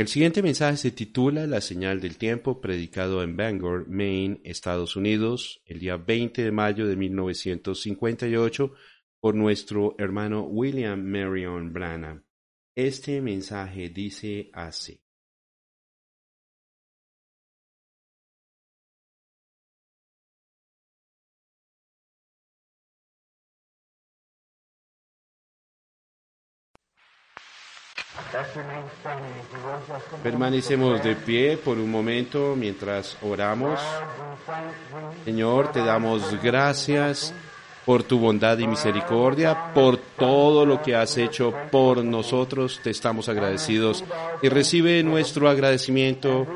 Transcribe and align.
El 0.00 0.08
siguiente 0.08 0.42
mensaje 0.42 0.78
se 0.78 0.90
titula 0.92 1.46
La 1.46 1.60
señal 1.60 2.00
del 2.00 2.16
tiempo, 2.16 2.58
predicado 2.62 3.22
en 3.22 3.36
Bangor, 3.36 3.86
Maine, 3.86 4.40
Estados 4.44 4.96
Unidos, 4.96 5.60
el 5.66 5.78
día 5.78 5.98
20 5.98 6.42
de 6.42 6.50
mayo 6.50 6.86
de 6.86 6.96
1958 6.96 8.72
por 9.20 9.34
nuestro 9.34 9.96
hermano 9.98 10.44
William 10.44 11.04
Marion 11.04 11.74
Branham. 11.74 12.24
Este 12.74 13.20
mensaje 13.20 13.90
dice 13.90 14.48
así. 14.54 15.02
Permanecemos 30.22 31.02
de 31.02 31.16
pie 31.16 31.56
por 31.56 31.78
un 31.78 31.90
momento 31.90 32.54
mientras 32.56 33.16
oramos. 33.22 33.80
Señor, 35.24 35.72
te 35.72 35.80
damos 35.80 36.40
gracias 36.42 37.34
por 37.84 38.02
tu 38.02 38.18
bondad 38.18 38.58
y 38.58 38.66
misericordia, 38.66 39.72
por 39.74 39.96
todo 39.96 40.64
lo 40.66 40.82
que 40.82 40.94
has 40.94 41.16
hecho 41.16 41.52
por 41.70 42.04
nosotros. 42.04 42.80
Te 42.82 42.90
estamos 42.90 43.28
agradecidos 43.28 44.04
y 44.42 44.48
recibe 44.48 45.02
nuestro 45.02 45.48
agradecimiento. 45.48 46.46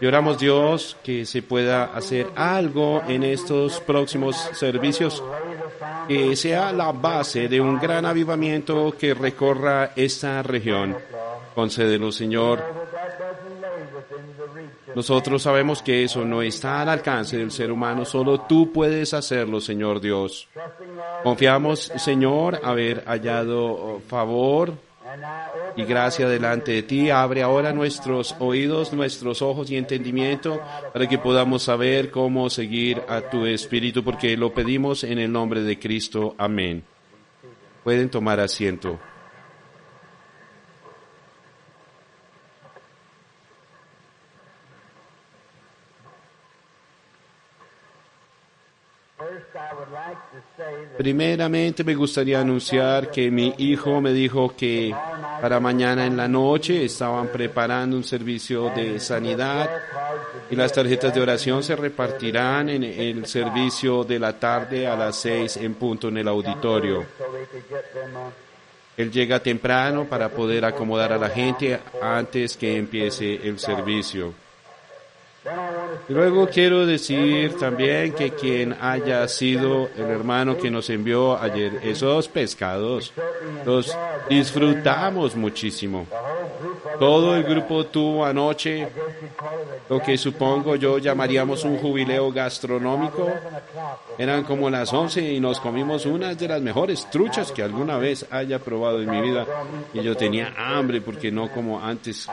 Y 0.00 0.06
oramos 0.06 0.38
Dios 0.38 0.96
que 1.04 1.26
se 1.26 1.42
pueda 1.42 1.84
hacer 1.84 2.26
algo 2.34 3.02
en 3.06 3.22
estos 3.22 3.80
próximos 3.80 4.36
servicios 4.54 5.22
que 6.08 6.36
sea 6.36 6.72
la 6.72 6.92
base 6.92 7.48
de 7.48 7.60
un 7.60 7.78
gran 7.78 8.04
avivamiento 8.06 8.94
que 8.98 9.14
recorra 9.14 9.92
esta 9.96 10.42
región. 10.42 10.96
Concédelo, 11.54 12.10
Señor. 12.12 12.62
Nosotros 14.94 15.42
sabemos 15.42 15.82
que 15.82 16.04
eso 16.04 16.24
no 16.24 16.42
está 16.42 16.82
al 16.82 16.88
alcance 16.88 17.38
del 17.38 17.50
ser 17.50 17.72
humano, 17.72 18.04
solo 18.04 18.40
tú 18.42 18.72
puedes 18.72 19.14
hacerlo, 19.14 19.60
Señor 19.60 20.00
Dios. 20.00 20.48
Confiamos, 21.22 21.92
Señor, 21.96 22.60
haber 22.62 23.04
hallado 23.06 24.00
favor 24.06 24.74
y 25.76 25.84
gracia 25.84 26.28
delante 26.28 26.72
de 26.72 26.82
ti. 26.82 27.10
Abre 27.10 27.42
ahora 27.42 27.72
nuestros 27.72 28.34
oídos, 28.38 28.92
nuestros 28.92 29.42
ojos 29.42 29.70
y 29.70 29.76
entendimiento 29.76 30.60
para 30.92 31.08
que 31.08 31.18
podamos 31.18 31.62
saber 31.62 32.10
cómo 32.10 32.50
seguir 32.50 33.02
a 33.08 33.20
tu 33.20 33.46
Espíritu, 33.46 34.04
porque 34.04 34.36
lo 34.36 34.52
pedimos 34.52 35.04
en 35.04 35.18
el 35.18 35.30
nombre 35.30 35.62
de 35.62 35.78
Cristo. 35.78 36.34
Amén. 36.38 36.84
Pueden 37.84 38.10
tomar 38.10 38.40
asiento. 38.40 38.98
Primeramente 50.96 51.84
me 51.84 51.94
gustaría 51.94 52.40
anunciar 52.40 53.10
que 53.10 53.30
mi 53.30 53.54
hijo 53.58 54.00
me 54.00 54.12
dijo 54.12 54.54
que 54.56 54.94
para 55.40 55.58
mañana 55.58 56.06
en 56.06 56.16
la 56.16 56.28
noche 56.28 56.84
estaban 56.84 57.28
preparando 57.28 57.96
un 57.96 58.04
servicio 58.04 58.70
de 58.70 59.00
sanidad 59.00 59.68
y 60.50 60.54
las 60.54 60.72
tarjetas 60.72 61.14
de 61.14 61.20
oración 61.20 61.62
se 61.62 61.74
repartirán 61.74 62.68
en 62.68 62.84
el 62.84 63.26
servicio 63.26 64.04
de 64.04 64.18
la 64.18 64.38
tarde 64.38 64.86
a 64.86 64.94
las 64.94 65.16
seis 65.16 65.56
en 65.56 65.74
punto 65.74 66.08
en 66.08 66.18
el 66.18 66.28
auditorio. 66.28 67.04
Él 68.96 69.10
llega 69.10 69.40
temprano 69.40 70.04
para 70.04 70.28
poder 70.28 70.64
acomodar 70.64 71.12
a 71.12 71.18
la 71.18 71.30
gente 71.30 71.80
antes 72.02 72.56
que 72.56 72.76
empiece 72.76 73.40
el 73.42 73.58
servicio. 73.58 74.34
Luego 76.08 76.48
quiero 76.48 76.86
decir 76.86 77.56
también 77.58 78.12
que 78.12 78.30
quien 78.30 78.76
haya 78.80 79.26
sido 79.28 79.88
el 79.96 80.04
hermano 80.04 80.56
que 80.56 80.70
nos 80.70 80.88
envió 80.90 81.36
ayer 81.38 81.80
esos 81.82 82.28
pescados, 82.28 83.12
los 83.64 83.96
disfrutamos 84.28 85.34
muchísimo. 85.34 86.06
Todo 86.98 87.36
el 87.36 87.44
grupo 87.44 87.86
tuvo 87.86 88.24
anoche 88.24 88.88
lo 89.88 90.00
que 90.00 90.16
supongo 90.16 90.76
yo 90.76 90.98
llamaríamos 90.98 91.64
un 91.64 91.78
jubileo 91.78 92.32
gastronómico. 92.32 93.30
Eran 94.18 94.44
como 94.44 94.70
las 94.70 94.92
11 94.92 95.32
y 95.32 95.40
nos 95.40 95.60
comimos 95.60 96.06
unas 96.06 96.38
de 96.38 96.48
las 96.48 96.60
mejores 96.60 97.08
truchas 97.10 97.52
que 97.52 97.62
alguna 97.62 97.98
vez 97.98 98.26
haya 98.30 98.58
probado 98.58 99.00
en 99.00 99.10
mi 99.10 99.20
vida. 99.20 99.46
Y 99.92 100.02
yo 100.02 100.16
tenía 100.16 100.54
hambre 100.56 101.00
porque 101.00 101.30
no 101.30 101.50
como 101.50 101.80
antes, 101.80 102.28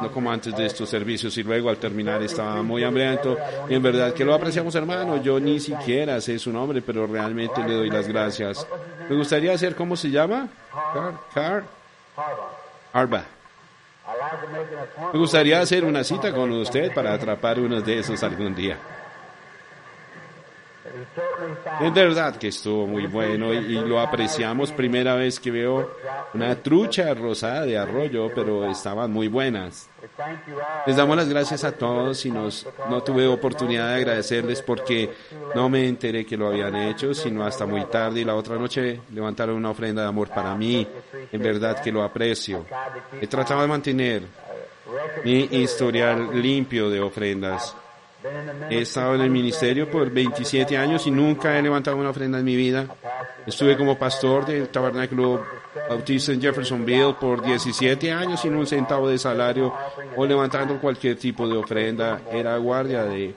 no 0.00 0.10
como 0.10 0.30
antes 0.30 0.56
de 0.56 0.66
estos 0.66 0.88
servicios 0.88 1.36
y 1.38 1.42
luego 1.42 1.70
al 1.70 1.78
terminar 1.78 2.22
estaba 2.22 2.62
muy 2.62 2.84
hambriento. 2.84 3.36
Y 3.68 3.74
en 3.74 3.82
verdad 3.82 4.12
que 4.12 4.24
lo 4.24 4.34
apreciamos 4.34 4.74
hermano. 4.74 5.22
Yo 5.22 5.40
ni 5.40 5.60
siquiera 5.60 6.20
sé 6.20 6.38
su 6.38 6.52
nombre, 6.52 6.82
pero 6.82 7.06
realmente 7.06 7.62
le 7.66 7.74
doy 7.74 7.90
las 7.90 8.08
gracias. 8.08 8.66
Me 9.08 9.16
gustaría 9.16 9.52
hacer, 9.52 9.74
¿cómo 9.74 9.96
se 9.96 10.10
llama? 10.10 10.48
Car, 10.92 11.14
Car, 11.34 11.64
Arba. 12.92 13.37
Me 15.12 15.18
gustaría 15.18 15.60
hacer 15.60 15.84
una 15.84 16.02
cita 16.02 16.32
con 16.32 16.50
usted 16.52 16.92
para 16.94 17.12
atrapar 17.12 17.60
uno 17.60 17.80
de 17.80 17.98
esos 17.98 18.22
algún 18.22 18.54
día. 18.54 18.78
Es 21.80 21.94
verdad 21.94 22.36
que 22.36 22.48
estuvo 22.48 22.86
muy 22.86 23.06
bueno 23.06 23.52
y, 23.52 23.74
lo 23.74 24.00
apreciamos. 24.00 24.72
Primera 24.72 25.14
vez 25.14 25.38
que 25.38 25.50
veo 25.50 25.90
una 26.34 26.54
trucha 26.56 27.14
rosada 27.14 27.62
de 27.62 27.78
arroyo, 27.78 28.30
pero 28.34 28.70
estaban 28.70 29.12
muy 29.12 29.28
buenas. 29.28 29.88
Les 30.86 30.96
damos 30.96 31.16
las 31.16 31.28
gracias 31.28 31.64
a 31.64 31.72
todos 31.72 32.24
y 32.26 32.30
nos, 32.30 32.66
no 32.88 33.02
tuve 33.02 33.26
oportunidad 33.26 33.88
de 33.88 33.94
agradecerles 33.96 34.62
porque 34.62 35.10
no 35.54 35.68
me 35.68 35.86
enteré 35.86 36.24
que 36.24 36.36
lo 36.36 36.48
habían 36.48 36.74
hecho, 36.76 37.14
sino 37.14 37.44
hasta 37.44 37.66
muy 37.66 37.84
tarde 37.86 38.20
y 38.20 38.24
la 38.24 38.34
otra 38.34 38.56
noche 38.56 39.00
levantaron 39.12 39.56
una 39.56 39.70
ofrenda 39.70 40.02
de 40.02 40.08
amor 40.08 40.28
para 40.28 40.54
mí. 40.54 40.86
En 41.32 41.42
verdad 41.42 41.80
que 41.80 41.92
lo 41.92 42.02
aprecio. 42.02 42.66
He 43.20 43.26
tratado 43.26 43.62
de 43.62 43.68
mantener 43.68 44.22
mi 45.24 45.48
historial 45.50 46.40
limpio 46.40 46.90
de 46.90 47.00
ofrendas. 47.00 47.74
He 48.68 48.80
estado 48.80 49.14
en 49.14 49.20
el 49.20 49.30
ministerio 49.30 49.88
por 49.88 50.10
27 50.10 50.76
años 50.76 51.06
y 51.06 51.10
nunca 51.10 51.56
he 51.56 51.62
levantado 51.62 51.96
una 51.96 52.10
ofrenda 52.10 52.38
en 52.38 52.44
mi 52.44 52.56
vida. 52.56 52.86
Estuve 53.46 53.76
como 53.76 53.96
pastor 53.96 54.44
del 54.44 54.68
Tabernáculo 54.68 55.44
Bautista 55.88 56.32
en 56.32 56.40
Jeffersonville 56.40 57.14
por 57.14 57.42
17 57.42 58.10
años 58.12 58.40
sin 58.40 58.56
un 58.56 58.66
centavo 58.66 59.08
de 59.08 59.18
salario 59.18 59.72
o 60.16 60.26
levantando 60.26 60.80
cualquier 60.80 61.16
tipo 61.16 61.46
de 61.46 61.56
ofrenda. 61.56 62.20
Era 62.32 62.56
guardia 62.56 63.04
de 63.04 63.34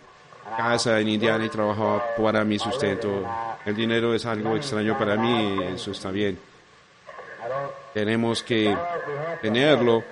casa 0.58 1.00
en 1.00 1.09
Indiana 1.09 1.46
y 1.46 1.50
trabajaba 1.50 2.03
para 2.18 2.44
mi 2.44 2.58
sustento. 2.58 3.24
El 3.66 3.75
dinero 3.75 4.16
es 4.16 4.25
algo 4.25 4.56
extraño 4.56 4.98
para 4.98 5.16
mí 5.16 5.59
eso 5.75 5.92
está 5.92 6.09
bien. 6.09 6.40
Tenemos 7.94 8.42
que 8.42 8.75
tenerlo 9.42 10.03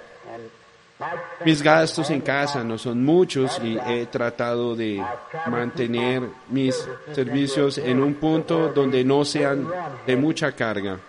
mis 1.46 1.62
gastos 1.62 2.10
en 2.10 2.22
casa 2.22 2.64
no 2.64 2.78
son 2.78 3.04
muchos 3.04 3.60
y 3.64 3.78
he 3.78 4.06
tratado 4.08 4.76
de 4.76 5.04
mantener 5.48 6.24
mis 6.50 6.88
servicios 7.14 7.78
en 7.78 8.02
un 8.02 8.16
punto 8.16 8.70
donde 8.70 9.04
no 9.04 9.24
sean 9.24 9.68
de 10.06 10.16
mucha 10.16 10.52
carga. 10.52 11.00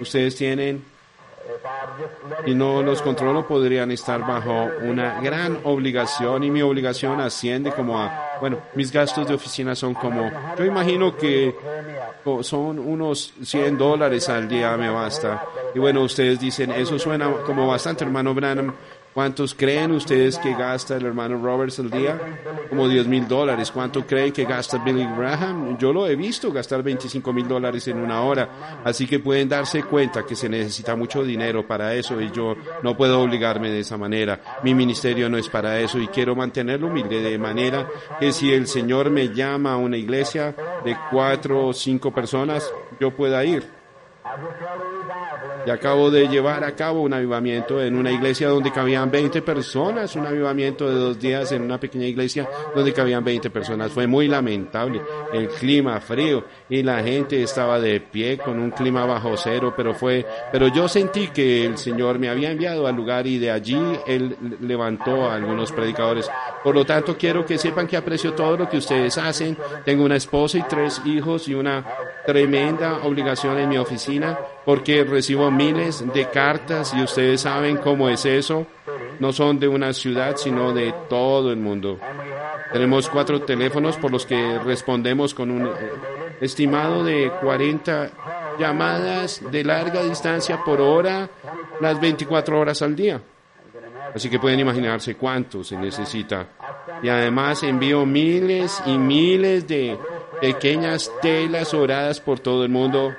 Ustedes 0.00 0.36
tienen, 0.36 0.84
y 2.46 2.54
no 2.54 2.82
los 2.82 3.02
controlo, 3.02 3.46
podrían 3.46 3.90
estar 3.90 4.20
bajo 4.20 4.68
una 4.82 5.20
gran 5.20 5.58
obligación 5.64 6.44
y 6.44 6.50
mi 6.50 6.62
obligación 6.62 7.20
asciende 7.20 7.72
como 7.72 7.98
a, 7.98 8.36
bueno, 8.40 8.58
mis 8.74 8.92
gastos 8.92 9.26
de 9.26 9.34
oficina 9.34 9.74
son 9.74 9.94
como, 9.94 10.30
yo 10.56 10.64
imagino 10.64 11.16
que 11.16 11.54
son 12.42 12.78
unos 12.78 13.32
100 13.42 13.78
dólares 13.78 14.28
al 14.28 14.48
día, 14.48 14.76
me 14.76 14.90
basta. 14.90 15.44
Y 15.74 15.78
bueno, 15.78 16.02
ustedes 16.02 16.38
dicen, 16.38 16.70
eso 16.72 16.98
suena 16.98 17.30
como 17.46 17.66
bastante, 17.66 18.04
hermano 18.04 18.34
Branham. 18.34 18.74
¿Cuántos 19.18 19.52
creen 19.52 19.90
ustedes 19.90 20.38
que 20.38 20.54
gasta 20.54 20.94
el 20.94 21.04
hermano 21.04 21.42
Roberts 21.42 21.80
al 21.80 21.90
día? 21.90 22.16
Como 22.68 22.86
10 22.86 23.08
mil 23.08 23.26
dólares. 23.26 23.72
¿Cuánto 23.72 24.06
creen 24.06 24.32
que 24.32 24.44
gasta 24.44 24.78
Billy 24.78 25.04
Graham? 25.04 25.76
Yo 25.76 25.92
lo 25.92 26.06
he 26.06 26.14
visto 26.14 26.52
gastar 26.52 26.84
25 26.84 27.32
mil 27.32 27.48
dólares 27.48 27.88
en 27.88 27.98
una 27.98 28.22
hora. 28.22 28.78
Así 28.84 29.08
que 29.08 29.18
pueden 29.18 29.48
darse 29.48 29.82
cuenta 29.82 30.24
que 30.24 30.36
se 30.36 30.48
necesita 30.48 30.94
mucho 30.94 31.24
dinero 31.24 31.66
para 31.66 31.94
eso 31.94 32.20
y 32.20 32.30
yo 32.30 32.54
no 32.84 32.96
puedo 32.96 33.20
obligarme 33.20 33.70
de 33.70 33.80
esa 33.80 33.96
manera. 33.96 34.40
Mi 34.62 34.72
ministerio 34.72 35.28
no 35.28 35.36
es 35.36 35.48
para 35.48 35.80
eso 35.80 35.98
y 35.98 36.06
quiero 36.06 36.36
mantenerlo 36.36 36.86
humilde 36.86 37.20
de 37.20 37.38
manera 37.38 37.88
que 38.20 38.30
si 38.30 38.52
el 38.52 38.68
Señor 38.68 39.10
me 39.10 39.34
llama 39.34 39.72
a 39.72 39.78
una 39.78 39.96
iglesia 39.96 40.54
de 40.84 40.96
cuatro 41.10 41.66
o 41.66 41.72
cinco 41.72 42.14
personas, 42.14 42.72
yo 43.00 43.10
pueda 43.10 43.44
ir. 43.44 43.78
Y 45.66 45.70
acabo 45.70 46.10
de 46.10 46.28
llevar 46.28 46.64
a 46.64 46.74
cabo 46.74 47.02
un 47.02 47.12
avivamiento 47.12 47.82
en 47.82 47.96
una 47.96 48.10
iglesia 48.10 48.48
donde 48.48 48.72
cabían 48.72 49.10
20 49.10 49.42
personas, 49.42 50.16
un 50.16 50.26
avivamiento 50.26 50.88
de 50.88 50.94
dos 50.94 51.18
días 51.18 51.52
en 51.52 51.62
una 51.62 51.78
pequeña 51.78 52.06
iglesia 52.06 52.48
donde 52.74 52.92
cabían 52.92 53.22
20 53.24 53.50
personas. 53.50 53.92
Fue 53.92 54.06
muy 54.06 54.28
lamentable, 54.28 55.02
el 55.32 55.48
clima 55.48 56.00
frío 56.00 56.44
y 56.68 56.82
la 56.82 57.02
gente 57.02 57.42
estaba 57.42 57.78
de 57.78 58.00
pie 58.00 58.38
con 58.38 58.58
un 58.58 58.70
clima 58.70 59.04
bajo 59.04 59.36
cero, 59.36 59.74
pero 59.76 59.94
fue, 59.94 60.24
pero 60.52 60.68
yo 60.68 60.88
sentí 60.88 61.28
que 61.28 61.66
el 61.66 61.76
Señor 61.76 62.18
me 62.18 62.28
había 62.28 62.50
enviado 62.50 62.86
al 62.86 62.96
lugar 62.96 63.26
y 63.26 63.38
de 63.38 63.50
allí 63.50 63.78
Él 64.06 64.36
levantó 64.60 65.28
a 65.28 65.34
algunos 65.34 65.72
predicadores. 65.72 66.30
Por 66.62 66.74
lo 66.74 66.84
tanto, 66.84 67.16
quiero 67.16 67.44
que 67.44 67.58
sepan 67.58 67.86
que 67.86 67.96
aprecio 67.96 68.32
todo 68.32 68.56
lo 68.56 68.68
que 68.68 68.78
ustedes 68.78 69.18
hacen. 69.18 69.56
Tengo 69.84 70.04
una 70.04 70.16
esposa 70.16 70.58
y 70.58 70.62
tres 70.62 71.00
hijos 71.04 71.48
y 71.48 71.54
una 71.54 71.84
tremenda 72.26 72.98
obligación 73.04 73.58
en 73.58 73.68
mi 73.68 73.78
oficina 73.78 74.38
porque 74.68 75.02
recibo 75.02 75.50
miles 75.50 76.04
de 76.12 76.28
cartas 76.28 76.92
y 76.94 77.00
ustedes 77.00 77.40
saben 77.40 77.78
cómo 77.78 78.10
es 78.10 78.26
eso. 78.26 78.66
No 79.18 79.32
son 79.32 79.58
de 79.58 79.66
una 79.66 79.94
ciudad, 79.94 80.36
sino 80.36 80.74
de 80.74 80.92
todo 81.08 81.50
el 81.50 81.56
mundo. 81.56 81.98
Tenemos 82.70 83.08
cuatro 83.08 83.40
teléfonos 83.40 83.96
por 83.96 84.12
los 84.12 84.26
que 84.26 84.58
respondemos 84.58 85.32
con 85.32 85.50
un 85.50 85.70
estimado 86.42 87.02
de 87.02 87.32
40 87.40 88.10
llamadas 88.58 89.40
de 89.50 89.64
larga 89.64 90.02
distancia 90.02 90.62
por 90.62 90.82
hora, 90.82 91.30
las 91.80 91.98
24 91.98 92.60
horas 92.60 92.82
al 92.82 92.94
día. 92.94 93.22
Así 94.14 94.28
que 94.28 94.38
pueden 94.38 94.60
imaginarse 94.60 95.14
cuánto 95.14 95.64
se 95.64 95.78
necesita. 95.78 96.46
Y 97.02 97.08
además 97.08 97.62
envío 97.62 98.04
miles 98.04 98.82
y 98.84 98.98
miles 98.98 99.66
de 99.66 99.96
pequeñas 100.42 101.10
telas 101.22 101.72
oradas 101.72 102.20
por 102.20 102.38
todo 102.38 102.64
el 102.64 102.68
mundo. 102.68 103.14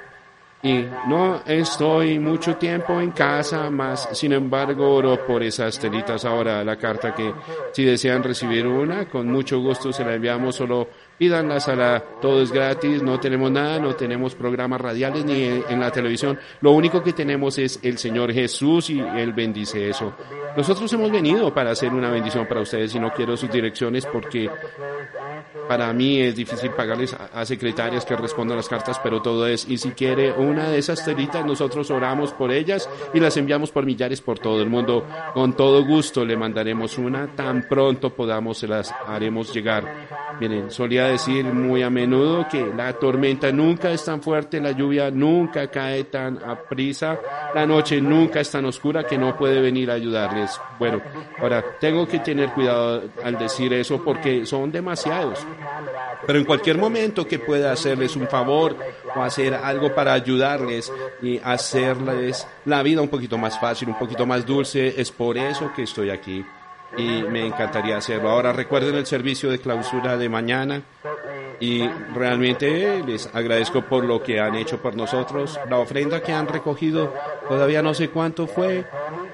Y 0.61 0.85
no 1.07 1.41
estoy 1.45 2.19
mucho 2.19 2.57
tiempo 2.57 2.99
en 2.99 3.11
casa, 3.11 3.69
más 3.69 4.09
sin 4.11 4.33
embargo 4.33 4.93
oro 4.93 5.25
por 5.25 5.41
esas 5.41 5.79
telitas. 5.79 6.25
Ahora, 6.25 6.63
la 6.65 6.75
carta 6.75 7.15
que 7.15 7.33
si 7.71 7.85
desean 7.85 8.23
recibir 8.23 8.67
una, 8.67 9.07
con 9.07 9.31
mucho 9.31 9.61
gusto 9.61 9.93
se 9.93 10.03
la 10.03 10.15
enviamos, 10.15 10.57
solo 10.57 10.89
a 11.27 11.75
la, 11.75 12.03
todo 12.21 12.41
es 12.41 12.51
gratis, 12.51 13.03
no 13.03 13.19
tenemos 13.19 13.51
nada, 13.51 13.79
no 13.79 13.93
tenemos 13.95 14.35
programas 14.35 14.79
radiales 14.79 15.25
ni 15.25 15.43
en, 15.43 15.79
la 15.79 15.91
televisión, 15.91 16.39
lo 16.61 16.71
único 16.71 17.03
que 17.03 17.13
tenemos 17.13 17.57
es 17.57 17.79
el 17.83 17.97
Señor 17.97 18.31
Jesús 18.31 18.89
y 18.89 18.99
Él 18.99 19.33
bendice 19.33 19.89
eso. 19.89 20.13
Nosotros 20.55 20.91
hemos 20.93 21.11
venido 21.11 21.53
para 21.53 21.71
hacer 21.71 21.93
una 21.93 22.09
bendición 22.09 22.47
para 22.47 22.61
ustedes 22.61 22.95
y 22.95 22.99
no 22.99 23.11
quiero 23.11 23.35
sus 23.35 23.51
direcciones 23.51 24.05
porque 24.05 24.49
para 25.67 25.91
mí 25.93 26.21
es 26.21 26.35
difícil 26.35 26.71
pagarles 26.71 27.13
a, 27.13 27.45
secretarias 27.45 28.05
que 28.05 28.15
respondan 28.15 28.57
las 28.57 28.67
cartas, 28.67 28.99
pero 29.03 29.21
todo 29.21 29.45
es, 29.45 29.67
y 29.69 29.77
si 29.77 29.91
quiere 29.91 30.31
una 30.31 30.69
de 30.69 30.79
esas 30.79 31.03
telitas, 31.03 31.45
nosotros 31.45 31.91
oramos 31.91 32.33
por 32.33 32.51
ellas 32.51 32.89
y 33.13 33.19
las 33.19 33.37
enviamos 33.37 33.71
por 33.71 33.85
millares 33.85 34.21
por 34.21 34.39
todo 34.39 34.61
el 34.61 34.69
mundo. 34.69 35.05
Con 35.33 35.53
todo 35.53 35.85
gusto 35.85 36.25
le 36.25 36.35
mandaremos 36.35 36.97
una, 36.97 37.27
tan 37.35 37.67
pronto 37.67 38.09
podamos 38.09 38.59
se 38.59 38.67
las 38.67 38.93
haremos 39.07 39.53
llegar. 39.53 39.83
Miren, 40.39 40.71
solía 40.71 41.08
decir 41.09 41.45
muy 41.45 41.83
a 41.83 41.89
menudo 41.89 42.47
que 42.47 42.65
la 42.75 42.93
tormenta 42.93 43.51
nunca 43.51 43.91
es 43.91 44.05
tan 44.05 44.21
fuerte, 44.21 44.59
la 44.59 44.71
lluvia 44.71 45.11
nunca 45.11 45.69
cae 45.69 46.05
tan 46.05 46.37
a 46.43 46.55
prisa, 46.55 47.19
la 47.53 47.65
noche 47.65 48.01
nunca 48.01 48.39
es 48.39 48.49
tan 48.51 48.65
oscura 48.65 49.03
que 49.03 49.17
no 49.17 49.37
puede 49.37 49.61
venir 49.61 49.91
a 49.91 49.95
ayudarles. 49.95 50.59
Bueno, 50.77 51.01
ahora 51.39 51.63
tengo 51.79 52.07
que 52.07 52.19
tener 52.19 52.49
cuidado 52.51 53.03
al 53.23 53.37
decir 53.37 53.73
eso 53.73 54.03
porque 54.03 54.45
son 54.45 54.71
demasiados. 54.71 55.45
Pero 56.25 56.39
en 56.39 56.45
cualquier 56.45 56.77
momento 56.77 57.25
que 57.25 57.39
pueda 57.39 57.71
hacerles 57.71 58.15
un 58.15 58.27
favor 58.27 58.75
o 59.15 59.21
hacer 59.21 59.53
algo 59.53 59.93
para 59.93 60.13
ayudarles 60.13 60.91
y 61.21 61.39
hacerles 61.39 62.47
la 62.65 62.83
vida 62.83 63.01
un 63.01 63.09
poquito 63.09 63.37
más 63.37 63.59
fácil, 63.59 63.89
un 63.89 63.97
poquito 63.97 64.25
más 64.25 64.45
dulce, 64.45 64.99
es 64.99 65.11
por 65.11 65.37
eso 65.37 65.71
que 65.75 65.83
estoy 65.83 66.09
aquí 66.09 66.45
y 66.97 67.23
me 67.23 67.45
encantaría 67.45 67.97
hacerlo. 67.97 68.29
Ahora 68.29 68.53
recuerden 68.53 68.95
el 68.95 69.05
servicio 69.05 69.49
de 69.49 69.59
clausura 69.59 70.17
de 70.17 70.29
mañana 70.29 70.81
y 71.59 71.87
realmente 72.13 73.03
les 73.05 73.29
agradezco 73.33 73.81
por 73.81 74.05
lo 74.05 74.23
que 74.23 74.39
han 74.39 74.55
hecho 74.55 74.81
por 74.81 74.95
nosotros. 74.95 75.59
La 75.69 75.77
ofrenda 75.77 76.21
que 76.21 76.31
han 76.31 76.47
recogido, 76.47 77.13
todavía 77.47 77.81
no 77.81 77.93
sé 77.93 78.09
cuánto 78.09 78.47
fue, 78.47 78.85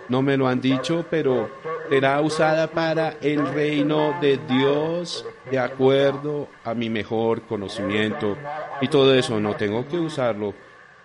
no 0.09 0.21
me 0.21 0.37
lo 0.37 0.47
han 0.47 0.61
dicho, 0.61 1.05
pero 1.09 1.49
será 1.89 2.21
usada 2.21 2.67
para 2.67 3.15
el 3.21 3.47
reino 3.47 4.19
de 4.19 4.37
Dios 4.37 5.25
de 5.49 5.59
acuerdo 5.59 6.47
a 6.63 6.73
mi 6.73 6.89
mejor 6.89 7.43
conocimiento. 7.43 8.37
Y 8.81 8.87
todo 8.87 9.13
eso 9.13 9.39
no 9.39 9.55
tengo 9.55 9.87
que 9.87 9.97
usarlo. 9.97 10.53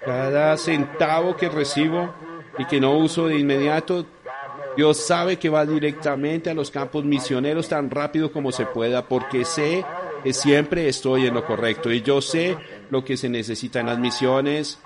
Cada 0.05 0.57
centavo 0.57 1.37
que 1.37 1.51
recibo 1.51 2.15
y 2.59 2.65
que 2.65 2.81
no 2.81 2.93
uso 2.93 3.29
de 3.29 3.39
inmediato, 3.39 4.07
Dios 4.81 4.97
sabe 4.97 5.37
que 5.37 5.51
va 5.51 5.67
directamente 5.67 6.49
a 6.49 6.55
los 6.55 6.71
campos 6.71 7.05
misioneros 7.05 7.69
tan 7.69 7.91
rápido 7.91 8.33
como 8.33 8.51
se 8.51 8.65
pueda, 8.65 9.07
porque 9.07 9.45
sé 9.45 9.85
que 10.25 10.33
siempre 10.33 10.89
estoy 10.89 11.27
en 11.27 11.35
lo 11.35 11.45
correcto 11.45 11.93
y 11.93 12.01
yo 12.01 12.23
sé 12.23 12.57
lo 12.89 13.05
que 13.05 13.19
se 13.19 13.29
necesita 13.29 13.81
en 13.81 13.87
las 13.89 13.99
misiones. 13.99 14.79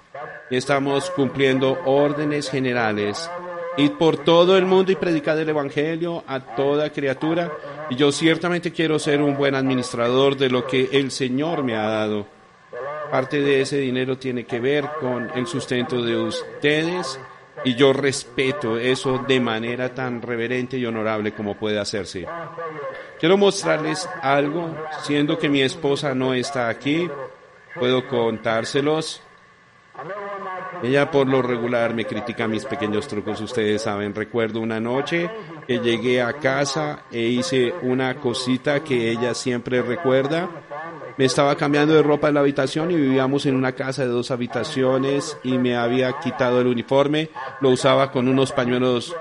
Estamos 0.50 1.10
cumpliendo 1.10 1.78
órdenes 1.84 2.50
generales. 2.50 3.30
Ir 3.76 3.96
por 3.96 4.16
todo 4.24 4.58
el 4.58 4.66
mundo 4.66 4.90
y 4.90 4.96
predicar 4.96 5.38
el 5.38 5.48
Evangelio 5.48 6.24
a 6.26 6.40
toda 6.40 6.90
criatura. 6.90 7.52
Y 7.88 7.94
yo 7.94 8.10
ciertamente 8.10 8.72
quiero 8.72 8.98
ser 8.98 9.22
un 9.22 9.36
buen 9.36 9.54
administrador 9.54 10.36
de 10.36 10.50
lo 10.50 10.66
que 10.66 10.88
el 10.90 11.12
Señor 11.12 11.62
me 11.62 11.76
ha 11.76 11.86
dado. 11.86 12.26
Parte 13.12 13.40
de 13.40 13.60
ese 13.60 13.76
dinero 13.76 14.18
tiene 14.18 14.42
que 14.42 14.58
ver 14.58 14.90
con 14.98 15.30
el 15.36 15.46
sustento 15.46 16.02
de 16.02 16.16
ustedes 16.16 17.16
y 17.64 17.74
yo 17.74 17.92
respeto 17.92 18.78
eso 18.78 19.18
de 19.26 19.40
manera 19.40 19.94
tan 19.94 20.20
reverente 20.22 20.76
y 20.76 20.86
honorable 20.86 21.32
como 21.32 21.56
puede 21.56 21.78
hacerse. 21.78 22.26
Quiero 23.18 23.36
mostrarles 23.36 24.08
algo, 24.20 24.74
siendo 25.02 25.38
que 25.38 25.48
mi 25.48 25.62
esposa 25.62 26.14
no 26.14 26.34
está 26.34 26.68
aquí, 26.68 27.08
puedo 27.74 28.06
contárselos. 28.06 29.22
Ella 30.82 31.10
por 31.10 31.28
lo 31.28 31.42
regular 31.42 31.94
me 31.94 32.04
critica 32.04 32.48
mis 32.48 32.64
pequeños 32.64 33.08
trucos, 33.08 33.40
ustedes 33.40 33.82
saben. 33.82 34.14
Recuerdo 34.14 34.60
una 34.60 34.80
noche 34.80 35.30
que 35.66 35.78
llegué 35.78 36.22
a 36.22 36.34
casa 36.34 37.04
e 37.10 37.20
hice 37.20 37.72
una 37.82 38.16
cosita 38.16 38.82
que 38.82 39.10
ella 39.10 39.34
siempre 39.34 39.82
recuerda 39.82 40.48
me 41.16 41.24
estaba 41.26 41.54
cambiando 41.56 41.94
de 41.94 42.02
ropa 42.02 42.28
en 42.28 42.34
la 42.34 42.40
habitación 42.40 42.90
y 42.90 42.96
vivíamos 42.96 43.46
en 43.46 43.54
una 43.54 43.72
casa 43.72 44.02
de 44.02 44.08
dos 44.08 44.30
habitaciones 44.30 45.38
y 45.44 45.58
me 45.58 45.76
había 45.76 46.18
quitado 46.18 46.60
el 46.60 46.66
uniforme, 46.66 47.30
lo 47.60 47.70
usaba 47.70 48.10
con 48.10 48.26
unos 48.26 48.50
pañuelos 48.52 49.14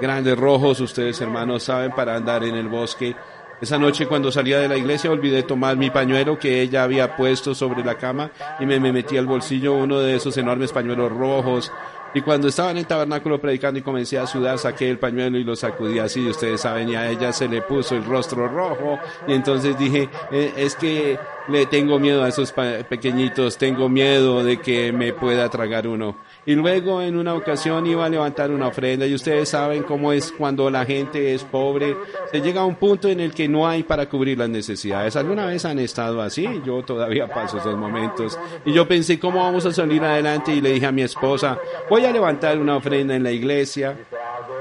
grandes 0.00 0.38
rojos, 0.38 0.80
ustedes 0.80 1.20
hermanos 1.20 1.64
saben, 1.64 1.92
para 1.92 2.14
andar 2.14 2.44
en 2.44 2.54
el 2.54 2.68
bosque. 2.68 3.16
Esa 3.60 3.78
noche 3.78 4.06
cuando 4.06 4.30
salía 4.30 4.58
de 4.58 4.68
la 4.68 4.76
iglesia 4.76 5.10
olvidé 5.10 5.42
tomar 5.42 5.76
mi 5.76 5.90
pañuelo 5.90 6.38
que 6.38 6.60
ella 6.60 6.82
había 6.82 7.16
puesto 7.16 7.54
sobre 7.54 7.84
la 7.84 7.96
cama 7.96 8.30
y 8.60 8.66
me, 8.66 8.80
me 8.80 8.92
metí 8.92 9.16
al 9.16 9.26
bolsillo 9.26 9.74
uno 9.74 10.00
de 10.00 10.16
esos 10.16 10.36
enormes 10.36 10.72
pañuelos 10.72 11.10
rojos 11.10 11.72
y 12.16 12.20
cuando 12.20 12.46
estaba 12.46 12.70
en 12.70 12.76
el 12.76 12.86
tabernáculo 12.86 13.40
predicando 13.40 13.80
y 13.80 13.82
comencé 13.82 14.18
a 14.20 14.26
sudar, 14.28 14.56
saqué 14.56 14.88
el 14.88 15.00
pañuelo 15.00 15.36
y 15.36 15.42
lo 15.42 15.56
sacudí 15.56 15.98
así. 15.98 16.24
Ustedes 16.24 16.60
saben, 16.60 16.88
y 16.88 16.94
a 16.94 17.10
ella 17.10 17.32
se 17.32 17.48
le 17.48 17.60
puso 17.60 17.96
el 17.96 18.04
rostro 18.04 18.46
rojo. 18.46 19.00
Y 19.26 19.32
entonces 19.32 19.76
dije, 19.76 20.08
eh, 20.30 20.52
es 20.56 20.76
que 20.76 21.18
le 21.48 21.66
tengo 21.66 21.98
miedo 21.98 22.22
a 22.22 22.28
esos 22.28 22.52
pequeñitos, 22.52 23.58
tengo 23.58 23.88
miedo 23.88 24.44
de 24.44 24.58
que 24.58 24.92
me 24.92 25.12
pueda 25.12 25.48
tragar 25.50 25.88
uno. 25.88 26.16
Y 26.46 26.54
luego 26.54 27.00
en 27.00 27.16
una 27.16 27.34
ocasión 27.34 27.86
iba 27.86 28.04
a 28.04 28.08
levantar 28.08 28.50
una 28.50 28.68
ofrenda 28.68 29.06
y 29.06 29.14
ustedes 29.14 29.48
saben 29.48 29.82
cómo 29.82 30.12
es 30.12 30.30
cuando 30.30 30.68
la 30.70 30.84
gente 30.84 31.34
es 31.34 31.42
pobre, 31.42 31.96
se 32.30 32.40
llega 32.40 32.60
a 32.60 32.64
un 32.66 32.74
punto 32.74 33.08
en 33.08 33.20
el 33.20 33.32
que 33.32 33.48
no 33.48 33.66
hay 33.66 33.82
para 33.82 34.08
cubrir 34.08 34.38
las 34.38 34.50
necesidades. 34.50 35.16
¿Alguna 35.16 35.46
vez 35.46 35.64
han 35.64 35.78
estado 35.78 36.20
así? 36.20 36.46
Yo 36.64 36.82
todavía 36.82 37.28
paso 37.28 37.58
esos 37.58 37.76
momentos. 37.76 38.38
Y 38.64 38.72
yo 38.72 38.86
pensé, 38.86 39.18
¿cómo 39.18 39.40
vamos 39.40 39.64
a 39.64 39.72
salir 39.72 40.02
adelante? 40.04 40.54
Y 40.54 40.60
le 40.60 40.72
dije 40.72 40.86
a 40.86 40.92
mi 40.92 41.02
esposa, 41.02 41.58
voy 41.88 42.04
a 42.04 42.12
levantar 42.12 42.58
una 42.58 42.76
ofrenda 42.76 43.16
en 43.16 43.22
la 43.22 43.32
iglesia. 43.32 43.96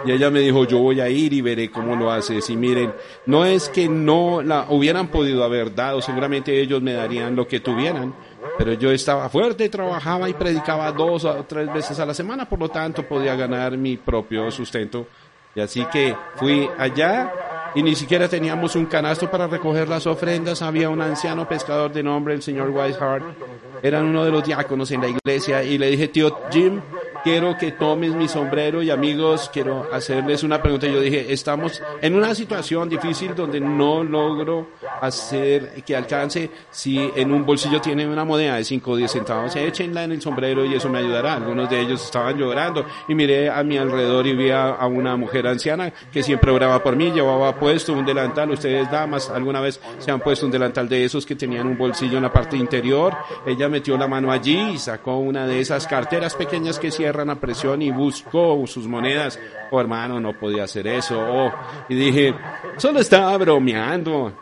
Y 0.06 0.12
ella 0.12 0.30
me 0.30 0.40
dijo, 0.40 0.66
yo 0.66 0.80
voy 0.80 1.02
a 1.02 1.10
ir 1.10 1.34
y 1.34 1.42
veré 1.42 1.70
cómo 1.70 1.96
lo 1.96 2.12
haces. 2.12 2.50
Y 2.50 2.56
miren, 2.56 2.94
no 3.26 3.46
es 3.46 3.68
que 3.70 3.90
no 3.90 4.42
la 4.42 4.68
hubieran 4.70 5.08
podido 5.10 5.44
haber 5.44 5.76
dado, 5.76 6.02
seguramente 6.02 6.60
ellos 6.62 6.82
me 6.82 6.94
darían 6.94 7.36
lo 7.36 7.48
que 7.48 7.60
tuvieran 7.60 8.14
pero 8.58 8.74
yo 8.74 8.92
estaba 8.92 9.30
fuerte, 9.30 9.70
trabajaba 9.70 10.30
y 10.30 10.34
predicaba 10.34 10.92
dos 10.92 11.26
o 11.26 11.44
tres 11.44 11.72
veces 11.74 12.00
a 12.00 12.06
la 12.06 12.14
semana, 12.14 12.48
por 12.48 12.60
lo 12.60 12.70
tanto 12.70 13.08
podía 13.08 13.36
ganar 13.36 13.78
mi 13.78 13.98
propio 13.98 14.50
sustento. 14.52 15.08
Y 15.56 15.62
así 15.62 15.86
que 15.92 16.16
fui 16.36 16.68
allá 16.78 17.32
y 17.76 17.84
ni 17.84 17.96
siquiera 17.96 18.28
teníamos 18.28 18.76
un 18.76 18.86
canasto 18.86 19.30
para 19.30 19.48
recoger 19.48 19.90
las 19.90 20.06
ofrendas. 20.06 20.62
Había 20.62 20.90
un 20.90 21.02
anciano 21.02 21.48
pescador 21.48 21.92
de 21.92 22.04
nombre 22.04 22.34
el 22.34 22.42
señor 22.42 22.70
Weishart. 22.70 23.24
Eran 23.82 24.06
uno 24.06 24.24
de 24.24 24.32
los 24.32 24.44
diáconos 24.44 24.92
en 24.92 25.02
la 25.02 25.08
iglesia 25.08 25.64
y 25.64 25.78
le 25.78 25.90
dije, 25.90 26.08
tío 26.08 26.38
Jim, 26.52 26.82
quiero 27.24 27.58
que 27.58 27.72
tomes 27.72 28.14
mi 28.14 28.28
sombrero 28.28 28.84
y 28.84 28.90
amigos, 28.90 29.50
quiero 29.52 29.88
hacerles 29.92 30.44
una 30.44 30.62
pregunta. 30.62 30.88
Yo 30.88 31.00
dije, 31.00 31.32
estamos 31.32 31.82
en 32.02 32.16
una 32.16 32.36
situación 32.36 32.90
difícil 32.90 33.34
donde 33.34 33.60
no 33.60 34.04
logro 34.04 34.72
hacer 35.02 35.84
que 35.86 35.96
alcance. 35.96 36.50
Si 36.70 37.00
en 37.16 37.32
un 37.32 37.46
bolsillo 37.46 37.80
tienen 37.80 38.10
una 38.10 38.26
moneda 38.26 38.58
de 38.58 38.64
5 38.64 38.92
o 38.92 38.96
10 38.98 39.12
centavos, 39.12 39.56
échenla 39.56 40.04
en 40.04 40.12
el 40.12 40.22
sombrero 40.22 40.66
y 40.66 40.76
eso 40.76 40.90
me 40.90 41.00
ayudará. 41.00 41.36
Algunos 41.36 41.70
de 41.70 41.80
ellos 41.80 42.04
estaban 42.04 42.38
llorando 42.38 42.86
y 43.08 43.16
miré 43.16 43.50
a 43.50 43.64
mi 43.64 43.78
alrededor 43.78 44.28
y 44.28 44.36
vi 44.36 44.52
a, 44.52 44.78
una 44.86 45.16
mujer 45.16 45.48
anciana 45.48 45.94
que 46.12 46.22
siempre 46.22 46.52
oraba 46.52 46.84
por 46.84 46.96
mí, 46.96 47.12
llevaba 47.12 47.56
puesto 47.56 47.94
un 47.94 48.06
delantal. 48.06 48.52
Ustedes, 48.52 48.92
damas, 48.92 49.30
alguna 49.30 49.62
vez 49.62 49.80
se 50.00 50.12
han 50.12 50.20
puesto 50.20 50.46
un 50.46 50.52
delantal 50.52 50.90
de 50.90 51.06
esos 51.06 51.26
que 51.26 51.36
tenían 51.36 51.68
un 51.68 51.78
bolsillo 51.78 52.18
en 52.18 52.24
la 52.24 52.34
parte 52.34 52.58
interior. 52.58 53.16
Ella 53.46 53.70
metió 53.70 53.98
la 53.98 54.08
mano 54.08 54.32
allí 54.32 54.74
y 54.74 54.78
sacó 54.78 55.18
una 55.18 55.48
de 55.48 55.62
esas 55.62 55.88
carteras 55.88 56.36
pequeñas 56.36 56.80
que 56.80 56.92
cierran 56.92 57.13
a 57.22 57.36
presión 57.36 57.82
y 57.82 57.92
buscó 57.92 58.66
sus 58.68 58.88
monedas. 58.88 59.40
Oh, 59.72 59.80
hermano, 59.80 60.20
no 60.20 60.34
podía 60.34 60.64
hacer 60.64 60.88
eso. 60.88 61.20
Oh, 61.20 61.52
y 61.90 61.96
dije, 61.96 62.36
solo 62.78 63.00
estaba 63.00 63.38
bromeando. 63.38 64.34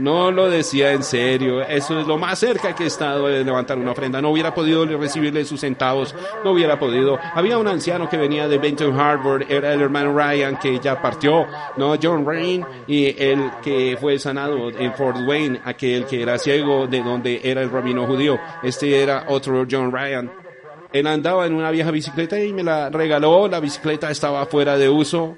No 0.00 0.30
lo 0.30 0.48
decía 0.48 0.92
en 0.92 1.02
serio. 1.02 1.60
Eso 1.60 2.00
es 2.00 2.06
lo 2.06 2.16
más 2.16 2.38
cerca 2.38 2.74
que 2.74 2.84
he 2.84 2.86
estado 2.86 3.26
de 3.26 3.44
levantar 3.44 3.76
una 3.76 3.92
ofrenda. 3.92 4.22
No 4.22 4.30
hubiera 4.30 4.54
podido 4.54 4.86
recibirle 4.86 5.44
sus 5.44 5.60
centavos. 5.60 6.14
No 6.42 6.52
hubiera 6.52 6.78
podido. 6.78 7.18
Había 7.34 7.58
un 7.58 7.68
anciano 7.68 8.08
que 8.08 8.16
venía 8.16 8.48
de 8.48 8.56
Benton 8.56 8.98
Harbor. 8.98 9.44
Era 9.48 9.74
el 9.74 9.82
hermano 9.82 10.16
Ryan 10.16 10.56
que 10.58 10.78
ya 10.78 11.00
partió. 11.02 11.46
No, 11.76 11.96
John 12.02 12.24
Rain. 12.26 12.64
Y 12.86 13.14
el 13.22 13.50
que 13.62 13.98
fue 14.00 14.18
sanado 14.18 14.70
en 14.70 14.94
Fort 14.94 15.18
Wayne. 15.26 15.60
Aquel 15.64 16.06
que 16.06 16.22
era 16.22 16.38
ciego 16.38 16.86
de 16.86 17.02
donde 17.02 17.40
era 17.44 17.60
el 17.60 17.70
rabino 17.70 18.06
judío. 18.06 18.38
Este 18.62 19.02
era 19.02 19.26
otro 19.28 19.66
John 19.70 19.92
Ryan. 19.92 20.30
Él 20.92 21.06
andaba 21.06 21.46
en 21.46 21.54
una 21.54 21.70
vieja 21.70 21.90
bicicleta 21.90 22.40
y 22.42 22.52
me 22.52 22.62
la 22.62 22.90
regaló. 22.90 23.48
La 23.48 23.60
bicicleta 23.60 24.10
estaba 24.10 24.44
fuera 24.46 24.76
de 24.76 24.88
uso 24.88 25.36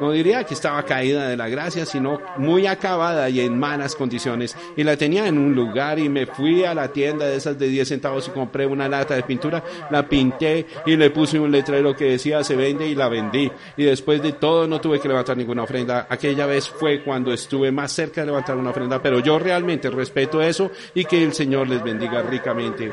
no 0.00 0.10
diría 0.10 0.42
que 0.44 0.54
estaba 0.54 0.82
caída 0.82 1.28
de 1.28 1.36
la 1.36 1.48
gracia, 1.48 1.86
sino 1.86 2.20
muy 2.36 2.66
acabada 2.66 3.28
y 3.30 3.40
en 3.40 3.58
malas 3.58 3.94
condiciones. 3.94 4.56
Y 4.76 4.82
la 4.82 4.96
tenía 4.96 5.26
en 5.28 5.38
un 5.38 5.54
lugar 5.54 5.98
y 5.98 6.08
me 6.08 6.26
fui 6.26 6.64
a 6.64 6.74
la 6.74 6.88
tienda 6.88 7.26
de 7.26 7.36
esas 7.36 7.58
de 7.58 7.68
10 7.68 7.88
centavos 7.88 8.28
y 8.28 8.32
compré 8.32 8.66
una 8.66 8.88
lata 8.88 9.14
de 9.14 9.22
pintura, 9.22 9.62
la 9.90 10.08
pinté 10.08 10.66
y 10.86 10.96
le 10.96 11.10
puse 11.10 11.38
un 11.38 11.52
letrero 11.52 11.94
que 11.94 12.10
decía 12.10 12.42
se 12.42 12.56
vende 12.56 12.88
y 12.88 12.94
la 12.94 13.08
vendí. 13.08 13.50
Y 13.76 13.84
después 13.84 14.20
de 14.20 14.32
todo 14.32 14.66
no 14.66 14.80
tuve 14.80 14.98
que 14.98 15.08
levantar 15.08 15.36
ninguna 15.36 15.62
ofrenda. 15.62 16.06
Aquella 16.10 16.46
vez 16.46 16.68
fue 16.68 17.02
cuando 17.02 17.32
estuve 17.32 17.70
más 17.70 17.92
cerca 17.92 18.22
de 18.22 18.26
levantar 18.26 18.56
una 18.56 18.70
ofrenda, 18.70 19.00
pero 19.00 19.20
yo 19.20 19.38
realmente 19.38 19.90
respeto 19.90 20.42
eso 20.42 20.70
y 20.94 21.04
que 21.04 21.22
el 21.22 21.32
Señor 21.32 21.68
les 21.68 21.82
bendiga 21.82 22.20
ricamente. 22.22 22.90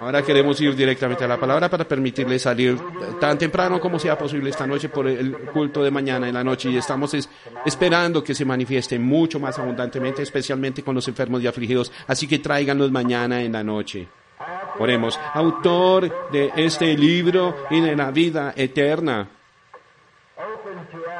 Ahora 0.00 0.22
queremos 0.22 0.60
ir 0.60 0.74
directamente 0.76 1.24
a 1.24 1.28
la 1.28 1.38
palabra 1.38 1.70
para 1.70 1.86
permitirles 1.86 2.42
salir 2.42 2.78
tan 3.18 3.38
temprano 3.38 3.80
como 3.80 3.98
sea 3.98 4.18
posible 4.18 4.50
esta 4.50 4.66
noche 4.66 4.90
por 4.90 5.06
el 5.06 5.32
culto 5.52 5.82
de 5.82 5.90
mañana 5.90 6.28
en 6.28 6.34
la 6.34 6.44
noche 6.44 6.70
y 6.70 6.76
estamos 6.76 7.14
esperando 7.64 8.22
que 8.22 8.34
se 8.34 8.44
manifieste 8.44 8.98
mucho 8.98 9.40
más 9.40 9.58
abundantemente, 9.58 10.22
especialmente 10.22 10.82
con 10.82 10.94
los 10.94 11.08
enfermos 11.08 11.42
y 11.42 11.46
afligidos. 11.46 11.92
Así 12.06 12.28
que 12.28 12.38
tráiganlos 12.38 12.90
mañana 12.90 13.42
en 13.42 13.52
la 13.52 13.64
noche. 13.64 14.06
Oremos, 14.78 15.18
autor 15.32 16.30
de 16.30 16.52
este 16.56 16.96
libro 16.96 17.56
y 17.70 17.80
de 17.80 17.96
la 17.96 18.10
vida 18.10 18.52
eterna. 18.54 19.28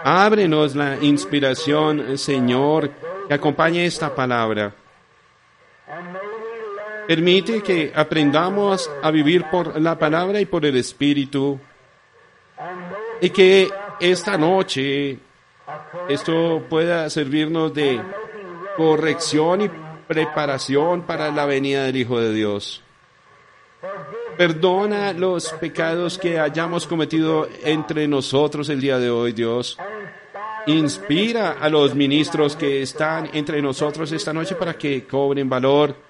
Ábrenos 0.04 0.76
la 0.76 0.98
inspiración, 1.00 2.18
Señor, 2.18 2.90
que 3.26 3.34
acompañe 3.34 3.86
esta 3.86 4.14
palabra. 4.14 4.74
Permite 7.06 7.62
que 7.62 7.92
aprendamos 7.94 8.90
a 9.02 9.10
vivir 9.10 9.44
por 9.50 9.80
la 9.80 9.98
palabra 9.98 10.40
y 10.40 10.46
por 10.46 10.64
el 10.64 10.76
Espíritu 10.76 11.58
y 13.20 13.30
que 13.30 13.68
esta 14.00 14.36
noche 14.36 15.18
esto 16.08 16.64
pueda 16.68 17.08
servirnos 17.08 17.72
de 17.72 18.00
corrección 18.76 19.62
y 19.62 19.70
preparación 20.08 21.02
para 21.02 21.30
la 21.30 21.46
venida 21.46 21.84
del 21.84 21.96
Hijo 21.96 22.20
de 22.20 22.32
Dios. 22.32 22.82
Perdona 24.36 25.12
los 25.12 25.50
pecados 25.54 26.18
que 26.18 26.38
hayamos 26.38 26.86
cometido 26.86 27.48
entre 27.64 28.06
nosotros 28.06 28.68
el 28.68 28.80
día 28.80 28.98
de 28.98 29.10
hoy, 29.10 29.32
Dios. 29.32 29.78
Inspira 30.66 31.52
a 31.52 31.68
los 31.68 31.94
ministros 31.94 32.56
que 32.56 32.82
están 32.82 33.30
entre 33.32 33.62
nosotros 33.62 34.10
esta 34.12 34.32
noche 34.32 34.56
para 34.56 34.76
que 34.76 35.06
cobren 35.06 35.48
valor 35.48 36.05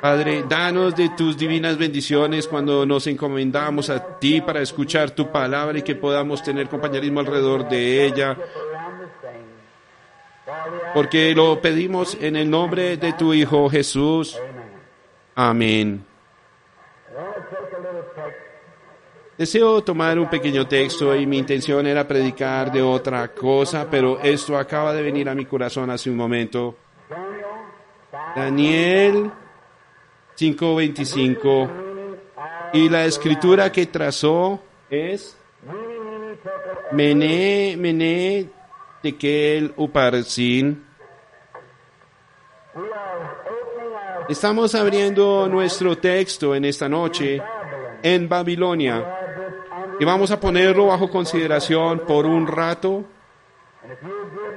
Padre, 0.00 0.44
danos 0.48 0.94
de 0.94 1.10
tus 1.10 1.36
divinas 1.36 1.76
bendiciones 1.76 2.46
cuando 2.46 2.86
nos 2.86 3.06
encomendamos 3.06 3.90
a 3.90 4.18
ti 4.18 4.40
para 4.40 4.60
escuchar 4.60 5.10
tu 5.10 5.30
palabra 5.30 5.78
y 5.78 5.82
que 5.82 5.96
podamos 5.96 6.42
tener 6.42 6.68
compañerismo 6.68 7.20
alrededor 7.20 7.68
de 7.68 8.06
ella. 8.06 8.36
Porque 10.94 11.34
lo 11.34 11.60
pedimos 11.60 12.16
en 12.20 12.36
el 12.36 12.48
nombre 12.48 12.96
de 12.96 13.12
tu 13.12 13.34
Hijo 13.34 13.68
Jesús. 13.68 14.38
Amén. 15.34 16.04
Deseo 19.36 19.82
tomar 19.84 20.18
un 20.18 20.28
pequeño 20.28 20.66
texto 20.66 21.14
y 21.14 21.26
mi 21.26 21.38
intención 21.38 21.86
era 21.86 22.08
predicar 22.08 22.72
de 22.72 22.82
otra 22.82 23.28
cosa, 23.28 23.86
pero 23.88 24.18
esto 24.20 24.58
acaba 24.58 24.92
de 24.92 25.02
venir 25.02 25.28
a 25.28 25.34
mi 25.34 25.44
corazón 25.44 25.90
hace 25.90 26.10
un 26.10 26.16
momento. 26.16 26.76
Daniel 28.34 29.30
5.25. 30.38 31.68
Y 32.74 32.88
la 32.88 33.04
escritura 33.06 33.72
que 33.72 33.86
trazó 33.86 34.62
es 34.88 35.36
Mené, 36.92 37.76
Mené, 37.76 38.48
Tekel, 39.02 39.72
Uparsin. 39.76 40.84
Estamos 44.28 44.74
abriendo 44.74 45.48
nuestro 45.48 45.98
texto 45.98 46.54
en 46.54 46.66
esta 46.66 46.88
noche 46.88 47.42
en 48.02 48.28
Babilonia 48.28 49.18
y 49.98 50.04
vamos 50.04 50.30
a 50.30 50.38
ponerlo 50.38 50.86
bajo 50.86 51.10
consideración 51.10 52.00
por 52.06 52.26
un 52.26 52.46
rato. 52.46 53.04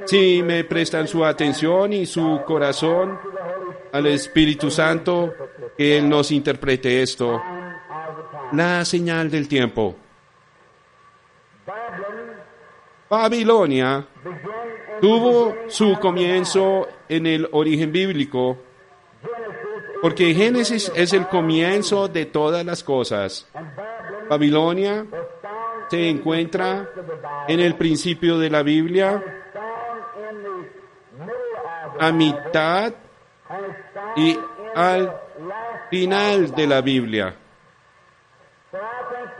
Si 0.06 0.44
me 0.44 0.64
prestan 0.64 1.08
su 1.08 1.26
atención 1.26 1.94
y 1.94 2.06
su 2.06 2.42
corazón 2.46 3.18
al 3.92 4.06
Espíritu 4.08 4.70
Santo, 4.70 5.34
que 5.78 5.98
Él 5.98 6.08
nos 6.08 6.32
interprete 6.32 7.02
esto. 7.02 7.42
La 8.54 8.84
señal 8.86 9.30
del 9.30 9.48
tiempo. 9.48 9.96
Babilonia 13.10 14.06
tuvo 15.02 15.54
su 15.68 15.98
comienzo 16.00 16.88
en 17.10 17.28
el 17.28 17.50
origen 17.52 17.92
bíblico, 17.92 18.58
porque 20.02 20.34
Génesis 20.34 20.92
es 20.96 21.12
el 21.14 21.28
comienzo 21.28 22.08
de 22.08 22.26
todas 22.26 22.66
las 22.66 22.84
cosas. 22.84 23.48
Babilonia 24.30 25.06
se 25.90 26.10
encuentra 26.10 26.90
en 27.48 27.60
el 27.60 27.76
principio 27.76 28.40
de 28.40 28.50
la 28.50 28.64
Biblia, 28.64 29.22
a 32.00 32.12
mitad 32.12 32.94
y 34.16 34.38
al 34.76 35.14
final 35.90 36.52
de 36.52 36.68
la 36.68 36.82
Biblia. 36.82 37.36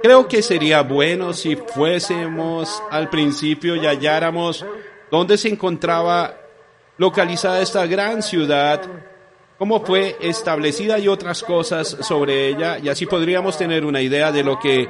Creo 0.02 0.28
que 0.28 0.42
sería 0.42 0.82
bueno 0.82 1.32
si 1.34 1.56
fuésemos 1.56 2.82
al 2.90 3.10
principio 3.10 3.76
y 3.76 3.86
halláramos 3.86 4.66
dónde 5.12 5.38
se 5.38 5.50
encontraba 5.50 6.34
localizada 6.98 7.62
esta 7.62 7.86
gran 7.86 8.22
ciudad, 8.22 8.82
cómo 9.58 9.86
fue 9.86 10.18
establecida 10.20 10.98
y 11.00 11.08
otras 11.08 11.44
cosas 11.44 11.98
sobre 12.02 12.48
ella, 12.48 12.80
y 12.80 12.90
así 12.90 13.06
podríamos 13.06 13.58
tener 13.58 13.86
una 13.86 14.02
idea 14.02 14.32
de 14.32 14.44
lo 14.44 14.60
que 14.60 14.90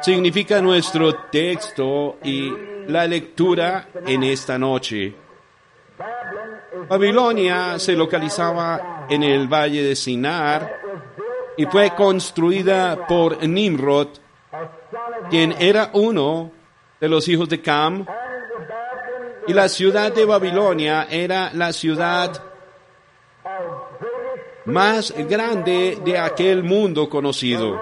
significa 0.00 0.60
nuestro 0.60 1.14
texto 1.30 2.18
y 2.22 2.52
la 2.88 3.06
lectura 3.06 3.88
en 4.06 4.22
esta 4.22 4.58
noche. 4.58 5.23
Babilonia 6.88 7.78
se 7.78 7.92
localizaba 7.92 9.06
en 9.08 9.22
el 9.22 9.48
valle 9.48 9.82
de 9.82 9.96
Sinar 9.96 10.80
y 11.56 11.66
fue 11.66 11.94
construida 11.94 13.06
por 13.06 13.46
Nimrod, 13.46 14.08
quien 15.30 15.54
era 15.58 15.90
uno 15.92 16.50
de 17.00 17.08
los 17.08 17.28
hijos 17.28 17.48
de 17.48 17.60
Cam. 17.60 18.06
Y 19.46 19.52
la 19.52 19.68
ciudad 19.68 20.12
de 20.12 20.24
Babilonia 20.24 21.06
era 21.10 21.50
la 21.52 21.72
ciudad 21.72 22.42
más 24.64 25.12
grande 25.28 25.98
de 26.04 26.18
aquel 26.18 26.62
mundo 26.62 27.08
conocido. 27.08 27.80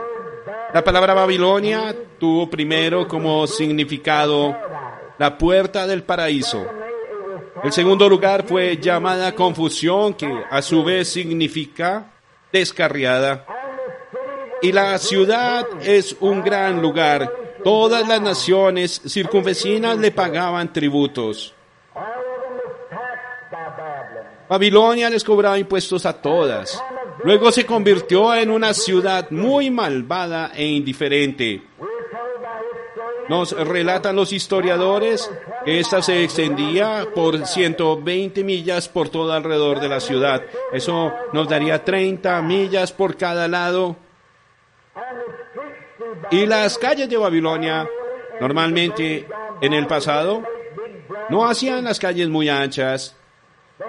La 0.75 0.83
palabra 0.83 1.15
Babilonia 1.15 1.95
tuvo 2.19 2.49
primero 2.51 3.07
como 3.07 3.47
significado 3.47 4.57
la 5.19 5.39
puerta 5.39 5.87
del 5.87 6.03
paraíso. 6.03 6.67
El 7.63 7.73
segundo 7.73 8.09
lugar 8.09 8.45
fue 8.47 8.77
llamada 8.77 9.35
confusión, 9.35 10.15
que 10.15 10.29
a 10.51 10.61
su 10.63 10.83
vez 10.83 11.09
significa 11.09 12.11
descarriada. 12.53 13.47
Y 14.61 14.73
la 14.73 14.99
ciudad 14.99 15.67
es 15.81 16.17
un 16.21 16.43
gran 16.43 16.83
lugar. 16.83 17.33
Todas 17.63 18.07
las 18.09 18.21
naciones 18.21 19.01
circunvecinas 19.07 19.97
le 19.99 20.11
pagaban 20.11 20.73
tributos. 20.73 21.55
Babilonia 24.49 25.09
les 25.09 25.23
cobraba 25.23 25.59
impuestos 25.59 26.05
a 26.05 26.21
todas. 26.21 26.83
Luego 27.25 27.53
se 27.53 27.65
convirtió 27.65 28.35
en 28.35 28.51
una 28.51 28.75
ciudad 28.75 29.31
muy 29.31 29.71
malvada 29.71 30.51
e 30.55 30.67
indiferente. 30.67 31.63
Nos 33.33 33.53
relatan 33.53 34.15
los 34.15 34.31
historiadores 34.31 35.31
que 35.65 35.81
esta 35.81 36.03
se 36.03 36.23
extendía 36.23 37.07
por 37.15 37.47
120 37.47 38.45
millas 38.45 38.91
por 38.91 39.09
todo 39.09 39.33
alrededor 39.33 39.81
de 39.81 39.89
la 39.89 40.01
ciudad. 40.01 40.43
Eso 40.71 41.11
nos 41.33 41.49
daría 41.49 41.83
30 41.83 42.43
millas 42.43 42.93
por 42.93 43.17
cada 43.17 43.49
lado. 43.49 43.97
Y 46.31 46.45
las 46.45 46.77
calles 46.77 47.09
de 47.09 47.17
Babilonia, 47.17 47.89
normalmente 48.39 49.27
en 49.63 49.73
el 49.73 49.87
pasado, 49.87 50.43
no 51.31 51.49
hacían 51.49 51.85
las 51.85 51.99
calles 51.99 52.29
muy 52.29 52.51
anchas, 52.51 53.17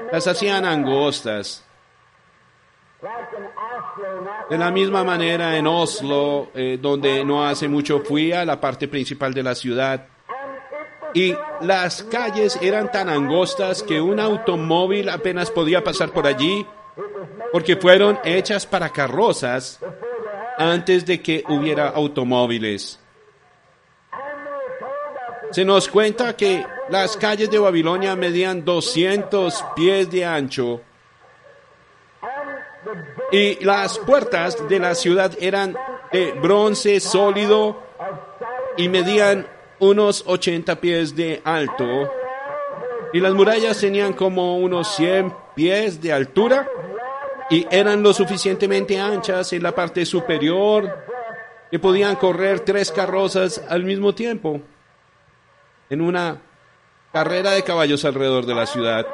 las 0.09 0.25
hacían 0.25 0.63
angostas. 0.63 1.65
De 4.49 4.57
la 4.57 4.71
misma 4.71 5.03
manera 5.03 5.57
en 5.57 5.67
Oslo, 5.67 6.49
eh, 6.53 6.77
donde 6.81 7.23
no 7.23 7.45
hace 7.45 7.67
mucho 7.67 7.99
fui 7.99 8.31
a 8.31 8.45
la 8.45 8.59
parte 8.59 8.87
principal 8.87 9.33
de 9.33 9.43
la 9.43 9.55
ciudad. 9.55 10.07
Y 11.13 11.35
las 11.61 12.03
calles 12.03 12.57
eran 12.61 12.91
tan 12.91 13.09
angostas 13.09 13.83
que 13.83 14.01
un 14.01 14.19
automóvil 14.19 15.09
apenas 15.09 15.51
podía 15.51 15.83
pasar 15.83 16.11
por 16.11 16.25
allí 16.25 16.65
porque 17.51 17.75
fueron 17.75 18.19
hechas 18.23 18.65
para 18.65 18.89
carrozas 18.89 19.79
antes 20.57 21.05
de 21.05 21.21
que 21.21 21.43
hubiera 21.47 21.89
automóviles. 21.89 22.99
Se 25.51 25.63
nos 25.63 25.87
cuenta 25.87 26.35
que 26.35 26.65
las 26.89 27.15
calles 27.15 27.51
de 27.51 27.59
Babilonia 27.59 28.15
medían 28.15 28.65
200 28.65 29.63
pies 29.75 30.09
de 30.09 30.25
ancho 30.25 30.81
y 33.31 33.63
las 33.63 33.97
puertas 33.99 34.67
de 34.67 34.79
la 34.79 34.95
ciudad 34.95 35.31
eran 35.39 35.75
de 36.11 36.31
bronce 36.33 36.99
sólido 36.99 37.81
y 38.77 38.89
medían 38.89 39.47
unos 39.79 40.23
80 40.25 40.79
pies 40.79 41.15
de 41.15 41.41
alto. 41.43 42.11
Y 43.13 43.19
las 43.19 43.33
murallas 43.33 43.79
tenían 43.79 44.13
como 44.13 44.57
unos 44.57 44.95
100 44.95 45.33
pies 45.55 46.01
de 46.01 46.13
altura 46.13 46.67
y 47.49 47.67
eran 47.69 48.01
lo 48.01 48.13
suficientemente 48.13 48.99
anchas 48.99 49.53
en 49.53 49.63
la 49.63 49.73
parte 49.73 50.05
superior 50.05 51.05
que 51.69 51.79
podían 51.79 52.15
correr 52.15 52.61
tres 52.61 52.91
carrozas 52.91 53.63
al 53.69 53.83
mismo 53.83 54.13
tiempo 54.13 54.61
en 55.89 56.01
una 56.01 56.41
carrera 57.11 57.51
de 57.51 57.63
caballos 57.63 58.05
alrededor 58.05 58.45
de 58.45 58.55
la 58.55 58.65
ciudad. 58.65 59.05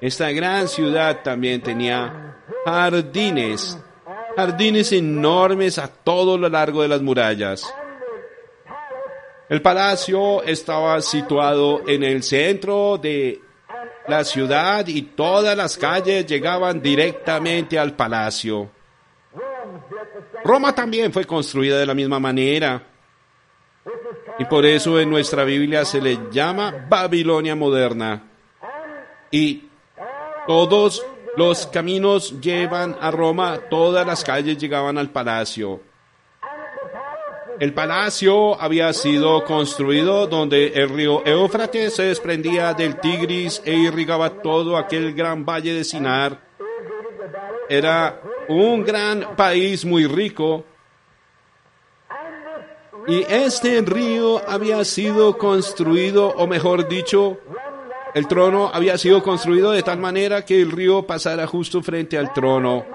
Esta 0.00 0.30
gran 0.32 0.68
ciudad 0.68 1.22
también 1.22 1.62
tenía 1.62 2.23
jardines, 2.64 3.78
jardines 4.36 4.92
enormes 4.92 5.78
a 5.78 5.88
todo 5.88 6.38
lo 6.38 6.48
largo 6.48 6.82
de 6.82 6.88
las 6.88 7.02
murallas. 7.02 7.72
El 9.48 9.60
palacio 9.60 10.42
estaba 10.42 11.00
situado 11.00 11.86
en 11.86 12.02
el 12.02 12.22
centro 12.22 12.98
de 12.98 13.40
la 14.08 14.24
ciudad 14.24 14.86
y 14.86 15.02
todas 15.02 15.56
las 15.56 15.76
calles 15.76 16.26
llegaban 16.26 16.80
directamente 16.80 17.78
al 17.78 17.94
palacio. 17.94 18.70
Roma 20.44 20.74
también 20.74 21.12
fue 21.12 21.24
construida 21.24 21.78
de 21.78 21.86
la 21.86 21.94
misma 21.94 22.18
manera. 22.18 22.82
Y 24.38 24.44
por 24.46 24.66
eso 24.66 24.98
en 24.98 25.10
nuestra 25.10 25.44
Biblia 25.44 25.84
se 25.84 26.00
le 26.00 26.18
llama 26.30 26.86
Babilonia 26.88 27.54
moderna. 27.54 28.22
Y 29.30 29.68
todos 30.46 31.04
los 31.36 31.66
caminos 31.66 32.40
llevan 32.40 32.96
a 33.00 33.10
Roma, 33.10 33.58
todas 33.70 34.06
las 34.06 34.24
calles 34.24 34.58
llegaban 34.58 34.98
al 34.98 35.10
palacio. 35.10 35.80
El 37.60 37.72
palacio 37.72 38.60
había 38.60 38.92
sido 38.92 39.44
construido 39.44 40.26
donde 40.26 40.68
el 40.68 40.88
río 40.88 41.24
Éufrates 41.24 41.94
se 41.94 42.04
desprendía 42.04 42.74
del 42.74 42.98
Tigris 42.98 43.62
e 43.64 43.74
irrigaba 43.74 44.42
todo 44.42 44.76
aquel 44.76 45.14
gran 45.14 45.44
valle 45.44 45.72
de 45.72 45.84
Sinar. 45.84 46.40
Era 47.68 48.20
un 48.48 48.84
gran 48.84 49.36
país 49.36 49.84
muy 49.84 50.06
rico 50.06 50.64
y 53.06 53.22
este 53.28 53.82
río 53.82 54.40
había 54.48 54.82
sido 54.84 55.36
construido, 55.36 56.28
o 56.28 56.46
mejor 56.46 56.88
dicho, 56.88 57.38
el 58.14 58.28
trono 58.28 58.70
había 58.72 58.96
sido 58.96 59.22
construido 59.22 59.72
de 59.72 59.82
tal 59.82 59.98
manera 59.98 60.44
que 60.44 60.60
el 60.60 60.70
río 60.70 61.04
pasara 61.04 61.46
justo 61.46 61.82
frente 61.82 62.16
al 62.16 62.32
trono. 62.32 62.86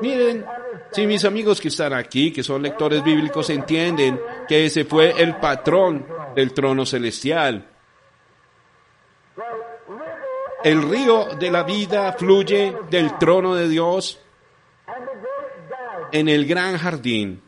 Miren, 0.00 0.44
si 0.90 1.06
mis 1.06 1.24
amigos 1.24 1.60
que 1.60 1.68
están 1.68 1.92
aquí, 1.92 2.32
que 2.32 2.42
son 2.42 2.62
lectores 2.62 3.04
bíblicos, 3.04 3.48
entienden 3.50 4.20
que 4.48 4.66
ese 4.66 4.84
fue 4.84 5.14
el 5.22 5.36
patrón 5.36 6.06
del 6.34 6.52
trono 6.52 6.84
celestial. 6.84 7.68
El 10.64 10.90
río 10.90 11.26
de 11.38 11.50
la 11.50 11.62
vida 11.62 12.12
fluye 12.14 12.74
del 12.90 13.16
trono 13.18 13.54
de 13.54 13.68
Dios 13.68 14.20
en 16.10 16.28
el 16.28 16.46
gran 16.46 16.76
jardín. 16.76 17.42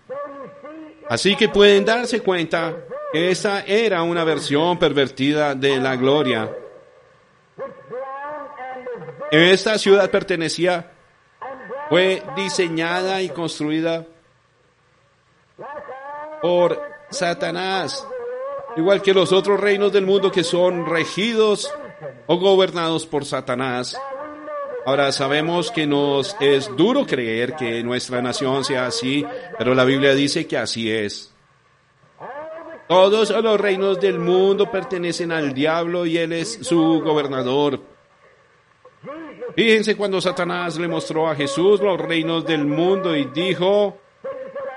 Así 1.08 1.34
que 1.34 1.48
pueden 1.48 1.84
darse 1.84 2.20
cuenta 2.20 2.76
esa 3.12 3.62
era 3.64 4.02
una 4.02 4.24
versión 4.24 4.78
pervertida 4.78 5.54
de 5.54 5.78
la 5.78 5.96
gloria. 5.96 6.50
Esta 9.30 9.78
ciudad 9.78 10.10
pertenecía, 10.10 10.92
fue 11.88 12.22
diseñada 12.36 13.22
y 13.22 13.28
construida 13.30 14.06
por 16.40 16.80
Satanás, 17.10 18.06
igual 18.76 19.00
que 19.02 19.14
los 19.14 19.32
otros 19.32 19.60
reinos 19.60 19.92
del 19.92 20.06
mundo 20.06 20.30
que 20.30 20.44
son 20.44 20.86
regidos 20.86 21.72
o 22.26 22.36
gobernados 22.36 23.06
por 23.06 23.24
Satanás. 23.24 23.96
Ahora 24.84 25.12
sabemos 25.12 25.70
que 25.70 25.86
nos 25.86 26.36
es 26.40 26.74
duro 26.76 27.06
creer 27.06 27.54
que 27.54 27.82
nuestra 27.82 28.20
nación 28.20 28.64
sea 28.64 28.86
así, 28.86 29.24
pero 29.56 29.74
la 29.74 29.84
Biblia 29.84 30.14
dice 30.14 30.46
que 30.46 30.58
así 30.58 30.90
es. 30.90 31.31
Todos 32.92 33.30
los 33.30 33.58
reinos 33.58 33.98
del 34.00 34.18
mundo 34.18 34.70
pertenecen 34.70 35.32
al 35.32 35.54
diablo 35.54 36.04
y 36.04 36.18
él 36.18 36.34
es 36.34 36.58
su 36.60 37.00
gobernador. 37.00 37.80
Fíjense 39.56 39.96
cuando 39.96 40.20
Satanás 40.20 40.76
le 40.76 40.88
mostró 40.88 41.26
a 41.26 41.34
Jesús 41.34 41.80
los 41.80 41.98
reinos 41.98 42.44
del 42.44 42.66
mundo 42.66 43.16
y 43.16 43.24
dijo, 43.24 43.96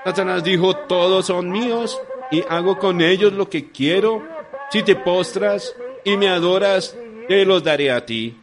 Satanás 0.02 0.42
dijo, 0.42 0.74
todos 0.88 1.26
son 1.26 1.50
míos 1.50 2.00
y 2.30 2.42
hago 2.48 2.78
con 2.78 3.02
ellos 3.02 3.34
lo 3.34 3.50
que 3.50 3.70
quiero. 3.70 4.26
Si 4.70 4.82
te 4.82 4.96
postras 4.96 5.76
y 6.02 6.16
me 6.16 6.30
adoras, 6.30 6.96
te 7.28 7.44
los 7.44 7.62
daré 7.62 7.90
a 7.90 8.06
ti. 8.06 8.34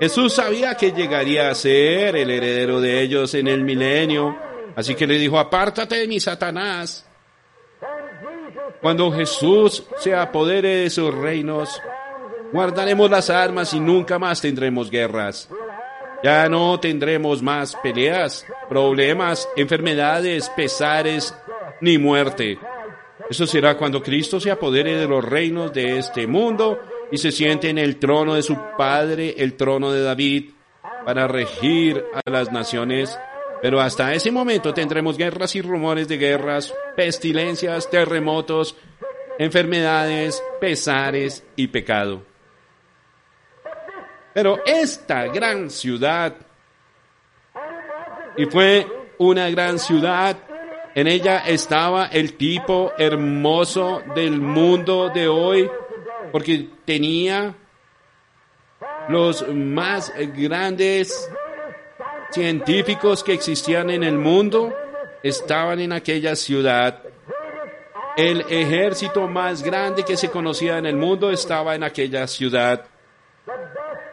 Jesús 0.00 0.32
sabía 0.32 0.74
que 0.74 0.90
llegaría 0.90 1.48
a 1.48 1.54
ser 1.54 2.16
el 2.16 2.28
heredero 2.28 2.80
de 2.80 3.02
ellos 3.02 3.34
en 3.34 3.46
el 3.46 3.62
milenio, 3.62 4.36
así 4.74 4.96
que 4.96 5.06
le 5.06 5.14
dijo, 5.14 5.38
apártate 5.38 5.94
de 5.94 6.08
mi 6.08 6.18
Satanás. 6.18 7.07
Cuando 8.80 9.10
Jesús 9.10 9.84
se 9.98 10.14
apodere 10.14 10.76
de 10.76 10.90
sus 10.90 11.12
reinos, 11.12 11.80
guardaremos 12.52 13.10
las 13.10 13.28
armas 13.28 13.74
y 13.74 13.80
nunca 13.80 14.18
más 14.18 14.40
tendremos 14.40 14.90
guerras. 14.90 15.48
Ya 16.22 16.48
no 16.48 16.78
tendremos 16.80 17.42
más 17.42 17.76
peleas, 17.76 18.46
problemas, 18.68 19.48
enfermedades, 19.56 20.48
pesares, 20.50 21.34
ni 21.80 21.98
muerte. 21.98 22.58
Eso 23.28 23.46
será 23.46 23.76
cuando 23.76 24.02
Cristo 24.02 24.40
se 24.40 24.50
apodere 24.50 24.96
de 24.96 25.06
los 25.06 25.24
reinos 25.24 25.72
de 25.72 25.98
este 25.98 26.26
mundo 26.26 26.80
y 27.10 27.18
se 27.18 27.30
siente 27.30 27.68
en 27.68 27.78
el 27.78 27.98
trono 27.98 28.34
de 28.34 28.42
su 28.42 28.56
Padre, 28.76 29.34
el 29.38 29.54
trono 29.54 29.92
de 29.92 30.02
David, 30.02 30.50
para 31.04 31.28
regir 31.28 32.04
a 32.14 32.30
las 32.30 32.50
naciones. 32.52 33.18
Pero 33.60 33.80
hasta 33.80 34.14
ese 34.14 34.30
momento 34.30 34.72
tendremos 34.72 35.16
guerras 35.16 35.54
y 35.56 35.62
rumores 35.62 36.06
de 36.06 36.16
guerras, 36.16 36.74
pestilencias, 36.94 37.90
terremotos, 37.90 38.76
enfermedades, 39.38 40.42
pesares 40.60 41.44
y 41.56 41.66
pecado. 41.68 42.22
Pero 44.34 44.60
esta 44.64 45.26
gran 45.26 45.70
ciudad, 45.70 46.36
y 48.36 48.46
fue 48.46 48.86
una 49.18 49.50
gran 49.50 49.78
ciudad, 49.78 50.36
en 50.94 51.08
ella 51.08 51.38
estaba 51.38 52.06
el 52.06 52.34
tipo 52.34 52.92
hermoso 52.98 54.02
del 54.14 54.40
mundo 54.40 55.10
de 55.10 55.26
hoy, 55.26 55.68
porque 56.30 56.68
tenía 56.84 57.54
los 59.08 59.46
más 59.48 60.12
grandes 60.36 61.28
científicos 62.30 63.22
que 63.24 63.32
existían 63.32 63.90
en 63.90 64.02
el 64.04 64.18
mundo 64.18 64.74
estaban 65.22 65.80
en 65.80 65.92
aquella 65.92 66.36
ciudad. 66.36 67.02
El 68.16 68.40
ejército 68.48 69.28
más 69.28 69.62
grande 69.62 70.04
que 70.04 70.16
se 70.16 70.30
conocía 70.30 70.78
en 70.78 70.86
el 70.86 70.96
mundo 70.96 71.30
estaba 71.30 71.74
en 71.74 71.84
aquella 71.84 72.26
ciudad. 72.26 72.84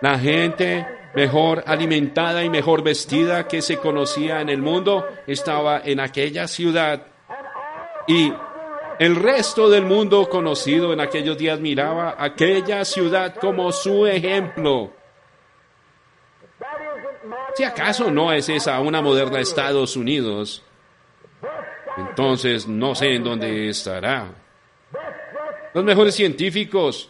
La 0.02 0.20
gente 0.20 0.86
mejor 1.16 1.64
alimentada 1.66 2.44
y 2.44 2.50
mejor 2.50 2.84
vestida 2.84 3.48
que 3.48 3.62
se 3.62 3.78
conocía 3.78 4.42
en 4.42 4.50
el 4.50 4.62
mundo 4.62 5.08
estaba 5.26 5.82
en 5.84 6.00
aquella 6.00 6.48
ciudad. 6.48 7.08
Y 8.08 8.32
el 9.00 9.16
resto 9.16 9.70
del 9.70 9.86
mundo 9.86 10.30
conocido 10.30 10.94
en 10.94 11.00
aquellos 11.00 11.38
días 11.38 11.60
miraba 11.60 12.16
aquella 12.18 12.86
ciudad 12.86 13.36
como 13.36 13.72
su 13.72 14.06
ejemplo. 14.06 14.94
Si 17.56 17.64
acaso 17.64 18.12
no 18.12 18.32
es 18.32 18.50
esa 18.50 18.80
una 18.80 19.02
moderna 19.02 19.40
Estados 19.40 19.96
Unidos, 19.96 20.64
entonces 21.98 22.68
no 22.68 22.96
sé 22.96 23.16
en 23.16 23.24
dónde 23.24 23.70
estará. 23.70 24.34
Los 25.74 25.84
mejores 25.84 26.16
científicos, 26.16 27.10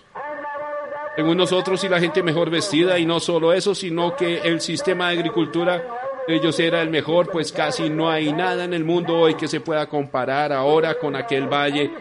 según 1.16 1.38
nosotros, 1.38 1.84
y 1.84 1.90
la 1.90 2.00
gente 2.00 2.24
mejor 2.24 2.50
vestida, 2.50 2.98
y 3.00 3.06
no 3.06 3.20
solo 3.20 3.54
eso, 3.54 3.76
sino 3.76 4.16
que 4.16 4.40
el 4.40 4.62
sistema 4.62 5.10
de 5.10 5.18
agricultura 5.18 5.84
ellos 6.28 6.60
era 6.60 6.82
el 6.82 6.90
mejor, 6.90 7.30
pues 7.30 7.52
casi 7.52 7.90
no 7.90 8.10
hay 8.10 8.34
nada 8.34 8.64
en 8.64 8.74
el 8.74 8.84
mundo 8.84 9.18
hoy 9.18 9.36
que 9.36 9.48
se 9.48 9.60
pueda 9.60 9.88
comparar 9.88 10.52
ahora 10.52 10.98
con 10.98 11.16
aquel 11.16 11.48
valle, 11.48 11.92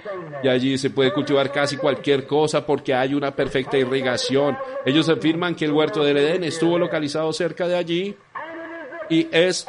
y 0.42 0.48
allí 0.48 0.78
se 0.78 0.90
puede 0.90 1.12
cultivar 1.12 1.52
casi 1.52 1.76
cualquier 1.76 2.26
cosa 2.26 2.64
porque 2.64 2.94
hay 2.94 3.14
una 3.14 3.34
perfecta 3.34 3.76
irrigación. 3.76 4.56
Ellos 4.84 5.08
afirman 5.08 5.54
que 5.54 5.64
el 5.64 5.72
huerto 5.72 6.02
del 6.02 6.16
Edén 6.16 6.44
estuvo 6.44 6.78
localizado 6.78 7.32
cerca 7.32 7.68
de 7.68 7.76
allí, 7.76 8.16
y 9.10 9.28
es 9.30 9.66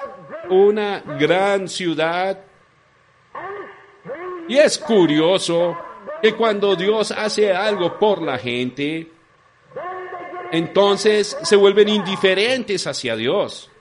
una 0.50 1.02
gran 1.20 1.68
ciudad 1.68 2.39
y 4.48 4.58
es 4.58 4.78
curioso 4.78 5.78
que 6.22 6.34
cuando 6.34 6.76
Dios 6.76 7.12
hace 7.12 7.52
algo 7.52 7.98
por 7.98 8.22
la 8.22 8.38
gente, 8.38 9.12
entonces 10.52 11.36
se 11.41 11.56
vuelven 11.56 11.89
indiferentes 11.89 12.86
hacia 12.86 13.15
Dios. 13.15 13.72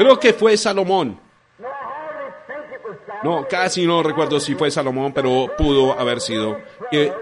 Creo 0.00 0.18
que 0.18 0.32
fue 0.32 0.56
Salomón. 0.56 1.20
No, 3.22 3.46
casi 3.46 3.84
no 3.86 4.02
recuerdo 4.02 4.40
si 4.40 4.54
fue 4.54 4.70
Salomón, 4.70 5.12
pero 5.12 5.54
pudo 5.58 5.92
haber 5.92 6.22
sido. 6.22 6.56
Que 6.90 7.12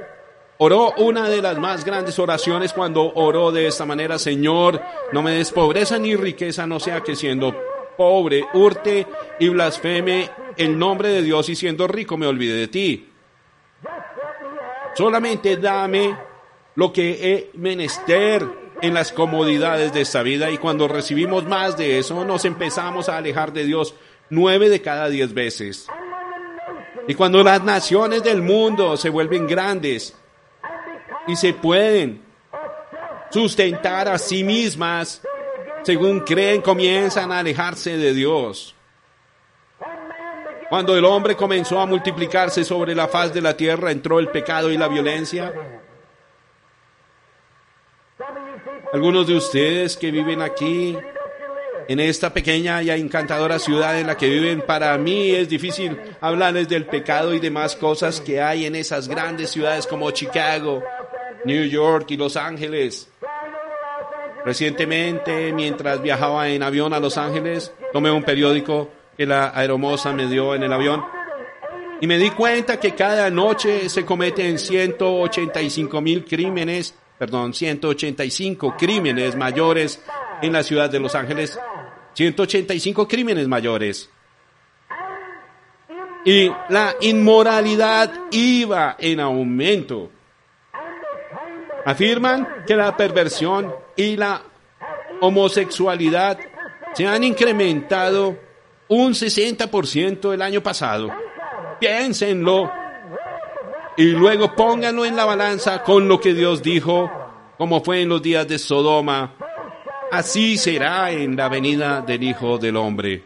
oró 0.59 0.93
una 0.99 1.29
de 1.29 1.43
las 1.43 1.59
más 1.59 1.85
grandes 1.85 2.21
oraciones 2.21 2.73
cuando 2.73 3.12
oró 3.14 3.51
de 3.51 3.67
esta 3.67 3.85
manera, 3.85 4.17
Señor, 4.17 4.81
no 5.11 5.23
me 5.23 5.33
des 5.33 5.51
pobreza 5.51 5.99
ni 5.99 6.14
riqueza, 6.14 6.69
no 6.69 6.79
sea 6.79 7.01
que 7.01 7.17
siendo 7.17 7.53
pobre, 7.97 8.45
hurte 8.55 9.09
y 9.41 9.49
blasfeme 9.49 10.31
el 10.57 10.79
nombre 10.79 11.09
de 11.09 11.23
Dios 11.23 11.49
y 11.49 11.57
siendo 11.57 11.88
rico 11.88 12.17
me 12.17 12.29
olvide 12.29 12.55
de 12.55 12.69
ti. 12.69 13.09
Solamente 14.95 15.57
dame 15.57 16.17
lo 16.77 16.93
que 16.93 17.11
he 17.29 17.51
menester 17.55 18.47
en 18.83 18.95
las 18.95 19.12
comodidades 19.12 19.93
de 19.93 20.03
esta 20.03 20.23
vida 20.23 20.51
y 20.51 20.59
cuando 20.59 20.88
recibimos 20.88 21.45
más 21.45 21.77
de 21.77 21.99
eso 21.99 22.25
nos 22.25 22.45
empezamos 22.45 23.09
a 23.09 23.17
alejar 23.17 23.53
de 23.53 23.64
Dios 23.64 23.95
nueve 24.31 24.69
de 24.69 24.81
cada 24.81 25.09
diez 25.09 25.33
veces. 25.35 25.87
Y 27.07 27.14
cuando 27.14 27.43
las 27.43 27.62
naciones 27.64 28.23
del 28.23 28.43
mundo 28.43 28.97
se 28.97 29.09
vuelven 29.09 29.47
grandes 29.47 30.14
y 31.27 31.37
se 31.37 31.55
pueden 31.55 32.23
sustentar 33.31 34.09
a 34.09 34.19
sí 34.19 34.45
mismas, 34.45 35.23
según 35.83 36.21
creen, 36.21 36.61
comienzan 36.61 37.33
a 37.33 37.38
alejarse 37.38 37.97
de 37.97 38.12
Dios. 38.12 38.75
Cuando 40.69 40.97
el 40.97 41.05
hombre 41.07 41.35
comenzó 41.35 41.81
a 41.81 41.87
multiplicarse 41.87 42.62
sobre 42.62 42.95
la 42.95 43.09
faz 43.09 43.33
de 43.33 43.41
la 43.41 43.57
tierra, 43.57 43.91
entró 43.91 44.19
el 44.19 44.29
pecado 44.29 44.71
y 44.71 44.77
la 44.77 44.88
violencia. 44.88 45.53
Algunos 48.92 49.27
de 49.27 49.35
ustedes 49.35 49.96
que 49.96 50.11
viven 50.11 50.40
aquí, 50.40 50.96
en 51.88 52.01
esta 52.01 52.33
pequeña 52.33 52.83
y 52.83 52.90
encantadora 52.90 53.59
ciudad 53.59 53.98
en 53.98 54.07
la 54.07 54.16
que 54.16 54.29
viven, 54.29 54.62
para 54.62 54.96
mí 54.98 55.31
es 55.31 55.48
difícil 55.48 55.98
hablarles 56.20 56.68
del 56.68 56.87
pecado 56.87 57.35
y 57.35 57.38
demás 57.38 57.77
cosas 57.77 58.20
que 58.20 58.40
hay 58.40 58.66
en 58.66 58.74
esas 58.74 59.09
grandes 59.09 59.51
ciudades 59.51 59.87
como 59.87 60.11
Chicago, 60.11 60.83
New 61.44 61.64
York 61.66 62.11
y 62.11 62.16
Los 62.16 62.37
Ángeles. 62.37 63.09
Recientemente, 64.44 65.53
mientras 65.53 66.01
viajaba 66.01 66.48
en 66.48 66.62
avión 66.62 66.92
a 66.94 67.01
Los 67.01 67.18
Ángeles, 67.18 67.72
tomé 67.92 68.11
un 68.11 68.22
periódico 68.22 68.90
que 69.16 69.27
la 69.27 69.53
aeromoza 69.55 70.12
me 70.12 70.27
dio 70.27 70.55
en 70.55 70.62
el 70.62 70.72
avión 70.72 71.05
y 72.01 72.07
me 72.07 72.16
di 72.16 72.31
cuenta 72.31 72.79
que 72.79 72.94
cada 72.94 73.29
noche 73.31 73.88
se 73.88 74.05
cometen 74.05 74.59
185 74.59 76.01
mil 76.01 76.24
crímenes, 76.24 76.94
perdón, 77.18 77.52
185 77.52 78.76
crímenes 78.78 79.37
mayores 79.37 80.02
en 80.40 80.52
la 80.52 80.62
ciudad 80.62 80.88
de 80.88 81.00
Los 81.00 81.14
Ángeles. 81.14 81.59
185 82.14 83.07
crímenes 83.09 83.48
mayores. 83.48 84.11
Y 86.24 86.50
la 86.68 86.94
inmoralidad 87.00 88.12
iba 88.31 88.96
en 88.98 89.20
aumento. 89.20 90.11
Afirman 91.85 92.64
que 92.66 92.76
la 92.76 92.96
perversión 92.96 93.74
y 93.96 94.16
la 94.16 94.42
homosexualidad 95.20 96.38
se 96.92 97.07
han 97.07 97.24
incrementado 97.24 98.38
un 98.88 99.12
60% 99.12 100.35
el 100.35 100.42
año 100.42 100.62
pasado. 100.62 101.09
Piénsenlo 101.81 102.70
y 103.98 104.12
luego 104.12 104.54
pónganlo 104.54 105.04
en 105.04 105.16
la 105.16 105.24
balanza 105.24 105.82
con 105.82 106.06
lo 106.06 106.20
que 106.20 106.32
Dios 106.32 106.62
dijo, 106.62 107.11
como 107.58 107.82
fue 107.82 108.00
en 108.00 108.08
los 108.08 108.22
días 108.22 108.46
de 108.46 108.56
Sodoma. 108.56 109.34
Así 110.12 110.56
será 110.56 111.11
en 111.11 111.34
la 111.34 111.48
venida 111.48 112.00
del 112.00 112.22
Hijo 112.22 112.58
del 112.58 112.76
Hombre. 112.76 113.24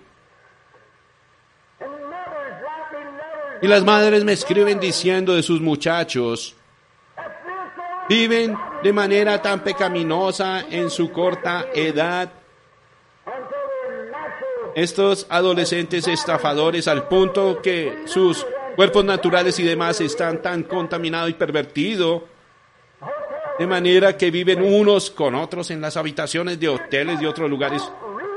Y 3.60 3.68
las 3.68 3.84
madres 3.84 4.24
me 4.24 4.32
escriben 4.32 4.80
diciendo 4.80 5.34
de 5.34 5.42
sus 5.42 5.60
muchachos, 5.60 6.56
viven 8.08 8.56
de 8.82 8.92
manera 8.94 9.42
tan 9.42 9.60
pecaminosa 9.60 10.64
en 10.70 10.88
su 10.88 11.12
corta 11.12 11.66
edad. 11.74 12.32
Estos 14.74 15.26
adolescentes 15.28 16.08
estafadores 16.08 16.88
al 16.88 17.08
punto 17.08 17.60
que 17.60 18.04
sus 18.06 18.46
cuerpos 18.76 19.04
naturales 19.04 19.58
y 19.58 19.64
demás 19.64 20.00
están 20.00 20.40
tan 20.40 20.62
contaminados 20.64 21.30
y 21.30 21.34
pervertidos, 21.34 22.22
de 23.58 23.66
manera 23.66 24.16
que 24.16 24.30
viven 24.30 24.62
unos 24.62 25.10
con 25.10 25.34
otros 25.34 25.70
en 25.70 25.80
las 25.80 25.96
habitaciones 25.96 26.58
de 26.58 26.68
hoteles 26.68 27.20
y 27.20 27.26
otros 27.26 27.48
lugares. 27.48 27.82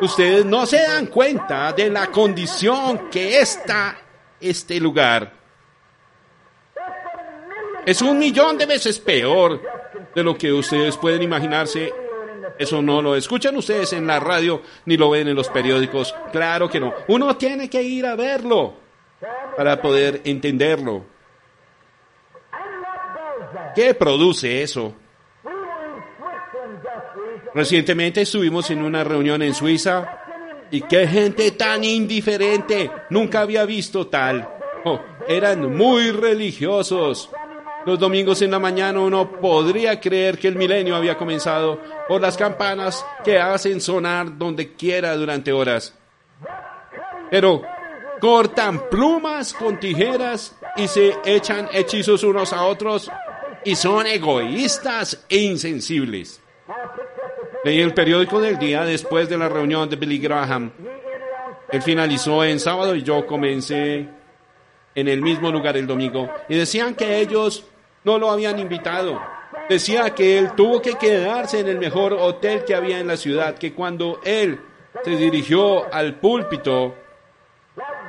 Ustedes 0.01 0.45
no 0.45 0.65
se 0.65 0.81
dan 0.81 1.07
cuenta 1.07 1.71
de 1.71 1.89
la 1.89 2.07
condición 2.07 3.09
que 3.09 3.39
está 3.39 3.97
este 4.39 4.79
lugar. 4.79 5.33
Es 7.85 8.01
un 8.01 8.17
millón 8.17 8.57
de 8.57 8.65
veces 8.65 8.99
peor 8.99 9.61
de 10.13 10.23
lo 10.23 10.37
que 10.37 10.51
ustedes 10.51 10.97
pueden 10.97 11.21
imaginarse. 11.21 11.93
Eso 12.57 12.81
no 12.81 13.01
lo 13.01 13.15
escuchan 13.15 13.55
ustedes 13.55 13.93
en 13.93 14.07
la 14.07 14.19
radio 14.19 14.61
ni 14.85 14.97
lo 14.97 15.09
ven 15.09 15.27
en 15.27 15.35
los 15.35 15.49
periódicos. 15.49 16.13
Claro 16.31 16.69
que 16.69 16.79
no. 16.79 16.93
Uno 17.07 17.37
tiene 17.37 17.69
que 17.69 17.81
ir 17.81 18.05
a 18.05 18.15
verlo 18.15 18.84
para 19.55 19.81
poder 19.81 20.21
entenderlo. 20.23 21.05
¿Qué 23.75 23.93
produce 23.93 24.63
eso? 24.63 24.93
Recientemente 27.53 28.21
estuvimos 28.21 28.69
en 28.69 28.81
una 28.81 29.03
reunión 29.03 29.41
en 29.41 29.53
Suiza 29.53 30.19
y 30.71 30.81
qué 30.81 31.07
gente 31.07 31.51
tan 31.51 31.83
indiferente. 31.83 32.91
Nunca 33.09 33.41
había 33.41 33.65
visto 33.65 34.07
tal. 34.07 34.49
Oh, 34.83 34.99
eran 35.27 35.75
muy 35.75 36.11
religiosos. 36.11 37.29
Los 37.85 37.99
domingos 37.99 38.41
en 38.41 38.51
la 38.51 38.59
mañana 38.59 38.99
uno 38.99 39.39
podría 39.39 39.99
creer 39.99 40.39
que 40.39 40.47
el 40.47 40.55
milenio 40.55 40.95
había 40.95 41.17
comenzado 41.17 41.79
por 42.07 42.19
las 42.19 42.35
campanas 42.35 43.05
que 43.23 43.39
hacen 43.39 43.79
sonar 43.79 44.37
donde 44.37 44.73
quiera 44.73 45.15
durante 45.15 45.51
horas. 45.51 45.93
Pero 47.29 47.61
cortan 48.19 48.89
plumas 48.89 49.53
con 49.53 49.79
tijeras 49.79 50.55
y 50.75 50.87
se 50.87 51.15
echan 51.25 51.69
hechizos 51.71 52.23
unos 52.23 52.53
a 52.53 52.65
otros 52.65 53.11
y 53.63 53.75
son 53.75 54.07
egoístas 54.07 55.25
e 55.29 55.37
insensibles. 55.37 56.41
Leí 57.63 57.81
el 57.81 57.93
periódico 57.93 58.39
del 58.39 58.59
día 58.59 58.85
después 58.85 59.27
de 59.27 59.37
la 59.37 59.49
reunión 59.49 59.89
de 59.89 59.95
Billy 59.95 60.19
Graham. 60.19 60.71
Él 61.71 61.81
finalizó 61.81 62.43
en 62.43 62.59
sábado 62.59 62.95
y 62.95 63.01
yo 63.01 63.25
comencé 63.25 64.07
en 64.93 65.07
el 65.07 65.21
mismo 65.21 65.51
lugar 65.51 65.75
el 65.75 65.87
domingo. 65.87 66.29
Y 66.47 66.55
decían 66.55 66.95
que 66.95 67.19
ellos 67.19 67.65
no 68.03 68.19
lo 68.19 68.29
habían 68.29 68.59
invitado. 68.59 69.19
decía 69.67 70.11
que 70.11 70.37
él 70.37 70.51
tuvo 70.55 70.79
que 70.79 70.93
quedarse 70.93 71.59
en 71.59 71.67
el 71.67 71.79
mejor 71.79 72.13
hotel 72.13 72.63
que 72.65 72.75
había 72.75 72.99
en 72.99 73.07
la 73.07 73.17
ciudad, 73.17 73.57
que 73.57 73.73
cuando 73.73 74.19
él 74.23 74.59
se 75.03 75.11
dirigió 75.11 75.91
al 75.91 76.19
púlpito, 76.19 76.95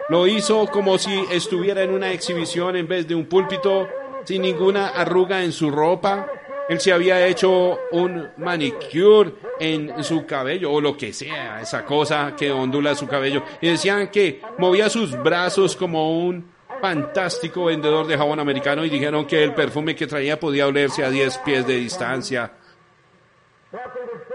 lo 0.08 0.26
hizo 0.26 0.66
como 0.66 0.98
si 0.98 1.24
estuviera 1.30 1.82
en 1.82 1.90
una 1.90 2.12
exhibición 2.12 2.76
en 2.76 2.86
vez 2.86 3.08
de 3.08 3.14
un 3.14 3.26
púlpito, 3.26 3.88
sin 4.24 4.42
ninguna 4.42 4.88
arruga 4.88 5.42
en 5.42 5.52
su 5.52 5.70
ropa. 5.70 6.26
Él 6.68 6.80
se 6.80 6.92
había 6.92 7.26
hecho 7.26 7.78
un 7.92 8.28
manicure 8.38 9.34
en 9.60 10.02
su 10.02 10.26
cabello 10.26 10.72
o 10.72 10.80
lo 10.80 10.96
que 10.96 11.12
sea, 11.12 11.60
esa 11.60 11.84
cosa 11.84 12.34
que 12.36 12.50
ondula 12.50 12.94
su 12.94 13.06
cabello. 13.06 13.42
Y 13.60 13.68
decían 13.68 14.08
que 14.08 14.40
movía 14.58 14.88
sus 14.88 15.12
brazos 15.22 15.76
como 15.76 16.18
un 16.26 16.50
fantástico 16.80 17.66
vendedor 17.66 18.06
de 18.06 18.18
jabón 18.18 18.40
americano 18.40 18.84
y 18.84 18.90
dijeron 18.90 19.26
que 19.26 19.42
el 19.42 19.54
perfume 19.54 19.94
que 19.94 20.06
traía 20.06 20.38
podía 20.38 20.66
olerse 20.66 21.04
a 21.04 21.10
10 21.10 21.38
pies 21.38 21.66
de 21.66 21.76
distancia. 21.76 22.52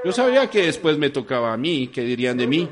Yo 0.04 0.12
sabía 0.12 0.50
que 0.50 0.66
después 0.66 0.98
me 0.98 1.10
tocaba 1.10 1.54
a 1.54 1.58
mí, 1.58 1.90
¿qué 1.94 2.02
dirían 2.02 2.38
de 2.38 2.48
mí? 2.48 2.70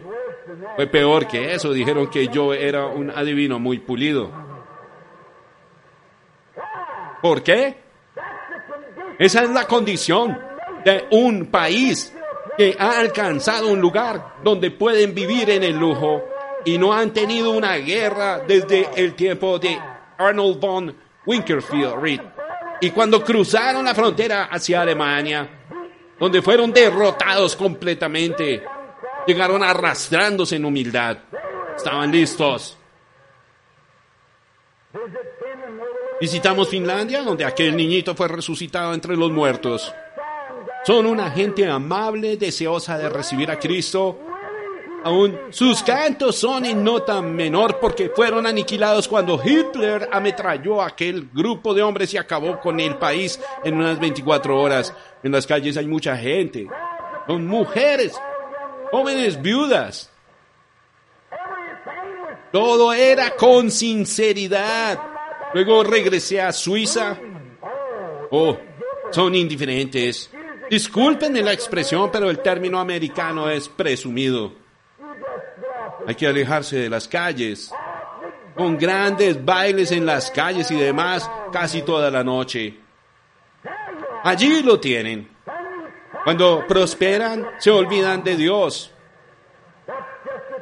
Fue 0.75 0.87
peor 0.87 1.27
que 1.27 1.53
eso, 1.53 1.71
dijeron 1.71 2.09
que 2.09 2.27
yo 2.27 2.53
era 2.53 2.85
un 2.85 3.09
adivino 3.09 3.59
muy 3.59 3.79
pulido. 3.79 4.31
¿Por 7.21 7.43
qué? 7.43 7.77
Esa 9.17 9.43
es 9.43 9.49
la 9.49 9.65
condición 9.65 10.37
de 10.85 11.05
un 11.11 11.47
país 11.47 12.13
que 12.57 12.75
ha 12.79 12.99
alcanzado 12.99 13.67
un 13.67 13.81
lugar 13.81 14.35
donde 14.43 14.71
pueden 14.71 15.13
vivir 15.13 15.49
en 15.49 15.63
el 15.63 15.77
lujo 15.77 16.23
y 16.65 16.77
no 16.77 16.93
han 16.93 17.11
tenido 17.11 17.51
una 17.51 17.75
guerra 17.75 18.39
desde 18.39 18.89
el 18.95 19.15
tiempo 19.15 19.59
de 19.59 19.77
Arnold 20.17 20.59
von 20.59 20.95
Winkelfield 21.25 22.01
Reed. 22.01 22.21
Y 22.81 22.91
cuando 22.91 23.23
cruzaron 23.23 23.85
la 23.85 23.93
frontera 23.93 24.45
hacia 24.45 24.81
Alemania, 24.81 25.47
donde 26.19 26.41
fueron 26.41 26.71
derrotados 26.71 27.55
completamente, 27.55 28.63
llegaron 29.29 29.63
arrastrándose 29.63 30.55
en 30.55 30.65
humildad. 30.65 31.17
Estaban 31.75 32.11
listos. 32.11 32.77
Visitamos 36.19 36.67
Finlandia, 36.67 37.21
donde 37.21 37.45
aquel 37.45 37.75
niñito 37.75 38.15
fue 38.15 38.27
resucitado 38.27 38.93
entre 38.93 39.15
los 39.15 39.31
muertos. 39.31 39.93
Son 40.83 41.05
una 41.05 41.29
gente 41.29 41.69
amable, 41.69 42.37
deseosa 42.37 42.97
de 42.97 43.07
recibir 43.07 43.51
a 43.51 43.59
Cristo. 43.59 44.17
Aún 45.03 45.39
sus 45.51 45.83
cantos 45.83 46.35
son 46.35 46.65
en 46.65 46.83
nota 46.83 47.21
menor 47.21 47.79
porque 47.79 48.09
fueron 48.09 48.47
aniquilados 48.47 49.07
cuando 49.07 49.39
Hitler 49.41 50.09
ametralló 50.11 50.81
a 50.81 50.87
aquel 50.87 51.29
grupo 51.31 51.73
de 51.73 51.83
hombres 51.83 52.13
y 52.13 52.17
acabó 52.17 52.59
con 52.59 52.79
el 52.79 52.97
país 52.97 53.39
en 53.63 53.75
unas 53.75 53.99
24 53.99 54.59
horas. 54.59 54.93
En 55.23 55.31
las 55.31 55.45
calles 55.45 55.77
hay 55.77 55.87
mucha 55.87 56.17
gente. 56.17 56.67
Son 57.27 57.45
mujeres, 57.45 58.19
jóvenes 58.91 59.41
viudas. 59.41 60.11
Todo 62.51 62.93
era 62.93 63.35
con 63.35 63.69
sinceridad. 63.69 64.99
Luego 65.53 65.83
regresé 65.83 66.41
a 66.41 66.51
Suiza. 66.51 67.17
Oh, 68.31 68.57
son 69.11 69.35
indiferentes. 69.35 70.31
Discúlpenme 70.69 71.41
la 71.41 71.53
expresión, 71.53 72.11
pero 72.11 72.29
el 72.29 72.39
término 72.39 72.79
americano 72.79 73.49
es 73.49 73.67
presumido. 73.67 74.53
Hay 76.05 76.15
que 76.15 76.27
alejarse 76.27 76.77
de 76.77 76.89
las 76.89 77.07
calles. 77.07 77.71
Con 78.55 78.77
grandes 78.77 79.43
bailes 79.43 79.91
en 79.91 80.05
las 80.05 80.31
calles 80.31 80.69
y 80.71 80.75
demás 80.75 81.29
casi 81.51 81.81
toda 81.81 82.11
la 82.11 82.23
noche. 82.23 82.77
Allí 84.23 84.61
lo 84.61 84.79
tienen. 84.79 85.29
Cuando 86.23 86.65
prosperan, 86.67 87.45
se 87.57 87.71
olvidan 87.71 88.23
de 88.23 88.35
Dios. 88.35 88.91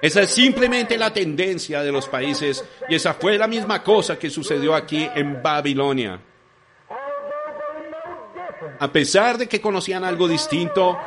Esa 0.02 0.22
es 0.22 0.30
simplemente 0.30 0.98
la 0.98 1.12
tendencia 1.12 1.82
de 1.82 1.92
los 1.92 2.08
países 2.08 2.64
y 2.88 2.96
esa 2.96 3.16
fue 3.16 3.38
la 3.38 3.48
misma 3.48 3.84
cosa 3.84 4.18
que 4.20 4.30
sucedió 4.30 4.76
aquí 4.76 5.10
en 5.16 5.42
Babilonia. 5.42 6.20
A 8.80 8.92
pesar 8.92 9.38
de 9.38 9.48
que 9.48 9.60
conocían 9.60 10.04
algo 10.04 10.28
distinto, 10.28 10.98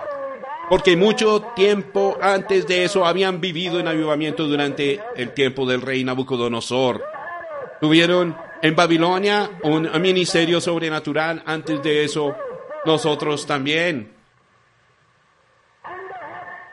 porque 0.68 0.96
mucho 0.96 1.52
tiempo 1.54 2.18
antes 2.20 2.66
de 2.66 2.84
eso 2.84 3.04
habían 3.04 3.40
vivido 3.40 3.78
en 3.78 3.86
avivamiento 3.86 4.46
durante 4.46 5.00
el 5.16 5.32
tiempo 5.34 5.66
del 5.66 5.82
rey 5.82 6.02
Nabucodonosor. 6.02 7.04
Tuvieron 7.80 8.36
en 8.60 8.74
Babilonia 8.74 9.50
un 9.62 9.88
ministerio 10.00 10.60
sobrenatural, 10.60 11.42
antes 11.46 11.80
de 11.82 12.04
eso 12.04 12.34
nosotros 12.84 13.46
también. 13.46 14.19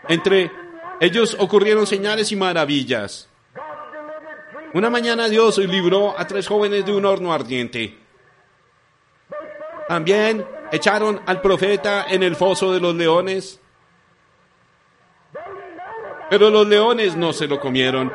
Entre 0.10 0.52
ellos 1.00 1.36
ocurrieron 1.40 1.86
señales 1.86 2.32
y 2.32 2.36
maravillas. 2.36 3.30
Una 4.74 4.90
mañana 4.90 5.30
Dios 5.30 5.58
libró 5.58 6.18
a 6.18 6.28
tres 6.28 6.48
jóvenes 6.48 6.86
de 6.86 6.94
un 6.94 7.06
horno 7.06 7.34
ardiente. 7.34 7.98
También 9.88 10.46
echaron 10.72 11.22
al 11.26 11.42
profeta 11.42 12.06
en 12.10 12.24
el 12.24 12.36
foso 12.36 12.74
de 12.74 12.80
los 12.80 12.96
leones. 12.96 13.60
Pero 16.30 16.50
los 16.50 16.68
leones 16.68 17.16
no 17.16 17.32
se 17.32 17.48
lo 17.48 17.60
comieron. 17.60 18.12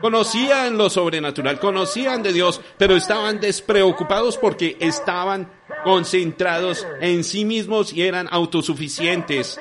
Conocían 0.00 0.76
lo 0.76 0.90
sobrenatural, 0.90 1.58
conocían 1.58 2.22
de 2.22 2.32
Dios, 2.32 2.60
pero 2.76 2.96
estaban 2.96 3.40
despreocupados 3.40 4.36
porque 4.36 4.76
estaban 4.78 5.50
concentrados 5.84 6.86
en 7.00 7.24
sí 7.24 7.44
mismos 7.44 7.92
y 7.92 8.02
eran 8.02 8.28
autosuficientes. 8.30 9.58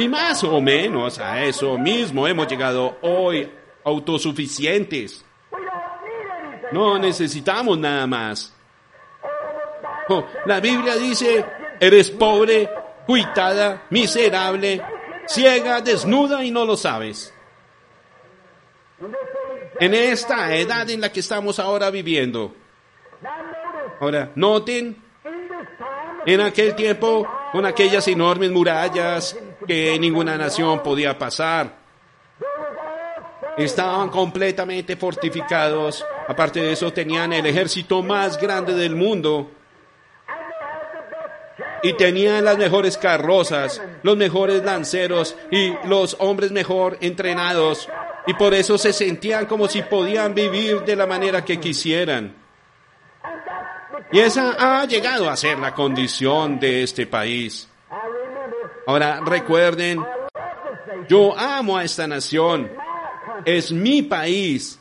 Y 0.00 0.08
más 0.08 0.42
o 0.44 0.62
menos 0.62 1.18
a 1.18 1.44
eso 1.44 1.76
mismo 1.76 2.26
hemos 2.26 2.48
llegado 2.48 2.96
hoy, 3.02 3.52
autosuficientes. 3.84 5.22
No 6.72 6.98
necesitamos 6.98 7.78
nada 7.78 8.06
más. 8.06 8.56
Oh, 10.08 10.24
la 10.46 10.58
Biblia 10.58 10.96
dice, 10.96 11.44
eres 11.78 12.10
pobre, 12.10 12.70
cuitada, 13.04 13.82
miserable, 13.90 14.80
ciega, 15.26 15.82
desnuda 15.82 16.42
y 16.42 16.50
no 16.50 16.64
lo 16.64 16.78
sabes. 16.78 17.34
En 19.78 19.92
esta 19.92 20.56
edad 20.56 20.88
en 20.88 21.02
la 21.02 21.12
que 21.12 21.20
estamos 21.20 21.58
ahora 21.58 21.90
viviendo. 21.90 22.54
Ahora, 24.00 24.30
noten, 24.34 24.96
en 26.24 26.40
aquel 26.40 26.74
tiempo, 26.74 27.28
con 27.52 27.66
aquellas 27.66 28.08
enormes 28.08 28.50
murallas 28.50 29.36
que 29.66 29.98
ninguna 29.98 30.36
nación 30.36 30.82
podía 30.82 31.16
pasar, 31.18 31.74
estaban 33.56 34.08
completamente 34.08 34.96
fortificados. 34.96 36.04
Aparte 36.28 36.60
de 36.60 36.72
eso, 36.72 36.92
tenían 36.92 37.32
el 37.32 37.46
ejército 37.46 38.02
más 38.02 38.40
grande 38.40 38.74
del 38.74 38.96
mundo 38.96 39.50
y 41.82 41.94
tenían 41.94 42.44
las 42.44 42.58
mejores 42.58 42.98
carrozas, 42.98 43.80
los 44.02 44.16
mejores 44.16 44.62
lanceros 44.64 45.36
y 45.50 45.72
los 45.84 46.16
hombres 46.20 46.52
mejor 46.52 46.98
entrenados. 47.00 47.88
Y 48.26 48.34
por 48.34 48.54
eso 48.54 48.76
se 48.76 48.92
sentían 48.92 49.46
como 49.46 49.66
si 49.68 49.82
podían 49.82 50.34
vivir 50.34 50.82
de 50.82 50.96
la 50.96 51.06
manera 51.06 51.44
que 51.44 51.58
quisieran. 51.58 52.36
Y 54.12 54.18
esa 54.18 54.56
ha 54.58 54.84
llegado 54.86 55.30
a 55.30 55.36
ser 55.36 55.58
la 55.58 55.72
condición 55.72 56.58
de 56.58 56.82
este 56.82 57.06
país. 57.06 57.68
Ahora 58.90 59.20
recuerden, 59.24 60.04
yo 61.08 61.38
amo 61.38 61.76
a 61.76 61.84
esta 61.84 62.08
nación. 62.08 62.68
Es 63.44 63.70
mi 63.70 64.02
país. 64.02 64.80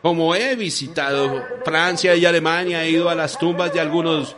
Como 0.00 0.34
he 0.34 0.56
visitado 0.56 1.44
Francia 1.62 2.16
y 2.16 2.24
Alemania, 2.24 2.82
he 2.82 2.92
ido 2.92 3.10
a 3.10 3.14
las 3.14 3.38
tumbas 3.38 3.74
de 3.74 3.80
algunos 3.80 4.34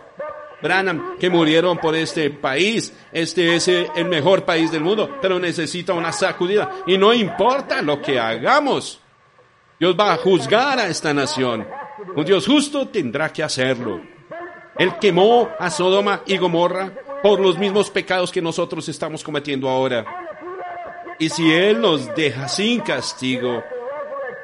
Branham 0.60 1.16
que 1.16 1.30
murieron 1.30 1.78
por 1.78 1.94
este 1.94 2.28
país. 2.30 2.92
Este 3.12 3.54
es 3.54 3.68
el 3.68 4.06
mejor 4.06 4.44
país 4.44 4.72
del 4.72 4.82
mundo, 4.82 5.16
pero 5.22 5.38
necesita 5.38 5.92
una 5.92 6.10
sacudida. 6.10 6.82
Y 6.88 6.98
no 6.98 7.14
importa 7.14 7.80
lo 7.82 8.02
que 8.02 8.18
hagamos. 8.18 9.00
Dios 9.78 9.94
va 9.96 10.12
a 10.12 10.16
juzgar 10.16 10.80
a 10.80 10.88
esta 10.88 11.14
nación. 11.14 11.64
Un 12.16 12.24
Dios 12.24 12.48
justo 12.48 12.88
tendrá 12.88 13.32
que 13.32 13.44
hacerlo. 13.44 14.13
Él 14.78 14.92
quemó 15.00 15.48
a 15.58 15.70
Sodoma 15.70 16.22
y 16.26 16.36
Gomorra 16.36 16.92
por 17.22 17.40
los 17.40 17.58
mismos 17.58 17.90
pecados 17.90 18.30
que 18.30 18.42
nosotros 18.42 18.88
estamos 18.88 19.22
cometiendo 19.22 19.68
ahora. 19.68 20.04
Y 21.18 21.28
si 21.30 21.52
Él 21.52 21.80
nos 21.80 22.14
deja 22.14 22.48
sin 22.48 22.80
castigo, 22.80 23.62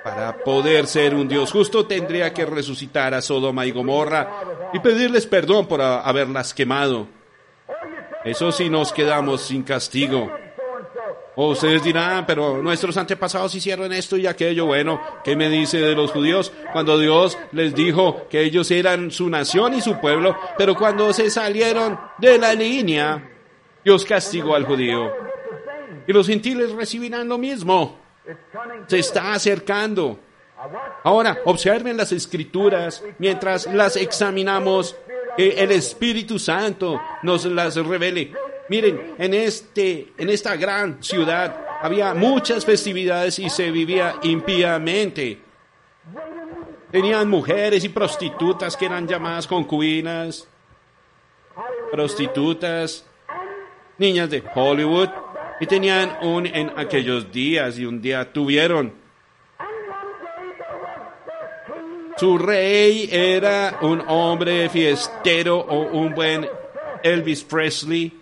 para 0.04 0.36
poder 0.38 0.86
ser 0.86 1.14
un 1.14 1.28
Dios 1.28 1.52
justo 1.52 1.86
tendría 1.86 2.32
que 2.32 2.46
resucitar 2.46 3.12
a 3.12 3.20
Sodoma 3.20 3.66
y 3.66 3.70
Gomorra 3.70 4.70
y 4.72 4.78
pedirles 4.78 5.26
perdón 5.26 5.66
por 5.66 5.82
haberlas 5.82 6.54
quemado. 6.54 7.06
Eso 8.24 8.52
sí 8.52 8.70
nos 8.70 8.92
quedamos 8.92 9.42
sin 9.42 9.62
castigo. 9.62 10.30
O 11.36 11.50
ustedes 11.50 11.82
dirán, 11.84 12.26
pero 12.26 12.60
nuestros 12.62 12.96
antepasados 12.96 13.54
hicieron 13.54 13.92
esto 13.92 14.16
y 14.16 14.26
aquello. 14.26 14.66
Bueno, 14.66 15.00
¿qué 15.22 15.36
me 15.36 15.48
dice 15.48 15.80
de 15.80 15.94
los 15.94 16.10
judíos? 16.10 16.52
Cuando 16.72 16.98
Dios 16.98 17.38
les 17.52 17.74
dijo 17.74 18.26
que 18.28 18.42
ellos 18.42 18.70
eran 18.70 19.10
su 19.10 19.30
nación 19.30 19.74
y 19.74 19.80
su 19.80 19.98
pueblo, 20.00 20.36
pero 20.58 20.74
cuando 20.74 21.12
se 21.12 21.30
salieron 21.30 21.98
de 22.18 22.38
la 22.38 22.52
línea, 22.52 23.30
Dios 23.84 24.04
castigó 24.04 24.54
al 24.54 24.64
judío. 24.64 25.10
Y 26.06 26.12
los 26.12 26.26
gentiles 26.26 26.72
recibirán 26.72 27.28
lo 27.28 27.38
mismo. 27.38 27.98
Se 28.88 28.98
está 28.98 29.32
acercando. 29.32 30.18
Ahora, 31.04 31.38
observen 31.44 31.96
las 31.96 32.12
escrituras 32.12 33.02
mientras 33.18 33.66
las 33.72 33.96
examinamos, 33.96 34.96
que 35.36 35.50
el 35.50 35.70
Espíritu 35.70 36.38
Santo 36.38 37.00
nos 37.22 37.44
las 37.46 37.76
revele. 37.76 38.32
Miren, 38.70 39.16
en, 39.18 39.35
este, 39.35 40.12
en 40.16 40.30
esta 40.30 40.54
gran 40.54 41.02
ciudad 41.02 41.66
había 41.83 42.14
muchas 42.14 42.64
festividades 42.64 43.40
y 43.40 43.50
se 43.50 43.68
vivía 43.72 44.14
impíamente. 44.22 45.40
Tenían 46.92 47.28
mujeres 47.28 47.83
y 47.83 47.88
prostitutas 47.88 48.76
que 48.76 48.87
eran 48.87 49.09
llamadas 49.09 49.48
concubinas, 49.48 50.46
prostitutas, 51.90 53.04
niñas 53.98 54.30
de 54.30 54.44
Hollywood, 54.54 55.09
y 55.61 55.66
tenían 55.66 56.18
un 56.22 56.46
en 56.46 56.70
aquellos 56.76 57.33
días 57.33 57.76
y 57.76 57.85
un 57.85 58.00
día 58.00 58.33
tuvieron 58.33 58.94
Su 62.16 62.38
rey 62.38 63.09
era 63.11 63.78
un 63.80 64.00
hombre 64.06 64.68
fiestero 64.68 65.59
o 65.59 65.90
un 65.98 66.14
buen 66.14 66.46
Elvis 67.02 67.42
Presley. 67.42 68.19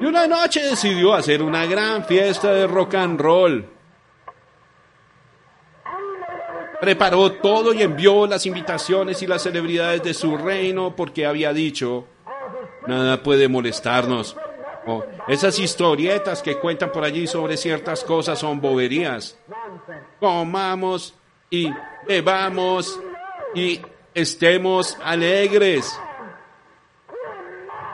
Y 0.00 0.06
una 0.06 0.26
noche 0.26 0.62
decidió 0.62 1.14
hacer 1.14 1.42
una 1.42 1.66
gran 1.66 2.04
fiesta 2.04 2.52
de 2.52 2.66
rock 2.66 2.94
and 2.94 3.20
roll. 3.20 3.66
Preparó 6.80 7.32
todo 7.32 7.72
y 7.72 7.82
envió 7.82 8.26
las 8.26 8.44
invitaciones 8.46 9.22
y 9.22 9.26
las 9.26 9.42
celebridades 9.42 10.02
de 10.02 10.12
su 10.12 10.36
reino 10.36 10.94
porque 10.94 11.24
había 11.24 11.52
dicho, 11.52 12.06
nada 12.86 13.22
puede 13.22 13.48
molestarnos. 13.48 14.36
Esas 15.28 15.58
historietas 15.58 16.42
que 16.42 16.58
cuentan 16.58 16.92
por 16.92 17.04
allí 17.04 17.26
sobre 17.26 17.56
ciertas 17.56 18.04
cosas 18.04 18.38
son 18.38 18.60
boberías. 18.60 19.38
Comamos 20.20 21.14
y 21.48 21.70
bebamos 22.06 23.00
y 23.54 23.80
estemos 24.12 24.98
alegres. 25.02 25.98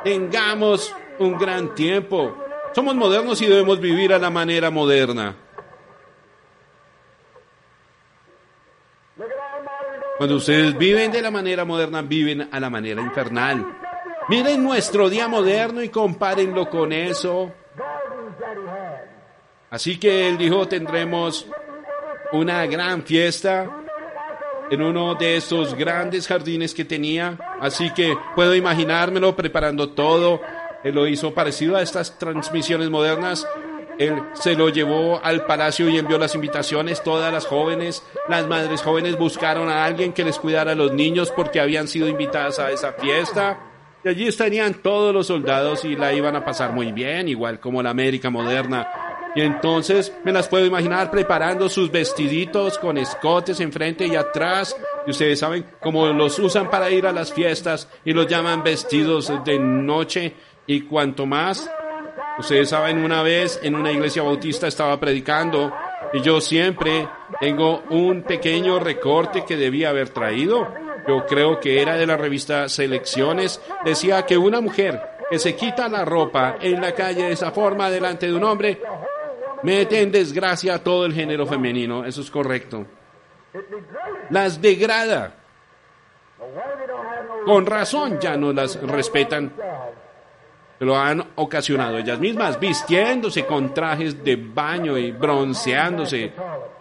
Tengamos 0.02 0.92
un 1.20 1.38
gran 1.38 1.74
tiempo. 1.74 2.37
Somos 2.74 2.94
modernos 2.96 3.40
y 3.42 3.46
debemos 3.46 3.78
vivir 3.78 4.12
a 4.12 4.18
la 4.18 4.30
manera 4.30 4.70
moderna. 4.70 5.37
Cuando 10.16 10.37
ustedes 10.37 10.76
viven 10.76 11.12
de 11.12 11.22
la 11.22 11.30
manera 11.30 11.64
moderna, 11.64 12.02
viven 12.02 12.48
a 12.52 12.61
la 12.61 12.68
manera 12.68 13.00
infernal. 13.00 13.66
Miren 14.28 14.62
nuestro 14.62 15.09
día 15.09 15.28
moderno 15.28 15.83
y 15.83 15.88
compárenlo 15.88 16.68
con 16.68 16.92
eso. 16.92 17.52
Así 19.70 19.98
que 19.98 20.28
él 20.28 20.37
dijo, 20.37 20.68
tendremos 20.68 21.46
una 22.33 22.66
gran 22.66 23.02
fiesta 23.02 23.68
en 24.70 24.83
uno 24.83 25.14
de 25.16 25.37
estos 25.37 25.74
grandes 25.74 26.28
jardines 26.28 26.74
que 26.74 26.85
tenía. 26.85 27.37
Así 27.61 27.90
que 27.92 28.16
puedo 28.35 28.54
imaginármelo 28.54 29.35
preparando 29.35 29.90
todo. 29.90 30.40
Él 30.84 30.94
lo 30.94 31.06
hizo 31.06 31.34
parecido 31.34 31.76
a 31.76 31.82
estas 31.82 32.18
transmisiones 32.18 32.90
modernas. 32.90 33.46
Él 33.98 34.22
se 34.32 34.54
lo 34.54 34.70
llevó 34.70 35.20
al 35.22 35.44
palacio 35.44 35.88
y 35.88 35.98
envió 35.98 36.16
las 36.18 36.34
invitaciones. 36.34 37.02
Todas 37.02 37.32
las 37.32 37.46
jóvenes, 37.46 38.02
las 38.28 38.46
madres 38.46 38.80
jóvenes 38.80 39.18
buscaron 39.18 39.68
a 39.68 39.84
alguien 39.84 40.12
que 40.12 40.24
les 40.24 40.38
cuidara 40.38 40.72
a 40.72 40.74
los 40.74 40.92
niños 40.92 41.30
porque 41.36 41.60
habían 41.60 41.86
sido 41.86 42.08
invitadas 42.08 42.58
a 42.58 42.70
esa 42.70 42.94
fiesta. 42.94 43.60
Y 44.02 44.08
allí 44.08 44.26
estarían 44.26 44.74
todos 44.74 45.12
los 45.12 45.26
soldados 45.26 45.84
y 45.84 45.96
la 45.96 46.14
iban 46.14 46.34
a 46.34 46.44
pasar 46.44 46.72
muy 46.72 46.92
bien, 46.92 47.28
igual 47.28 47.60
como 47.60 47.82
la 47.82 47.90
América 47.90 48.30
moderna. 48.30 48.88
Y 49.34 49.42
entonces 49.42 50.12
me 50.24 50.32
las 50.32 50.48
puedo 50.48 50.66
imaginar 50.66 51.10
preparando 51.10 51.68
sus 51.68 51.90
vestiditos 51.90 52.78
con 52.78 52.98
escotes 52.98 53.60
enfrente 53.60 54.06
y 54.06 54.16
atrás. 54.16 54.76
Y 55.06 55.10
ustedes 55.10 55.38
saben 55.38 55.66
cómo 55.80 56.06
los 56.08 56.38
usan 56.38 56.68
para 56.68 56.90
ir 56.90 57.06
a 57.06 57.12
las 57.12 57.32
fiestas 57.32 57.88
y 58.04 58.12
los 58.12 58.26
llaman 58.26 58.64
vestidos 58.64 59.32
de 59.44 59.58
noche. 59.58 60.34
Y 60.70 60.83
cuanto 60.83 61.26
más, 61.26 61.68
ustedes 62.38 62.68
saben, 62.68 62.98
una 62.98 63.24
vez 63.24 63.59
en 63.64 63.74
una 63.74 63.90
iglesia 63.90 64.22
bautista 64.22 64.68
estaba 64.68 65.00
predicando 65.00 65.74
y 66.12 66.20
yo 66.20 66.40
siempre 66.40 67.09
tengo 67.40 67.83
un 67.90 68.22
pequeño 68.22 68.78
recorte 68.78 69.44
que 69.44 69.56
debía 69.56 69.88
haber 69.88 70.11
traído. 70.11 70.72
Yo 71.09 71.26
creo 71.26 71.59
que 71.59 71.83
era 71.83 71.96
de 71.96 72.06
la 72.06 72.16
revista 72.16 72.68
Selecciones. 72.68 73.61
Decía 73.85 74.24
que 74.24 74.38
una 74.38 74.61
mujer 74.61 75.02
que 75.28 75.40
se 75.40 75.56
quita 75.56 75.88
la 75.88 76.04
ropa 76.04 76.59
en 76.61 76.80
la 76.80 76.94
calle 76.94 77.24
de 77.24 77.33
esa 77.33 77.50
forma 77.50 77.90
delante 77.90 78.28
de 78.28 78.35
un 78.35 78.44
hombre 78.44 78.80
mete 79.64 80.00
en 80.00 80.12
desgracia 80.12 80.74
a 80.74 80.85
todo 80.85 81.04
el 81.04 81.12
género 81.12 81.46
femenino. 81.46 82.04
Eso 82.04 82.20
es 82.20 82.30
correcto. 82.30 82.87
Las 84.30 84.62
degrada. 84.62 85.35
Con 87.44 87.66
razón 87.66 88.20
ya 88.20 88.37
no 88.37 88.52
las 88.52 88.80
respetan. 88.80 89.52
Lo 90.80 90.98
han 90.98 91.24
ocasionado 91.36 91.98
ellas 91.98 92.18
mismas, 92.18 92.58
vistiéndose 92.58 93.44
con 93.44 93.72
trajes 93.74 94.24
de 94.24 94.36
baño 94.36 94.96
y 94.96 95.12
bronceándose, 95.12 96.32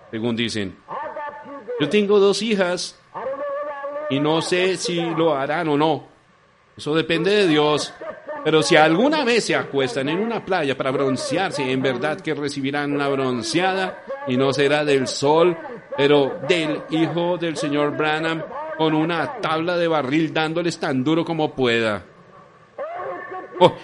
según 0.09 0.35
dicen. 0.35 0.77
Yo 1.79 1.89
tengo 1.89 2.19
dos 2.19 2.41
hijas 2.41 2.97
y 4.09 4.19
no 4.19 4.41
sé 4.41 4.77
si 4.77 5.01
lo 5.01 5.35
harán 5.35 5.67
o 5.67 5.77
no. 5.77 6.07
Eso 6.77 6.95
depende 6.95 7.31
de 7.31 7.47
Dios. 7.47 7.93
Pero 8.43 8.63
si 8.63 8.77
alguna 8.77 9.25
vez 9.25 9.45
se 9.45 9.55
acuestan 9.55 10.07
en 10.07 10.19
una 10.19 10.45
playa 10.45 10.77
para 10.77 10.91
broncearse, 10.91 11.69
en 11.69 11.81
verdad 11.81 12.21
que 12.21 12.33
recibirán 12.33 12.93
una 12.93 13.09
bronceada 13.09 14.01
y 14.27 14.38
no 14.38 14.53
será 14.53 14.85
del 14.85 15.07
sol, 15.07 15.57
pero 15.97 16.39
del 16.47 16.83
hijo 16.89 17.38
del 17.38 17.57
señor 17.57 17.97
Branham 17.97 18.43
con 18.77 18.93
una 18.93 19.41
tabla 19.41 19.75
de 19.75 19.89
barril 19.89 20.33
dándoles 20.33 20.79
tan 20.79 21.03
duro 21.03 21.25
como 21.25 21.53
pueda. 21.53 22.01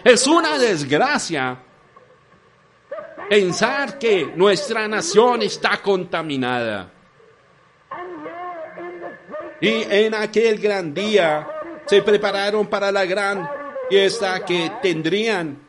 Es 0.04 0.28
una 0.28 0.58
desgracia 0.58 1.60
pensar 3.30 3.98
que 3.98 4.32
nuestra 4.36 4.88
nación 4.88 5.42
está 5.42 5.82
contaminada. 5.82 6.92
Y 9.62 9.84
en 9.90 10.14
aquel 10.14 10.60
gran 10.60 10.94
día 10.94 11.48
se 11.86 12.02
prepararon 12.02 12.68
para 12.68 12.92
la 12.92 13.06
gran 13.06 13.50
fiesta 13.90 14.44
que 14.46 14.72
tendrían. 14.82 15.64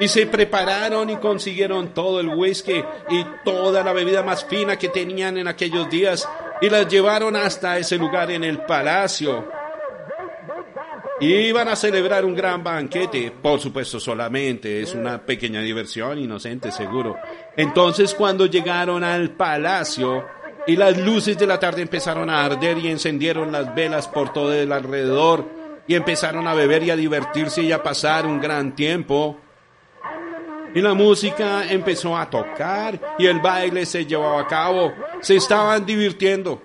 Y 0.00 0.06
se 0.06 0.26
prepararon 0.26 1.10
y 1.10 1.16
consiguieron 1.16 1.92
todo 1.92 2.20
el 2.20 2.28
whisky 2.28 2.84
y 3.10 3.26
toda 3.44 3.82
la 3.82 3.92
bebida 3.92 4.22
más 4.22 4.44
fina 4.44 4.78
que 4.78 4.88
tenían 4.88 5.38
en 5.38 5.48
aquellos 5.48 5.90
días 5.90 6.28
y 6.60 6.70
las 6.70 6.86
llevaron 6.86 7.34
hasta 7.34 7.78
ese 7.78 7.96
lugar 7.96 8.30
en 8.30 8.44
el 8.44 8.62
palacio. 8.62 9.57
Iban 11.20 11.66
a 11.66 11.74
celebrar 11.74 12.24
un 12.24 12.34
gran 12.34 12.62
banquete, 12.62 13.32
por 13.32 13.58
supuesto 13.58 13.98
solamente, 13.98 14.82
es 14.82 14.94
una 14.94 15.18
pequeña 15.18 15.60
diversión 15.60 16.16
inocente 16.18 16.70
seguro. 16.70 17.16
Entonces 17.56 18.14
cuando 18.14 18.46
llegaron 18.46 19.02
al 19.02 19.30
palacio 19.30 20.24
y 20.68 20.76
las 20.76 20.96
luces 20.96 21.36
de 21.36 21.46
la 21.46 21.58
tarde 21.58 21.82
empezaron 21.82 22.30
a 22.30 22.44
arder 22.44 22.78
y 22.78 22.88
encendieron 22.88 23.50
las 23.50 23.74
velas 23.74 24.06
por 24.06 24.32
todo 24.32 24.52
el 24.52 24.70
alrededor 24.70 25.44
y 25.88 25.96
empezaron 25.96 26.46
a 26.46 26.54
beber 26.54 26.84
y 26.84 26.90
a 26.90 26.96
divertirse 26.96 27.62
y 27.62 27.72
a 27.72 27.82
pasar 27.82 28.24
un 28.24 28.40
gran 28.40 28.76
tiempo. 28.76 29.38
Y 30.72 30.80
la 30.80 30.94
música 30.94 31.64
empezó 31.68 32.16
a 32.16 32.30
tocar 32.30 33.16
y 33.18 33.26
el 33.26 33.40
baile 33.40 33.86
se 33.86 34.06
llevaba 34.06 34.42
a 34.42 34.46
cabo. 34.46 34.92
Se 35.20 35.34
estaban 35.34 35.84
divirtiendo. 35.84 36.62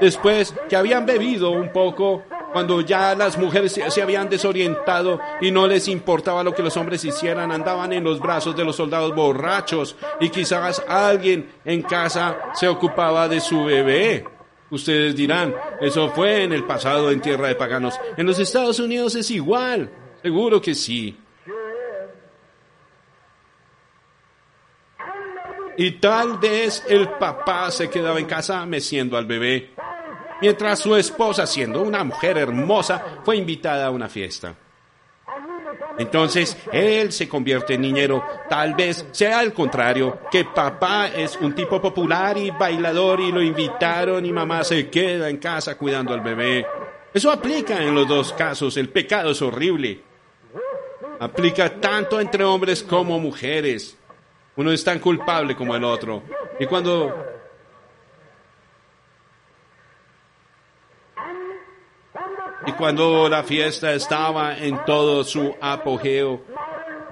Después 0.00 0.52
que 0.68 0.74
habían 0.74 1.06
bebido 1.06 1.50
un 1.50 1.72
poco, 1.72 2.24
cuando 2.52 2.80
ya 2.80 3.14
las 3.14 3.38
mujeres 3.38 3.72
se, 3.72 4.02
habían 4.02 4.28
desorientado 4.28 5.20
y 5.40 5.50
no 5.50 5.66
les 5.66 5.88
importaba 5.88 6.44
lo 6.44 6.54
que 6.54 6.62
los 6.62 6.76
hombres 6.76 7.04
hicieran, 7.04 7.50
andaban 7.50 7.92
en 7.92 8.04
los 8.04 8.20
brazos 8.20 8.56
de 8.56 8.64
los 8.64 8.76
soldados 8.76 9.14
borrachos 9.14 9.96
y 10.20 10.28
quizás 10.28 10.82
alguien 10.86 11.50
en 11.64 11.82
casa 11.82 12.38
se 12.54 12.68
ocupaba 12.68 13.28
de 13.28 13.40
su 13.40 13.64
bebé. 13.64 14.24
Ustedes 14.70 15.14
dirán, 15.14 15.54
eso 15.80 16.08
fue 16.10 16.44
en 16.44 16.52
el 16.52 16.64
pasado 16.64 17.10
en 17.10 17.20
tierra 17.20 17.48
de 17.48 17.54
paganos. 17.54 17.98
En 18.16 18.26
los 18.26 18.38
Estados 18.38 18.80
Unidos 18.80 19.14
es 19.14 19.30
igual. 19.30 19.90
Seguro 20.22 20.60
que 20.60 20.74
sí. 20.74 21.18
Y 25.76 25.92
tal 25.92 26.38
vez 26.38 26.84
el 26.88 27.08
papá 27.08 27.70
se 27.70 27.88
quedaba 27.88 28.18
en 28.18 28.26
casa 28.26 28.64
meciendo 28.66 29.16
al 29.16 29.26
bebé, 29.26 29.70
mientras 30.42 30.80
su 30.80 30.96
esposa, 30.96 31.46
siendo 31.46 31.80
una 31.82 32.02
mujer 32.02 32.36
hermosa, 32.36 33.20
fue 33.24 33.36
invitada 33.36 33.86
a 33.86 33.90
una 33.90 34.08
fiesta. 34.08 34.56
Entonces 35.98 36.58
él 36.72 37.12
se 37.12 37.28
convierte 37.28 37.74
en 37.74 37.82
niñero. 37.82 38.26
Tal 38.50 38.74
vez 38.74 39.06
sea 39.12 39.38
al 39.38 39.52
contrario, 39.52 40.18
que 40.32 40.44
papá 40.44 41.06
es 41.06 41.36
un 41.36 41.54
tipo 41.54 41.80
popular 41.80 42.36
y 42.36 42.50
bailador 42.50 43.20
y 43.20 43.30
lo 43.30 43.40
invitaron 43.40 44.26
y 44.26 44.32
mamá 44.32 44.64
se 44.64 44.90
queda 44.90 45.28
en 45.28 45.36
casa 45.36 45.78
cuidando 45.78 46.12
al 46.12 46.22
bebé. 46.22 46.66
Eso 47.14 47.30
aplica 47.30 47.80
en 47.80 47.94
los 47.94 48.08
dos 48.08 48.32
casos. 48.32 48.76
El 48.76 48.88
pecado 48.88 49.30
es 49.30 49.40
horrible. 49.42 50.00
Aplica 51.20 51.80
tanto 51.80 52.18
entre 52.18 52.42
hombres 52.42 52.82
como 52.82 53.20
mujeres. 53.20 53.96
Uno 54.56 54.72
es 54.72 54.82
tan 54.82 54.98
culpable 54.98 55.54
como 55.54 55.76
el 55.76 55.84
otro. 55.84 56.24
Y 56.58 56.66
cuando 56.66 57.31
y 62.66 62.72
cuando 62.72 63.28
la 63.28 63.42
fiesta 63.42 63.92
estaba 63.92 64.56
en 64.56 64.84
todo 64.84 65.24
su 65.24 65.54
apogeo 65.60 66.42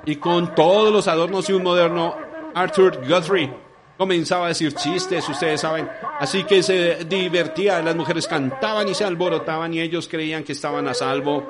y 0.05 0.17
con 0.17 0.55
todos 0.55 0.93
los 0.93 1.09
adornos 1.09 1.49
y 1.49 1.53
un 1.53 1.63
moderno 1.63 2.17
Arthur 2.55 3.01
Guthrie 3.07 3.53
comenzaba 3.97 4.47
a 4.47 4.49
decir 4.49 4.73
chistes, 4.75 5.29
ustedes 5.29 5.61
saben, 5.61 5.87
así 6.19 6.45
que 6.45 6.63
se 6.63 7.05
divertía, 7.05 7.83
las 7.83 7.95
mujeres 7.95 8.27
cantaban 8.27 8.89
y 8.89 8.95
se 8.95 9.05
alborotaban 9.05 9.75
y 9.75 9.81
ellos 9.81 10.09
creían 10.09 10.43
que 10.43 10.53
estaban 10.53 10.89
a 10.89 10.95
salvo, 10.95 11.47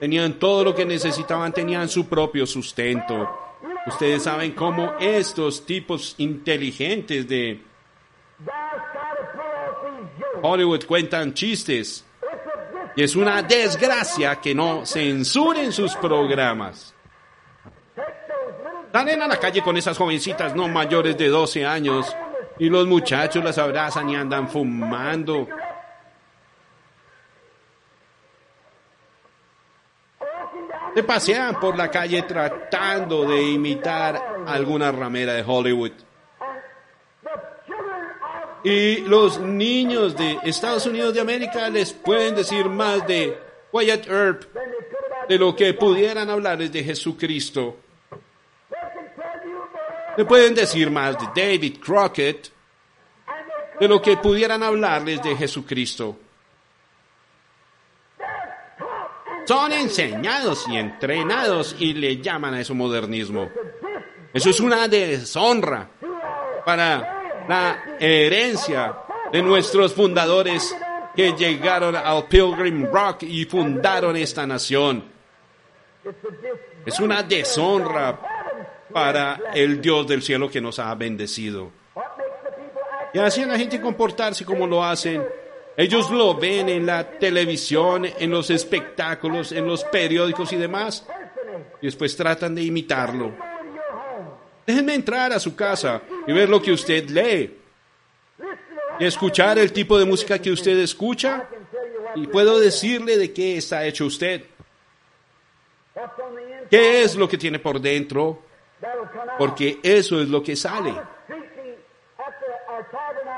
tenían 0.00 0.40
todo 0.40 0.64
lo 0.64 0.74
que 0.74 0.84
necesitaban, 0.84 1.52
tenían 1.52 1.88
su 1.88 2.08
propio 2.08 2.46
sustento. 2.46 3.30
Ustedes 3.86 4.24
saben 4.24 4.52
cómo 4.52 4.94
estos 4.98 5.64
tipos 5.64 6.16
inteligentes 6.18 7.28
de 7.28 7.62
Hollywood 10.42 10.84
cuentan 10.86 11.32
chistes. 11.32 12.04
Y 12.96 13.02
es 13.02 13.16
una 13.16 13.42
desgracia 13.42 14.36
que 14.36 14.54
no 14.54 14.86
censuren 14.86 15.72
sus 15.72 15.94
programas. 15.96 16.94
Salen 18.92 19.22
a 19.22 19.28
la 19.28 19.38
calle 19.38 19.60
con 19.62 19.76
esas 19.76 19.98
jovencitas 19.98 20.54
no 20.54 20.68
mayores 20.68 21.18
de 21.18 21.28
12 21.28 21.66
años 21.66 22.14
y 22.58 22.68
los 22.68 22.86
muchachos 22.86 23.42
las 23.42 23.58
abrazan 23.58 24.08
y 24.10 24.16
andan 24.16 24.48
fumando. 24.48 25.48
Se 30.94 31.02
pasean 31.02 31.58
por 31.58 31.76
la 31.76 31.90
calle 31.90 32.22
tratando 32.22 33.24
de 33.24 33.42
imitar 33.42 34.44
alguna 34.46 34.92
ramera 34.92 35.32
de 35.32 35.42
Hollywood. 35.44 35.92
Y 38.64 39.02
los 39.02 39.38
niños 39.38 40.16
de 40.16 40.38
Estados 40.42 40.86
Unidos 40.86 41.12
de 41.12 41.20
América 41.20 41.68
les 41.68 41.92
pueden 41.92 42.34
decir 42.34 42.64
más 42.64 43.06
de 43.06 43.38
Wyatt 43.70 44.06
Earp 44.08 44.44
de 45.28 45.38
lo 45.38 45.54
que 45.54 45.74
pudieran 45.74 46.30
hablarles 46.30 46.72
de 46.72 46.82
Jesucristo. 46.82 47.76
Le 50.16 50.24
pueden 50.24 50.54
decir 50.54 50.90
más 50.90 51.16
de 51.18 51.42
David 51.42 51.78
Crockett 51.78 52.50
de 53.78 53.88
lo 53.88 54.00
que 54.00 54.16
pudieran 54.16 54.62
hablarles 54.62 55.22
de 55.22 55.36
Jesucristo. 55.36 56.16
Son 59.46 59.72
enseñados 59.72 60.66
y 60.68 60.76
entrenados 60.76 61.76
y 61.78 61.92
le 61.92 62.16
llaman 62.16 62.54
a 62.54 62.60
eso 62.60 62.74
modernismo. 62.74 63.50
Eso 64.32 64.50
es 64.50 64.60
una 64.60 64.88
deshonra 64.88 65.90
para 66.64 67.23
la 67.48 67.96
herencia 67.98 68.96
de 69.32 69.42
nuestros 69.42 69.94
fundadores 69.94 70.76
que 71.14 71.32
llegaron 71.32 71.94
al 71.96 72.24
Pilgrim 72.26 72.86
Rock 72.86 73.22
y 73.24 73.44
fundaron 73.44 74.16
esta 74.16 74.46
nación. 74.46 75.04
Es 76.84 77.00
una 77.00 77.22
deshonra 77.22 78.18
para 78.92 79.40
el 79.54 79.80
Dios 79.80 80.06
del 80.06 80.22
cielo 80.22 80.50
que 80.50 80.60
nos 80.60 80.78
ha 80.78 80.94
bendecido. 80.94 81.70
Y 83.12 83.18
así 83.18 83.44
la 83.44 83.56
gente 83.56 83.80
comportarse 83.80 84.44
como 84.44 84.66
lo 84.66 84.84
hacen. 84.84 85.24
Ellos 85.76 86.10
lo 86.10 86.34
ven 86.34 86.68
en 86.68 86.86
la 86.86 87.08
televisión, 87.10 88.06
en 88.06 88.30
los 88.30 88.50
espectáculos, 88.50 89.52
en 89.52 89.66
los 89.66 89.84
periódicos 89.84 90.52
y 90.52 90.56
demás. 90.56 91.06
Y 91.80 91.86
después 91.86 92.16
tratan 92.16 92.54
de 92.54 92.62
imitarlo. 92.62 93.32
Déjenme 94.66 94.94
entrar 94.94 95.32
a 95.32 95.40
su 95.40 95.54
casa 95.54 96.02
y 96.26 96.32
ver 96.32 96.48
lo 96.48 96.60
que 96.60 96.72
usted 96.72 97.08
lee. 97.10 97.58
Y 98.98 99.04
escuchar 99.04 99.58
el 99.58 99.72
tipo 99.72 99.98
de 99.98 100.04
música 100.04 100.38
que 100.38 100.50
usted 100.50 100.78
escucha. 100.78 101.48
Y 102.14 102.26
puedo 102.28 102.60
decirle 102.60 103.18
de 103.18 103.32
qué 103.32 103.56
está 103.56 103.84
hecho 103.84 104.06
usted. 104.06 104.44
¿Qué 106.70 107.02
es 107.02 107.16
lo 107.16 107.28
que 107.28 107.38
tiene 107.38 107.58
por 107.58 107.80
dentro? 107.80 108.42
Porque 109.38 109.78
eso 109.82 110.20
es 110.20 110.28
lo 110.28 110.42
que 110.42 110.56
sale. 110.56 110.94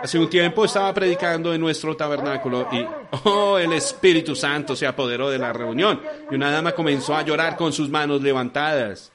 Hace 0.02 0.18
un 0.18 0.28
tiempo 0.28 0.64
estaba 0.64 0.92
predicando 0.92 1.54
en 1.54 1.60
nuestro 1.60 1.96
tabernáculo 1.96 2.68
y, 2.70 2.86
oh, 3.24 3.58
el 3.58 3.72
Espíritu 3.72 4.36
Santo 4.36 4.76
se 4.76 4.86
apoderó 4.86 5.30
de 5.30 5.38
la 5.38 5.52
reunión 5.52 6.00
y 6.30 6.34
una 6.34 6.50
dama 6.50 6.72
comenzó 6.72 7.14
a 7.16 7.22
llorar 7.22 7.56
con 7.56 7.72
sus 7.72 7.88
manos 7.88 8.22
levantadas. 8.22 9.10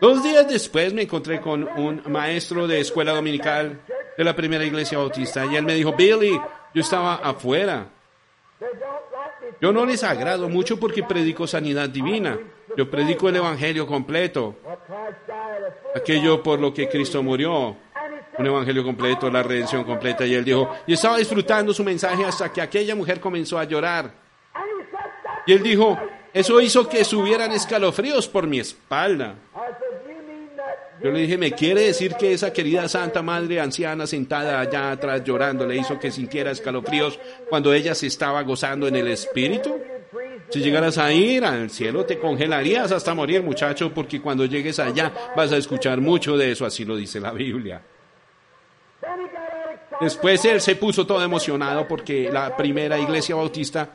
Dos 0.00 0.22
días 0.22 0.46
después 0.48 0.92
me 0.92 1.02
encontré 1.02 1.40
con 1.40 1.68
un 1.78 2.02
maestro 2.06 2.66
de 2.66 2.80
escuela 2.80 3.12
dominical 3.12 3.80
de 4.16 4.24
la 4.24 4.36
primera 4.36 4.64
iglesia 4.64 4.98
bautista 4.98 5.46
y 5.46 5.56
él 5.56 5.64
me 5.64 5.74
dijo, 5.74 5.92
Billy, 5.92 6.38
yo 6.74 6.82
estaba 6.82 7.14
afuera. 7.16 7.88
Yo 9.60 9.72
no 9.72 9.86
les 9.86 10.04
agrado 10.04 10.48
mucho 10.48 10.78
porque 10.78 11.02
predico 11.02 11.46
sanidad 11.46 11.88
divina. 11.88 12.38
Yo 12.76 12.90
predico 12.90 13.28
el 13.28 13.36
Evangelio 13.36 13.86
completo. 13.86 14.56
Aquello 15.94 16.42
por 16.42 16.60
lo 16.60 16.74
que 16.74 16.88
Cristo 16.88 17.22
murió. 17.22 17.76
Un 18.38 18.46
Evangelio 18.46 18.84
completo, 18.84 19.30
la 19.30 19.42
redención 19.42 19.82
completa. 19.84 20.26
Y 20.26 20.34
él 20.34 20.44
dijo, 20.44 20.70
y 20.86 20.92
estaba 20.92 21.16
disfrutando 21.16 21.72
su 21.72 21.82
mensaje 21.82 22.22
hasta 22.24 22.52
que 22.52 22.60
aquella 22.60 22.94
mujer 22.94 23.18
comenzó 23.18 23.58
a 23.58 23.64
llorar. 23.64 24.10
Y 25.46 25.52
él 25.52 25.62
dijo, 25.62 25.98
eso 26.34 26.60
hizo 26.60 26.86
que 26.86 27.02
subieran 27.02 27.52
escalofríos 27.52 28.28
por 28.28 28.46
mi 28.46 28.58
espalda. 28.58 29.36
Yo 31.02 31.10
le 31.10 31.20
dije, 31.20 31.36
¿me 31.36 31.52
quiere 31.52 31.82
decir 31.82 32.14
que 32.14 32.32
esa 32.32 32.52
querida 32.52 32.88
Santa 32.88 33.22
Madre 33.22 33.60
anciana 33.60 34.06
sentada 34.06 34.60
allá 34.60 34.92
atrás 34.92 35.22
llorando 35.24 35.66
le 35.66 35.76
hizo 35.76 35.98
que 35.98 36.10
sintiera 36.10 36.50
escalofríos 36.50 37.18
cuando 37.48 37.72
ella 37.72 37.94
se 37.94 38.06
estaba 38.06 38.42
gozando 38.42 38.88
en 38.88 38.96
el 38.96 39.08
Espíritu? 39.08 39.78
Si 40.48 40.60
llegaras 40.60 40.96
a 40.98 41.12
ir 41.12 41.44
al 41.44 41.70
cielo 41.70 42.06
te 42.06 42.18
congelarías 42.18 42.92
hasta 42.92 43.14
morir, 43.14 43.42
muchacho, 43.42 43.92
porque 43.92 44.20
cuando 44.20 44.44
llegues 44.46 44.78
allá 44.78 45.12
vas 45.36 45.52
a 45.52 45.56
escuchar 45.56 46.00
mucho 46.00 46.36
de 46.36 46.52
eso, 46.52 46.64
así 46.64 46.84
lo 46.84 46.96
dice 46.96 47.20
la 47.20 47.32
Biblia. 47.32 47.82
Después 50.00 50.44
él 50.44 50.60
se 50.60 50.76
puso 50.76 51.06
todo 51.06 51.22
emocionado 51.22 51.88
porque 51.88 52.30
la 52.30 52.56
primera 52.56 52.98
iglesia 52.98 53.34
bautista 53.34 53.88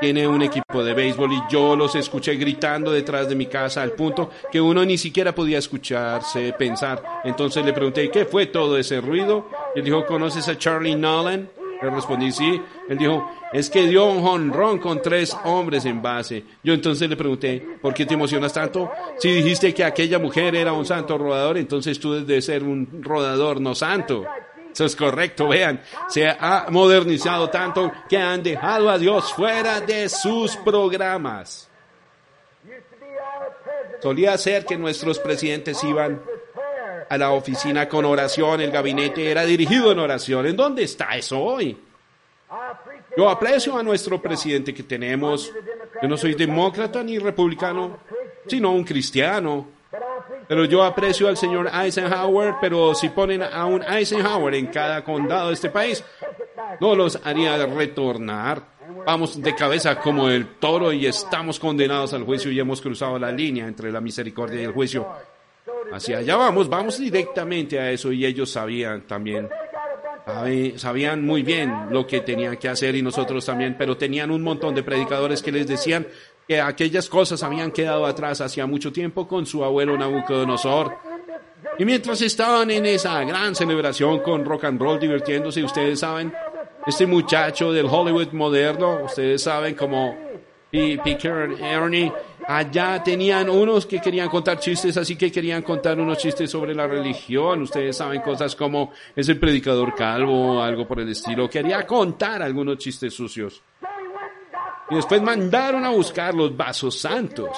tiene 0.00 0.28
un 0.28 0.42
equipo 0.42 0.84
de 0.84 0.94
béisbol 0.94 1.32
y 1.32 1.42
yo 1.50 1.74
los 1.74 1.94
escuché 1.94 2.36
gritando 2.36 2.92
detrás 2.92 3.28
de 3.28 3.34
mi 3.34 3.46
casa 3.46 3.82
al 3.82 3.92
punto 3.92 4.30
que 4.50 4.60
uno 4.60 4.84
ni 4.84 4.96
siquiera 4.96 5.34
podía 5.34 5.58
escucharse 5.58 6.52
pensar. 6.52 7.02
Entonces 7.24 7.64
le 7.64 7.72
pregunté, 7.72 8.10
¿qué 8.10 8.24
fue 8.24 8.46
todo 8.46 8.78
ese 8.78 9.00
ruido? 9.00 9.48
Él 9.74 9.84
dijo, 9.84 10.06
¿conoces 10.06 10.48
a 10.48 10.56
Charlie 10.56 10.94
Nolan? 10.94 11.48
Le 11.80 11.90
respondí, 11.90 12.32
sí. 12.32 12.60
Él 12.88 12.98
dijo, 12.98 13.30
es 13.52 13.70
que 13.70 13.86
dio 13.86 14.06
un 14.06 14.22
jonrón 14.22 14.78
con 14.78 15.00
tres 15.00 15.36
hombres 15.44 15.84
en 15.84 16.02
base. 16.02 16.44
Yo 16.62 16.74
entonces 16.74 17.08
le 17.08 17.16
pregunté, 17.16 17.64
¿por 17.80 17.94
qué 17.94 18.04
te 18.04 18.14
emocionas 18.14 18.52
tanto? 18.52 18.90
Si 19.18 19.30
dijiste 19.30 19.72
que 19.72 19.84
aquella 19.84 20.18
mujer 20.18 20.56
era 20.56 20.72
un 20.72 20.84
santo 20.84 21.16
rodador, 21.16 21.56
entonces 21.56 21.98
tú 22.00 22.12
debes 22.12 22.26
de 22.26 22.42
ser 22.42 22.64
un 22.64 23.02
rodador 23.02 23.60
no 23.60 23.74
santo. 23.74 24.24
Eso 24.78 24.84
es 24.84 24.94
correcto, 24.94 25.48
vean, 25.48 25.82
se 26.08 26.28
ha 26.28 26.66
modernizado 26.70 27.50
tanto 27.50 27.90
que 28.08 28.16
han 28.16 28.44
dejado 28.44 28.88
a 28.88 28.96
Dios 28.96 29.32
fuera 29.32 29.80
de 29.80 30.08
sus 30.08 30.54
programas. 30.58 31.68
Solía 34.00 34.38
ser 34.38 34.64
que 34.64 34.78
nuestros 34.78 35.18
presidentes 35.18 35.82
iban 35.82 36.22
a 37.10 37.18
la 37.18 37.32
oficina 37.32 37.88
con 37.88 38.04
oración, 38.04 38.60
el 38.60 38.70
gabinete 38.70 39.28
era 39.28 39.44
dirigido 39.44 39.90
en 39.90 39.98
oración. 39.98 40.46
¿En 40.46 40.54
dónde 40.54 40.84
está 40.84 41.16
eso 41.16 41.40
hoy? 41.40 41.76
Yo 43.16 43.28
aprecio 43.28 43.76
a 43.76 43.82
nuestro 43.82 44.22
presidente 44.22 44.72
que 44.72 44.84
tenemos. 44.84 45.52
Yo 46.00 46.06
no 46.06 46.16
soy 46.16 46.34
demócrata 46.34 47.02
ni 47.02 47.18
republicano, 47.18 47.98
sino 48.46 48.70
un 48.70 48.84
cristiano. 48.84 49.66
Pero 50.48 50.64
yo 50.64 50.82
aprecio 50.82 51.28
al 51.28 51.36
señor 51.36 51.70
Eisenhower, 51.72 52.54
pero 52.60 52.94
si 52.94 53.10
ponen 53.10 53.42
a 53.42 53.66
un 53.66 53.82
Eisenhower 53.82 54.54
en 54.54 54.66
cada 54.68 55.04
condado 55.04 55.48
de 55.48 55.54
este 55.54 55.68
país, 55.68 56.02
no 56.80 56.94
los 56.94 57.20
haría 57.24 57.66
retornar. 57.66 58.62
Vamos 59.04 59.40
de 59.40 59.54
cabeza 59.54 60.00
como 60.00 60.30
el 60.30 60.56
toro 60.58 60.92
y 60.92 61.06
estamos 61.06 61.58
condenados 61.58 62.14
al 62.14 62.24
juicio 62.24 62.50
y 62.50 62.58
hemos 62.58 62.80
cruzado 62.80 63.18
la 63.18 63.30
línea 63.30 63.66
entre 63.66 63.92
la 63.92 64.00
misericordia 64.00 64.62
y 64.62 64.64
el 64.64 64.72
juicio. 64.72 65.06
Hacia 65.92 66.18
allá 66.18 66.36
vamos, 66.36 66.68
vamos 66.68 66.98
directamente 66.98 67.78
a 67.78 67.90
eso 67.90 68.10
y 68.10 68.24
ellos 68.24 68.50
sabían 68.50 69.02
también. 69.02 69.48
Sabían 70.76 71.24
muy 71.24 71.42
bien 71.42 71.88
lo 71.90 72.06
que 72.06 72.20
tenían 72.20 72.56
que 72.58 72.68
hacer 72.68 72.94
y 72.94 73.02
nosotros 73.02 73.44
también, 73.46 73.76
pero 73.78 73.96
tenían 73.96 74.30
un 74.30 74.42
montón 74.42 74.74
de 74.74 74.82
predicadores 74.82 75.42
que 75.42 75.52
les 75.52 75.66
decían 75.66 76.06
que 76.48 76.60
aquellas 76.62 77.10
cosas 77.10 77.42
habían 77.42 77.70
quedado 77.70 78.06
atrás 78.06 78.40
hacía 78.40 78.66
mucho 78.66 78.90
tiempo 78.90 79.28
con 79.28 79.44
su 79.44 79.62
abuelo 79.62 79.98
Nabucodonosor. 79.98 80.96
Y 81.78 81.84
mientras 81.84 82.22
estaban 82.22 82.70
en 82.70 82.86
esa 82.86 83.22
gran 83.24 83.54
celebración 83.54 84.20
con 84.20 84.46
rock 84.46 84.64
and 84.64 84.80
roll, 84.80 84.98
divirtiéndose, 84.98 85.62
ustedes 85.62 86.00
saben, 86.00 86.32
este 86.86 87.06
muchacho 87.06 87.70
del 87.70 87.84
Hollywood 87.84 88.32
moderno, 88.32 89.04
ustedes 89.04 89.42
saben 89.42 89.74
como 89.74 90.16
P. 90.70 90.98
Picker 91.04 91.54
Ernie, 91.60 92.10
allá 92.46 93.02
tenían 93.02 93.50
unos 93.50 93.84
que 93.84 94.00
querían 94.00 94.30
contar 94.30 94.58
chistes, 94.58 94.96
así 94.96 95.16
que 95.16 95.30
querían 95.30 95.62
contar 95.62 96.00
unos 96.00 96.16
chistes 96.16 96.50
sobre 96.50 96.74
la 96.74 96.86
religión. 96.86 97.60
Ustedes 97.60 97.94
saben 97.94 98.22
cosas 98.22 98.56
como 98.56 98.92
es 99.14 99.28
el 99.28 99.38
predicador 99.38 99.94
calvo, 99.94 100.62
algo 100.62 100.88
por 100.88 100.98
el 101.00 101.10
estilo. 101.10 101.48
Quería 101.48 101.86
contar 101.86 102.42
algunos 102.42 102.78
chistes 102.78 103.12
sucios. 103.12 103.62
Y 104.90 104.94
después 104.94 105.20
mandaron 105.22 105.84
a 105.84 105.90
buscar 105.90 106.34
los 106.34 106.56
vasos 106.56 106.98
santos, 106.98 107.50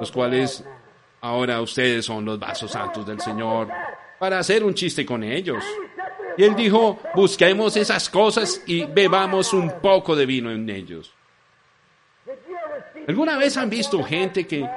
los 0.00 0.10
cuales 0.10 0.64
ahora 1.20 1.60
ustedes 1.60 2.04
son 2.04 2.24
los 2.24 2.38
vasos 2.38 2.70
santos 2.70 3.06
del 3.06 3.20
Señor, 3.20 3.68
para 4.18 4.38
hacer 4.38 4.64
un 4.64 4.74
chiste 4.74 5.04
con 5.04 5.22
ellos. 5.22 5.62
Y 6.38 6.44
él 6.44 6.54
dijo, 6.54 6.98
busquemos 7.14 7.76
esas 7.76 8.08
cosas 8.08 8.62
y 8.66 8.84
bebamos 8.84 9.52
un 9.52 9.80
poco 9.80 10.14
de 10.14 10.26
vino 10.26 10.50
en 10.50 10.68
ellos. 10.68 11.12
¿Alguna 13.08 13.38
vez 13.38 13.56
han 13.56 13.70
visto 13.70 14.02
gente 14.02 14.46
que 14.46 14.68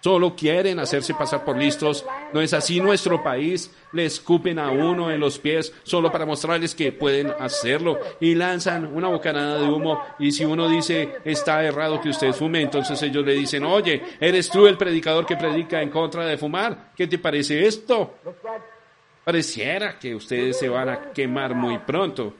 solo 0.00 0.36
quieren 0.36 0.78
hacerse 0.78 1.14
pasar 1.14 1.44
por 1.44 1.56
listos? 1.56 2.04
¿No 2.32 2.40
es 2.40 2.52
así 2.52 2.80
nuestro 2.80 3.22
país? 3.22 3.70
Le 3.92 4.04
escupen 4.04 4.58
a 4.58 4.70
uno 4.70 5.10
en 5.10 5.20
los 5.20 5.38
pies 5.38 5.72
solo 5.82 6.12
para 6.12 6.26
mostrarles 6.26 6.74
que 6.74 6.92
pueden 6.92 7.32
hacerlo 7.38 7.98
y 8.20 8.34
lanzan 8.34 8.86
una 8.86 9.08
bocanada 9.08 9.58
de 9.58 9.68
humo 9.68 10.00
y 10.18 10.32
si 10.32 10.44
uno 10.44 10.68
dice 10.68 11.16
está 11.24 11.64
errado 11.64 12.00
que 12.00 12.10
usted 12.10 12.32
fume, 12.32 12.62
entonces 12.62 13.00
ellos 13.02 13.24
le 13.24 13.34
dicen, 13.34 13.64
oye, 13.64 14.02
¿eres 14.20 14.50
tú 14.50 14.66
el 14.66 14.76
predicador 14.76 15.26
que 15.26 15.36
predica 15.36 15.82
en 15.82 15.90
contra 15.90 16.24
de 16.24 16.38
fumar? 16.38 16.92
¿Qué 16.94 17.06
te 17.06 17.18
parece 17.18 17.66
esto? 17.66 18.16
Pareciera 19.24 19.98
que 19.98 20.14
ustedes 20.14 20.58
se 20.58 20.68
van 20.68 20.88
a 20.88 21.12
quemar 21.12 21.54
muy 21.54 21.78
pronto. 21.78 22.32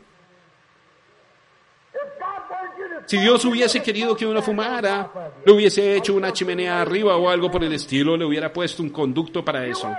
Si 3.07 3.19
Dios 3.19 3.45
hubiese 3.45 3.81
querido 3.83 4.17
que 4.17 4.27
uno 4.27 4.43
fumara, 4.43 5.33
le 5.45 5.53
hubiese 5.53 5.97
hecho 5.97 6.15
una 6.15 6.33
chimenea 6.33 6.83
arriba 6.83 7.17
o 7.17 7.31
algo 7.31 7.51
por 7.51 7.63
el 7.63 7.73
estilo, 7.73 8.17
le 8.17 8.25
hubiera 8.25 8.53
puesto 8.53 8.83
un 8.83 8.91
conducto 8.91 9.45
para 9.45 9.65
eso. 9.65 9.95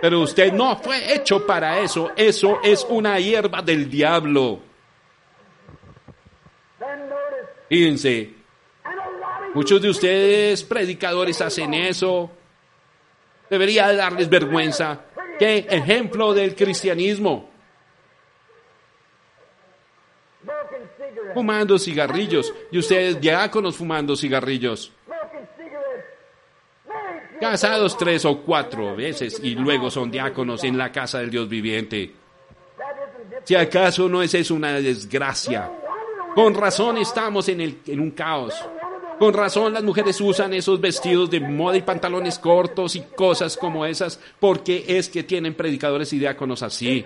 Pero 0.00 0.20
usted 0.20 0.50
no 0.50 0.76
fue 0.76 1.14
hecho 1.14 1.46
para 1.46 1.80
eso. 1.80 2.10
Eso 2.16 2.60
es 2.62 2.86
una 2.88 3.18
hierba 3.20 3.60
del 3.60 3.90
diablo. 3.90 4.60
Fíjense, 7.68 8.34
muchos 9.52 9.82
de 9.82 9.90
ustedes 9.90 10.64
predicadores 10.64 11.40
hacen 11.42 11.74
eso. 11.74 12.30
Debería 13.50 13.92
darles 13.92 14.30
vergüenza. 14.30 15.02
¿Qué 15.38 15.66
ejemplo 15.68 16.32
del 16.32 16.54
cristianismo? 16.54 17.49
Fumando 21.34 21.78
cigarrillos 21.78 22.52
y 22.70 22.78
ustedes 22.78 23.20
diáconos 23.20 23.76
fumando 23.76 24.16
cigarrillos. 24.16 24.92
Casados 27.40 27.96
tres 27.96 28.24
o 28.26 28.42
cuatro 28.42 28.94
veces 28.94 29.40
y 29.42 29.54
luego 29.54 29.90
son 29.90 30.10
diáconos 30.10 30.62
en 30.64 30.76
la 30.76 30.92
casa 30.92 31.20
del 31.20 31.30
Dios 31.30 31.48
viviente. 31.48 32.12
Si 33.44 33.54
acaso 33.54 34.08
no 34.08 34.22
es 34.22 34.34
eso 34.34 34.54
una 34.54 34.72
desgracia. 34.74 35.70
Con 36.34 36.54
razón 36.54 36.98
estamos 36.98 37.48
en, 37.48 37.62
el, 37.62 37.78
en 37.86 38.00
un 38.00 38.10
caos. 38.10 38.54
Con 39.18 39.34
razón 39.34 39.72
las 39.72 39.82
mujeres 39.82 40.20
usan 40.20 40.54
esos 40.54 40.80
vestidos 40.80 41.30
de 41.30 41.40
moda 41.40 41.76
y 41.76 41.82
pantalones 41.82 42.38
cortos 42.38 42.96
y 42.96 43.02
cosas 43.02 43.56
como 43.56 43.84
esas 43.84 44.20
porque 44.38 44.84
es 44.86 45.08
que 45.08 45.22
tienen 45.22 45.54
predicadores 45.54 46.12
y 46.12 46.18
diáconos 46.18 46.62
así. 46.62 47.04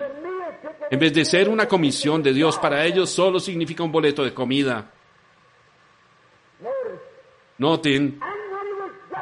En 0.89 0.99
vez 0.99 1.13
de 1.13 1.25
ser 1.25 1.49
una 1.49 1.67
comisión 1.67 2.21
de 2.21 2.33
Dios 2.33 2.57
para 2.57 2.85
ellos, 2.85 3.09
solo 3.09 3.39
significa 3.39 3.83
un 3.83 3.91
boleto 3.91 4.23
de 4.23 4.33
comida. 4.33 4.91
Noten. 7.57 8.19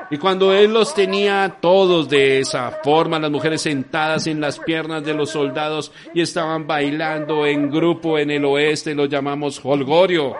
Y 0.09 0.17
cuando 0.17 0.53
él 0.53 0.73
los 0.73 0.93
tenía 0.93 1.57
todos 1.59 2.09
de 2.09 2.39
esa 2.39 2.69
forma, 2.83 3.19
las 3.19 3.31
mujeres 3.31 3.61
sentadas 3.61 4.27
en 4.27 4.41
las 4.41 4.59
piernas 4.59 5.03
de 5.03 5.13
los 5.13 5.31
soldados 5.31 5.91
y 6.13 6.21
estaban 6.21 6.67
bailando 6.67 7.45
en 7.45 7.71
grupo 7.71 8.19
en 8.19 8.29
el 8.29 8.45
oeste, 8.45 8.93
lo 8.93 9.05
llamamos 9.05 9.59
holgorio. 9.63 10.35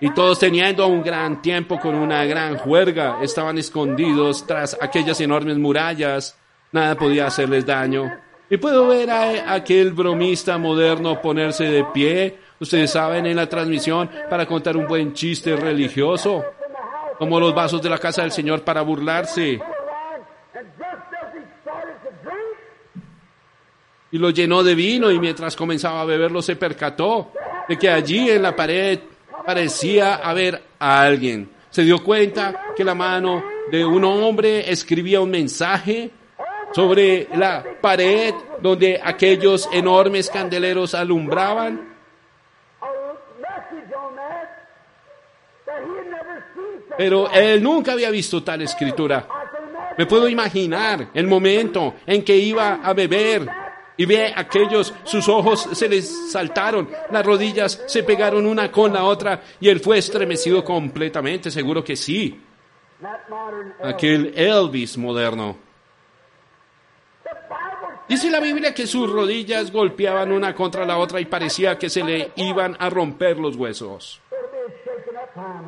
Y 0.00 0.12
todos 0.12 0.38
teniendo 0.38 0.86
un 0.86 1.02
gran 1.02 1.40
tiempo 1.42 1.78
con 1.78 1.94
una 1.94 2.24
gran 2.24 2.56
juerga, 2.56 3.18
estaban 3.22 3.56
escondidos 3.58 4.46
tras 4.46 4.76
aquellas 4.80 5.20
enormes 5.20 5.56
murallas. 5.58 6.38
Nada 6.72 6.96
podía 6.96 7.26
hacerles 7.26 7.64
daño. 7.64 8.25
Y 8.48 8.58
puedo 8.58 8.86
ver 8.86 9.10
a 9.10 9.54
aquel 9.54 9.92
bromista 9.92 10.56
moderno 10.56 11.20
ponerse 11.20 11.64
de 11.64 11.84
pie, 11.84 12.36
ustedes 12.60 12.92
saben, 12.92 13.26
en 13.26 13.36
la 13.36 13.48
transmisión 13.48 14.08
para 14.30 14.46
contar 14.46 14.76
un 14.76 14.86
buen 14.86 15.12
chiste 15.14 15.56
religioso, 15.56 16.44
como 17.18 17.40
los 17.40 17.52
vasos 17.54 17.82
de 17.82 17.90
la 17.90 17.98
casa 17.98 18.22
del 18.22 18.30
Señor 18.30 18.62
para 18.62 18.82
burlarse. 18.82 19.60
Y 24.12 24.18
lo 24.18 24.30
llenó 24.30 24.62
de 24.62 24.76
vino 24.76 25.10
y 25.10 25.18
mientras 25.18 25.56
comenzaba 25.56 26.02
a 26.02 26.04
beberlo 26.04 26.40
se 26.40 26.54
percató 26.54 27.32
de 27.68 27.76
que 27.76 27.90
allí 27.90 28.30
en 28.30 28.42
la 28.42 28.54
pared 28.54 29.00
parecía 29.44 30.16
haber 30.16 30.62
a 30.78 31.02
alguien. 31.02 31.50
Se 31.68 31.82
dio 31.82 32.02
cuenta 32.02 32.72
que 32.76 32.84
la 32.84 32.94
mano 32.94 33.42
de 33.72 33.84
un 33.84 34.04
hombre 34.04 34.70
escribía 34.70 35.20
un 35.20 35.30
mensaje 35.30 36.12
sobre 36.72 37.28
la 37.34 37.64
pared 37.80 38.34
donde 38.60 39.00
aquellos 39.02 39.68
enormes 39.72 40.30
candeleros 40.30 40.94
alumbraban. 40.94 41.94
Pero 46.96 47.30
él 47.30 47.62
nunca 47.62 47.92
había 47.92 48.10
visto 48.10 48.42
tal 48.42 48.62
escritura. 48.62 49.26
Me 49.98 50.06
puedo 50.06 50.28
imaginar 50.28 51.08
el 51.14 51.26
momento 51.26 51.94
en 52.06 52.22
que 52.22 52.36
iba 52.36 52.80
a 52.82 52.92
beber 52.92 53.46
y 53.96 54.04
ve 54.04 54.32
aquellos, 54.34 54.92
sus 55.04 55.28
ojos 55.28 55.68
se 55.72 55.88
les 55.88 56.30
saltaron, 56.30 56.88
las 57.10 57.24
rodillas 57.24 57.82
se 57.86 58.02
pegaron 58.02 58.46
una 58.46 58.70
con 58.70 58.92
la 58.92 59.04
otra 59.04 59.40
y 59.58 59.68
él 59.68 59.80
fue 59.80 59.98
estremecido 59.98 60.62
completamente, 60.62 61.50
seguro 61.50 61.82
que 61.82 61.96
sí. 61.96 62.42
Aquel 63.82 64.32
Elvis 64.36 64.98
moderno. 64.98 65.65
Dice 68.08 68.30
la 68.30 68.40
Biblia 68.40 68.72
que 68.72 68.86
sus 68.86 69.10
rodillas 69.10 69.72
golpeaban 69.72 70.30
una 70.30 70.54
contra 70.54 70.86
la 70.86 70.98
otra 70.98 71.20
y 71.20 71.24
parecía 71.24 71.76
que 71.76 71.90
se 71.90 72.04
le 72.04 72.30
iban 72.36 72.76
a 72.78 72.88
romper 72.88 73.36
los 73.38 73.56
huesos. 73.56 74.20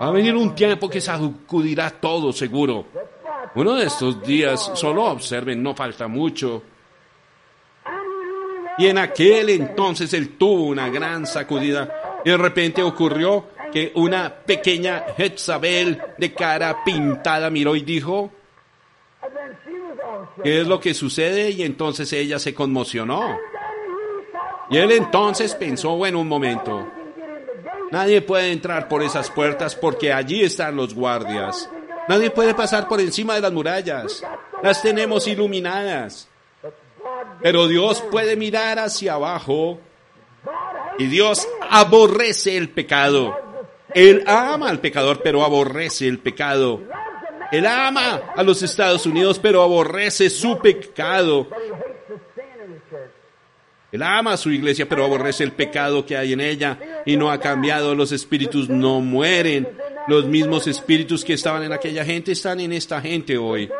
Va 0.00 0.06
a 0.06 0.10
venir 0.12 0.34
un 0.36 0.54
tiempo 0.54 0.88
que 0.88 1.00
sacudirá 1.00 1.90
todo 1.90 2.32
seguro. 2.32 2.86
Uno 3.54 3.74
de 3.74 3.86
estos 3.86 4.22
días, 4.22 4.70
solo 4.74 5.04
observen, 5.04 5.62
no 5.62 5.74
falta 5.74 6.06
mucho. 6.06 6.62
Y 8.78 8.86
en 8.86 8.98
aquel 8.98 9.50
entonces 9.50 10.12
él 10.14 10.36
tuvo 10.38 10.66
una 10.66 10.88
gran 10.88 11.26
sacudida. 11.26 12.20
Y 12.24 12.30
de 12.30 12.36
repente 12.36 12.82
ocurrió 12.82 13.46
que 13.72 13.90
una 13.96 14.32
pequeña 14.32 15.04
Jezabel 15.16 16.00
de 16.16 16.32
cara 16.32 16.84
pintada 16.84 17.50
miró 17.50 17.74
y 17.74 17.82
dijo, 17.82 18.30
¿Qué 20.42 20.60
es 20.60 20.66
lo 20.66 20.80
que 20.80 20.94
sucede? 20.94 21.50
Y 21.50 21.62
entonces 21.62 22.12
ella 22.12 22.38
se 22.38 22.54
conmocionó. 22.54 23.38
Y 24.70 24.76
él 24.76 24.92
entonces 24.92 25.54
pensó, 25.54 25.96
bueno, 25.96 26.20
un 26.20 26.28
momento. 26.28 26.86
Nadie 27.90 28.20
puede 28.20 28.52
entrar 28.52 28.88
por 28.88 29.02
esas 29.02 29.30
puertas 29.30 29.74
porque 29.74 30.12
allí 30.12 30.42
están 30.42 30.76
los 30.76 30.94
guardias. 30.94 31.70
Nadie 32.08 32.30
puede 32.30 32.54
pasar 32.54 32.88
por 32.88 33.00
encima 33.00 33.34
de 33.34 33.40
las 33.40 33.52
murallas. 33.52 34.22
Las 34.62 34.82
tenemos 34.82 35.26
iluminadas. 35.26 36.28
Pero 37.42 37.68
Dios 37.68 38.02
puede 38.10 38.36
mirar 38.36 38.78
hacia 38.78 39.14
abajo 39.14 39.78
y 40.98 41.06
Dios 41.06 41.48
aborrece 41.70 42.56
el 42.56 42.70
pecado. 42.70 43.36
Él 43.94 44.24
ama 44.26 44.68
al 44.68 44.80
pecador, 44.80 45.20
pero 45.22 45.44
aborrece 45.44 46.08
el 46.08 46.18
pecado. 46.18 46.82
Él 47.50 47.66
ama 47.66 48.20
a 48.36 48.42
los 48.42 48.62
Estados 48.62 49.06
Unidos, 49.06 49.38
pero 49.38 49.62
aborrece 49.62 50.28
su 50.30 50.58
pecado. 50.58 51.48
Él 53.90 54.02
ama 54.02 54.34
a 54.34 54.36
su 54.36 54.50
iglesia, 54.50 54.86
pero 54.86 55.04
aborrece 55.04 55.44
el 55.44 55.52
pecado 55.52 56.04
que 56.04 56.16
hay 56.16 56.34
en 56.34 56.40
ella 56.40 56.78
y 57.06 57.16
no 57.16 57.30
ha 57.30 57.40
cambiado. 57.40 57.94
Los 57.94 58.12
espíritus 58.12 58.68
no 58.68 59.00
mueren. 59.00 59.68
Los 60.08 60.26
mismos 60.26 60.66
espíritus 60.66 61.24
que 61.24 61.34
estaban 61.34 61.62
en 61.62 61.72
aquella 61.72 62.04
gente 62.04 62.32
están 62.32 62.60
en 62.60 62.72
esta 62.72 63.00
gente 63.00 63.38
hoy. 63.38 63.70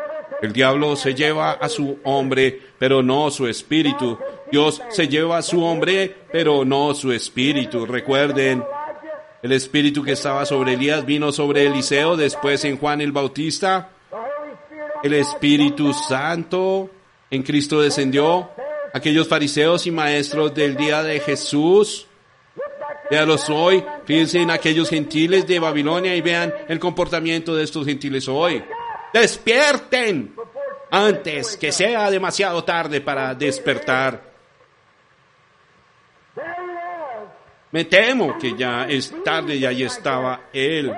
El 0.41 0.53
diablo 0.53 0.95
se 0.95 1.13
lleva 1.13 1.51
a 1.51 1.67
su 1.69 1.99
hombre, 2.03 2.59
pero 2.79 3.03
no 3.03 3.29
su 3.29 3.47
espíritu. 3.47 4.17
Dios 4.51 4.81
se 4.89 5.07
lleva 5.07 5.37
a 5.37 5.41
su 5.41 5.63
hombre, 5.63 6.15
pero 6.31 6.63
no 6.65 6.93
su 6.95 7.11
espíritu. 7.11 7.85
Recuerden, 7.85 8.63
El 9.41 9.53
espíritu 9.53 10.03
que 10.03 10.11
estaba 10.11 10.45
sobre 10.45 10.73
Elías 10.73 11.05
vino 11.05 11.31
sobre 11.31 11.65
Eliseo, 11.65 12.17
después 12.17 12.65
en 12.65 12.77
Juan 12.77 12.99
el 12.99 13.13
Bautista. 13.13 13.89
El 15.01 15.13
Espíritu 15.13 15.93
Santo 15.93 16.89
en 17.31 17.43
Cristo 17.43 17.79
descendió. 17.79 18.49
Aquellos 18.93 19.27
fariseos 19.27 19.87
y 19.87 19.91
maestros 19.91 20.53
del 20.53 20.75
día 20.75 21.03
de 21.03 21.21
Jesús. 21.21 22.07
Véalos 23.09 23.49
hoy, 23.49 23.83
fíjense 24.05 24.41
en 24.41 24.51
aquellos 24.51 24.89
gentiles 24.89 25.47
de 25.47 25.59
Babilonia 25.59 26.15
y 26.15 26.21
vean 26.21 26.53
el 26.67 26.79
comportamiento 26.79 27.55
de 27.55 27.63
estos 27.63 27.85
gentiles 27.85 28.27
hoy. 28.27 28.63
Despierten 29.13 30.35
antes 30.91 31.55
que 31.55 31.71
sea 31.71 32.11
demasiado 32.11 32.63
tarde 32.63 32.99
para 33.01 33.33
despertar. 33.33 34.28
Me 37.71 37.85
temo 37.85 38.37
que 38.37 38.55
ya 38.57 38.87
es 38.87 39.13
tarde 39.23 39.55
y 39.55 39.65
ahí 39.65 39.83
estaba 39.83 40.49
él. 40.51 40.91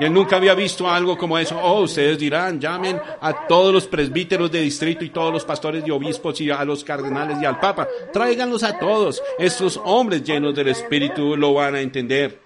Y 0.00 0.04
él 0.04 0.12
nunca 0.12 0.36
había 0.36 0.54
visto 0.54 0.88
algo 0.90 1.16
como 1.16 1.38
eso. 1.38 1.58
Oh, 1.62 1.82
ustedes 1.82 2.18
dirán, 2.18 2.58
llamen 2.58 3.00
a 3.20 3.46
todos 3.46 3.72
los 3.72 3.86
presbíteros 3.86 4.50
de 4.50 4.62
distrito 4.62 5.04
y 5.04 5.10
todos 5.10 5.32
los 5.32 5.44
pastores 5.44 5.86
y 5.86 5.90
obispos 5.90 6.40
y 6.40 6.50
a 6.50 6.64
los 6.64 6.82
cardenales 6.82 7.38
y 7.40 7.44
al 7.44 7.60
papa. 7.60 7.86
Tráiganlos 8.12 8.62
a 8.62 8.78
todos. 8.78 9.22
Estos 9.38 9.80
hombres 9.84 10.24
llenos 10.24 10.54
del 10.54 10.68
Espíritu 10.68 11.36
lo 11.36 11.54
van 11.54 11.74
a 11.74 11.80
entender. 11.80 12.40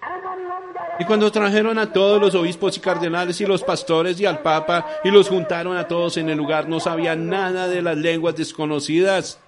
Y 0.99 1.05
cuando 1.05 1.31
trajeron 1.31 1.79
a 1.79 1.93
todos 1.93 2.21
los 2.21 2.35
obispos 2.35 2.75
y 2.75 2.81
cardenales 2.81 3.39
y 3.39 3.45
los 3.45 3.63
pastores 3.63 4.19
y 4.19 4.25
al 4.25 4.41
papa 4.41 4.85
y 5.03 5.09
los 5.09 5.29
juntaron 5.29 5.77
a 5.77 5.87
todos 5.87 6.17
en 6.17 6.29
el 6.29 6.37
lugar, 6.37 6.67
no 6.67 6.81
sabían 6.81 7.29
nada 7.29 7.69
de 7.69 7.81
las 7.81 7.97
lenguas 7.97 8.35
desconocidas 8.35 9.39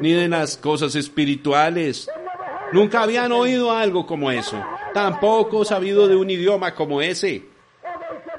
ni 0.00 0.12
de 0.12 0.26
las 0.26 0.56
cosas 0.56 0.94
espirituales. 0.94 2.08
Nunca 2.72 3.02
habían 3.02 3.32
oído 3.32 3.72
algo 3.72 4.06
como 4.06 4.30
eso. 4.30 4.62
Tampoco 4.92 5.64
sabido 5.64 6.08
de 6.08 6.16
un 6.16 6.30
idioma 6.30 6.74
como 6.74 7.00
ese. 7.00 7.44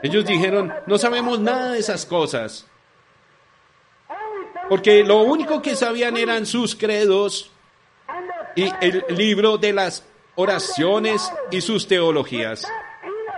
Ellos 0.01 0.25
dijeron, 0.25 0.73
no 0.85 0.97
sabemos 0.97 1.39
nada 1.39 1.73
de 1.73 1.79
esas 1.79 2.05
cosas. 2.05 2.65
Porque 4.69 5.03
lo 5.03 5.23
único 5.23 5.61
que 5.61 5.75
sabían 5.75 6.15
eran 6.15 6.45
sus 6.45 6.75
credos 6.75 7.51
y 8.55 8.69
el 8.81 9.03
libro 9.09 9.57
de 9.57 9.73
las 9.73 10.05
oraciones 10.35 11.31
y 11.51 11.61
sus 11.61 11.87
teologías. 11.87 12.67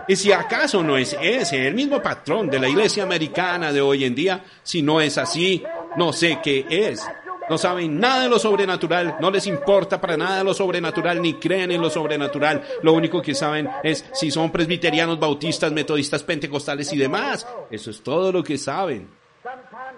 Y 0.07 0.15
si 0.15 0.31
acaso 0.31 0.83
no 0.83 0.97
es 0.97 1.15
ese 1.21 1.67
el 1.67 1.73
mismo 1.73 2.01
patrón 2.01 2.49
de 2.49 2.59
la 2.59 2.67
iglesia 2.67 3.03
americana 3.03 3.71
de 3.71 3.81
hoy 3.81 4.03
en 4.03 4.13
día, 4.13 4.43
si 4.61 4.81
no 4.81 4.99
es 4.99 5.17
así, 5.17 5.63
no 5.95 6.11
sé 6.11 6.39
qué 6.43 6.65
es. 6.69 7.01
No 7.49 7.57
saben 7.57 7.99
nada 7.99 8.23
de 8.23 8.29
lo 8.29 8.39
sobrenatural, 8.39 9.17
no 9.19 9.29
les 9.29 9.47
importa 9.47 9.99
para 9.99 10.15
nada 10.15 10.43
lo 10.43 10.53
sobrenatural, 10.53 11.21
ni 11.21 11.33
creen 11.33 11.71
en 11.71 11.81
lo 11.81 11.89
sobrenatural. 11.89 12.63
Lo 12.81 12.93
único 12.93 13.21
que 13.21 13.35
saben 13.35 13.69
es 13.83 14.05
si 14.13 14.31
son 14.31 14.51
presbiterianos, 14.51 15.19
bautistas, 15.19 15.71
metodistas, 15.71 16.23
pentecostales 16.23 16.91
y 16.93 16.97
demás. 16.97 17.47
Eso 17.69 17.91
es 17.91 18.01
todo 18.01 18.31
lo 18.31 18.43
que 18.43 18.57
saben. 18.57 19.09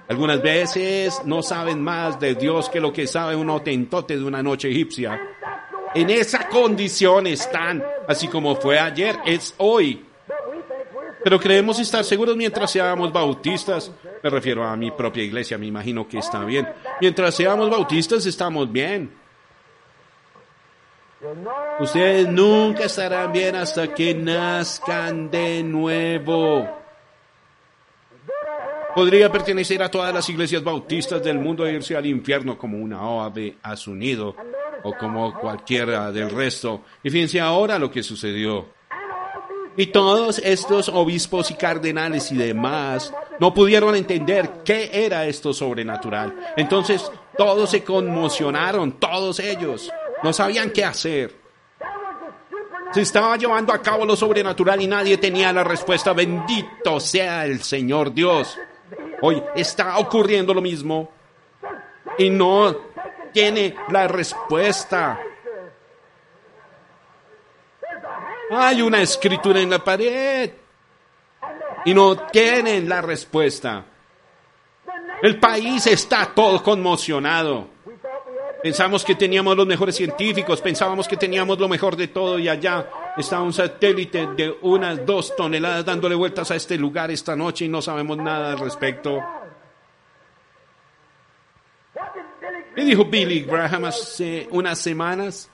Algunas 0.08 0.42
veces 0.42 1.22
no 1.26 1.42
saben 1.42 1.82
más 1.82 2.20
de 2.20 2.36
Dios 2.36 2.70
que 2.70 2.80
lo 2.80 2.92
que 2.92 3.08
sabe 3.08 3.36
un 3.36 3.50
otentote 3.50 4.18
de 4.18 4.24
una 4.24 4.42
noche 4.42 4.70
egipcia. 4.70 5.20
En 5.96 6.10
esa 6.10 6.50
condición 6.50 7.28
están, 7.28 7.84
así 8.08 8.28
como 8.28 8.56
fue 8.56 8.80
ayer, 8.80 9.16
es 9.26 9.54
hoy. 9.58 10.06
Pero 11.24 11.40
creemos 11.40 11.80
estar 11.80 12.04
seguros 12.04 12.36
mientras 12.36 12.72
seamos 12.72 13.12
bautistas. 13.12 13.92
Me 14.22 14.30
refiero 14.30 14.64
a 14.64 14.76
mi 14.76 14.92
propia 14.92 15.24
iglesia, 15.24 15.58
me 15.58 15.68
imagino 15.68 16.08
que 16.08 16.18
está 16.18 16.44
bien. 16.44 16.68
Mientras 17.00 17.36
seamos 17.36 17.70
bautistas 17.70 18.26
estamos 18.26 18.72
bien. 18.72 19.12
Ustedes 21.80 22.28
nunca 22.28 22.86
estarán 22.86 23.32
bien 23.32 23.56
hasta 23.56 23.94
que 23.94 24.14
nazcan 24.14 25.32
de 25.32 25.64
nuevo. 25.64 26.68
Podría 28.94 29.32
pertenecer 29.32 29.82
a 29.82 29.90
todas 29.90 30.14
las 30.14 30.30
iglesias 30.30 30.64
bautistas 30.64 31.24
del 31.24 31.40
mundo 31.40 31.66
e 31.66 31.74
irse 31.74 31.96
al 31.96 32.06
infierno 32.06 32.58
como 32.58 32.78
una 32.78 33.26
ave 33.26 33.58
a 33.64 33.76
su 33.76 33.96
nido 33.96 34.36
o 34.84 34.94
como 34.96 35.34
cualquiera 35.40 36.12
del 36.12 36.30
resto. 36.30 36.84
Y 37.02 37.10
fíjense 37.10 37.40
ahora 37.40 37.80
lo 37.80 37.90
que 37.90 38.04
sucedió. 38.04 38.68
Y 39.76 39.88
todos 39.88 40.40
estos 40.40 40.90
obispos 40.90 41.50
y 41.52 41.56
cardenales 41.56 42.32
y 42.32 42.38
demás 42.38 43.14
no 43.40 43.54
pudieron 43.54 43.96
entender 43.96 44.64
qué 44.64 44.90
era 44.94 45.26
esto 45.26 45.54
sobrenatural. 45.54 46.54
Entonces 46.56 47.12
todos 47.38 47.72
se 47.72 47.84
conmocionaron, 47.84 48.94
todos 48.94 49.40
ellos. 49.40 49.92
No 50.22 50.32
sabían 50.32 50.72
qué 50.72 50.86
hacer. 50.86 51.36
Se 52.94 53.02
estaba 53.02 53.36
llevando 53.38 53.74
a 53.74 53.82
cabo 53.82 54.06
lo 54.06 54.16
sobrenatural 54.16 54.80
y 54.82 54.88
nadie 54.88 55.18
tenía 55.18 55.52
la 55.52 55.64
respuesta. 55.64 56.14
Bendito 56.14 57.00
sea 57.00 57.46
el 57.46 57.64
Señor 57.64 58.14
Dios. 58.14 58.56
Hoy 59.22 59.42
está 59.56 59.98
ocurriendo 59.98 60.54
lo 60.54 60.62
mismo 60.62 61.10
y 62.20 62.30
no 62.30 62.76
tiene 63.32 63.76
la 63.90 64.08
respuesta. 64.08 65.20
Hay 68.56 68.82
una 68.82 69.02
escritura 69.02 69.60
en 69.60 69.70
la 69.70 69.84
pared 69.84 70.52
y 71.86 71.94
no 71.94 72.16
tienen 72.28 72.88
la 72.88 73.02
respuesta. 73.02 73.86
El 75.22 75.40
país 75.40 75.88
está 75.88 76.32
todo 76.34 76.62
conmocionado. 76.62 77.68
Pensamos 78.62 79.04
que 79.04 79.16
teníamos 79.16 79.58
los 79.58 79.68
mejores 79.68 79.96
científicos, 79.96 80.62
pensábamos 80.62 81.08
que 81.08 81.18
teníamos 81.18 81.60
lo 81.60 81.68
mejor 81.68 81.98
de 81.98 82.08
todo 82.08 82.40
y 82.40 82.48
allá 82.48 82.90
está 83.18 83.42
un 83.42 83.52
satélite 83.52 84.28
de 84.38 84.58
unas 84.62 85.06
dos 85.06 85.36
toneladas 85.36 85.84
dándole 85.84 86.16
vueltas 86.16 86.50
a 86.52 86.56
este 86.56 86.78
lugar 86.78 87.12
esta 87.12 87.36
noche 87.36 87.66
y 87.66 87.70
no 87.70 87.82
sabemos 87.82 88.18
nada 88.18 88.54
al 88.54 88.60
respecto. 88.60 89.20
¿Qué 92.76 92.84
dijo 92.86 93.06
Billy 93.06 93.42
Graham 93.42 93.86
hace 93.86 94.48
unas 94.52 94.80
semanas? 94.80 95.50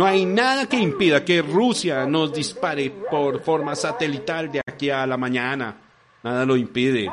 No 0.00 0.06
hay 0.06 0.24
nada 0.24 0.66
que 0.66 0.78
impida 0.78 1.22
que 1.22 1.42
Rusia 1.42 2.06
nos 2.06 2.32
dispare 2.32 2.90
por 3.10 3.42
forma 3.42 3.76
satelital 3.76 4.50
de 4.50 4.62
aquí 4.66 4.88
a 4.88 5.06
la 5.06 5.18
mañana. 5.18 5.76
Nada 6.22 6.46
lo 6.46 6.56
impide. 6.56 7.06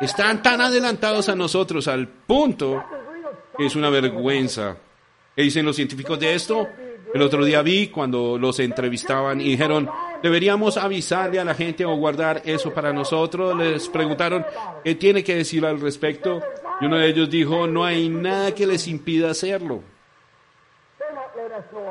Están 0.00 0.42
tan 0.42 0.60
adelantados 0.60 1.28
a 1.28 1.36
nosotros 1.36 1.86
al 1.86 2.08
punto 2.08 2.82
que 3.56 3.66
es 3.66 3.76
una 3.76 3.90
vergüenza. 3.90 4.76
¿Qué 5.36 5.42
dicen 5.42 5.64
los 5.64 5.76
científicos 5.76 6.18
de 6.18 6.34
esto? 6.34 6.66
El 7.14 7.22
otro 7.22 7.44
día 7.44 7.62
vi 7.62 7.86
cuando 7.86 8.36
los 8.36 8.58
entrevistaban 8.58 9.40
y 9.40 9.50
dijeron, 9.50 9.88
deberíamos 10.20 10.76
avisarle 10.76 11.38
a 11.38 11.44
la 11.44 11.54
gente 11.54 11.84
o 11.84 11.94
guardar 11.94 12.42
eso 12.44 12.74
para 12.74 12.92
nosotros. 12.92 13.56
Les 13.56 13.88
preguntaron, 13.88 14.44
¿qué 14.82 14.96
tiene 14.96 15.22
que 15.22 15.36
decir 15.36 15.64
al 15.64 15.80
respecto? 15.80 16.42
Y 16.80 16.86
uno 16.86 16.96
de 16.96 17.08
ellos 17.08 17.30
dijo, 17.30 17.66
no 17.66 17.84
hay 17.84 18.08
nada 18.08 18.54
que 18.54 18.66
les 18.66 18.86
impida 18.88 19.30
hacerlo. 19.30 19.82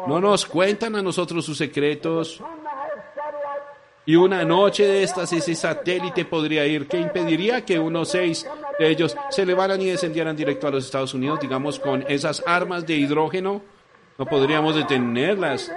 No 0.07 0.19
nos 0.19 0.45
cuentan 0.45 0.95
a 0.95 1.01
nosotros 1.01 1.45
sus 1.45 1.57
secretos. 1.57 2.41
Y 4.05 4.15
una 4.15 4.43
noche 4.43 4.85
de 4.85 5.03
estas 5.03 5.31
ese 5.31 5.55
satélite 5.55 6.25
podría 6.25 6.65
ir. 6.65 6.87
¿Qué 6.87 6.97
impediría 6.97 7.63
que 7.63 7.79
unos 7.79 8.09
seis 8.09 8.45
de 8.77 8.89
ellos 8.89 9.15
se 9.29 9.43
elevaran 9.43 9.81
y 9.81 9.85
descendieran 9.85 10.35
directo 10.35 10.67
a 10.67 10.71
los 10.71 10.85
Estados 10.85 11.13
Unidos, 11.13 11.39
digamos, 11.39 11.79
con 11.79 12.03
esas 12.09 12.43
armas 12.45 12.85
de 12.85 12.95
hidrógeno? 12.95 13.61
No 14.17 14.25
podríamos 14.25 14.75
detenerlas. 14.75 15.71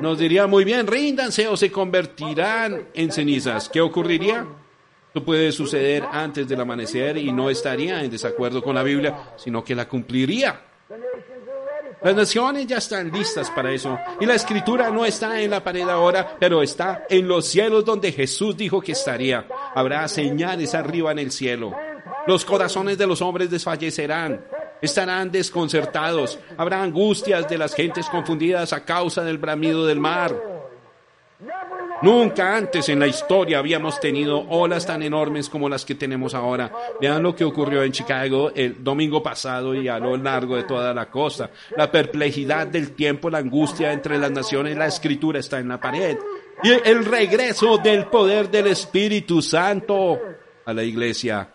Nos 0.00 0.18
diría 0.18 0.46
muy 0.46 0.64
bien, 0.64 0.86
ríndanse 0.86 1.48
o 1.48 1.56
se 1.56 1.72
convertirán 1.72 2.88
en 2.94 3.10
cenizas. 3.10 3.68
¿Qué 3.68 3.80
ocurriría? 3.80 4.46
Esto 5.14 5.24
puede 5.24 5.52
suceder 5.52 6.02
antes 6.10 6.48
del 6.48 6.60
amanecer 6.60 7.16
y 7.18 7.30
no 7.30 7.48
estaría 7.48 8.02
en 8.02 8.10
desacuerdo 8.10 8.60
con 8.60 8.74
la 8.74 8.82
Biblia, 8.82 9.30
sino 9.36 9.62
que 9.62 9.72
la 9.72 9.86
cumpliría. 9.86 10.60
Las 12.02 12.16
naciones 12.16 12.66
ya 12.66 12.78
están 12.78 13.12
listas 13.12 13.48
para 13.48 13.70
eso. 13.70 13.96
Y 14.18 14.26
la 14.26 14.34
escritura 14.34 14.90
no 14.90 15.04
está 15.04 15.40
en 15.40 15.52
la 15.52 15.62
pared 15.62 15.88
ahora, 15.88 16.36
pero 16.40 16.64
está 16.64 17.06
en 17.08 17.28
los 17.28 17.46
cielos 17.46 17.84
donde 17.84 18.10
Jesús 18.10 18.56
dijo 18.56 18.80
que 18.80 18.90
estaría. 18.90 19.46
Habrá 19.76 20.08
señales 20.08 20.74
arriba 20.74 21.12
en 21.12 21.20
el 21.20 21.30
cielo. 21.30 21.72
Los 22.26 22.44
corazones 22.44 22.98
de 22.98 23.06
los 23.06 23.22
hombres 23.22 23.48
desfallecerán. 23.48 24.44
Estarán 24.82 25.30
desconcertados. 25.30 26.40
Habrá 26.56 26.82
angustias 26.82 27.48
de 27.48 27.56
las 27.56 27.72
gentes 27.72 28.08
confundidas 28.08 28.72
a 28.72 28.84
causa 28.84 29.22
del 29.22 29.38
bramido 29.38 29.86
del 29.86 30.00
mar. 30.00 30.34
Nunca 32.02 32.56
antes 32.56 32.88
en 32.88 32.98
la 32.98 33.06
historia 33.06 33.58
habíamos 33.58 33.98
tenido 34.00 34.40
olas 34.48 34.86
tan 34.86 35.02
enormes 35.02 35.48
como 35.48 35.68
las 35.68 35.84
que 35.84 35.94
tenemos 35.94 36.34
ahora. 36.34 36.70
Vean 37.00 37.22
lo 37.22 37.34
que 37.34 37.44
ocurrió 37.44 37.82
en 37.82 37.92
Chicago 37.92 38.50
el 38.54 38.82
domingo 38.82 39.22
pasado 39.22 39.74
y 39.74 39.88
a 39.88 39.98
lo 39.98 40.16
largo 40.16 40.56
de 40.56 40.64
toda 40.64 40.92
la 40.92 41.10
costa. 41.10 41.50
La 41.76 41.90
perplejidad 41.90 42.66
del 42.66 42.92
tiempo, 42.92 43.30
la 43.30 43.38
angustia 43.38 43.92
entre 43.92 44.18
las 44.18 44.30
naciones, 44.30 44.76
la 44.76 44.86
escritura 44.86 45.38
está 45.38 45.58
en 45.58 45.68
la 45.68 45.80
pared. 45.80 46.18
Y 46.62 46.72
el 46.88 47.04
regreso 47.04 47.78
del 47.78 48.06
poder 48.06 48.50
del 48.50 48.66
Espíritu 48.68 49.40
Santo 49.40 50.18
a 50.64 50.72
la 50.72 50.82
iglesia. 50.82 51.53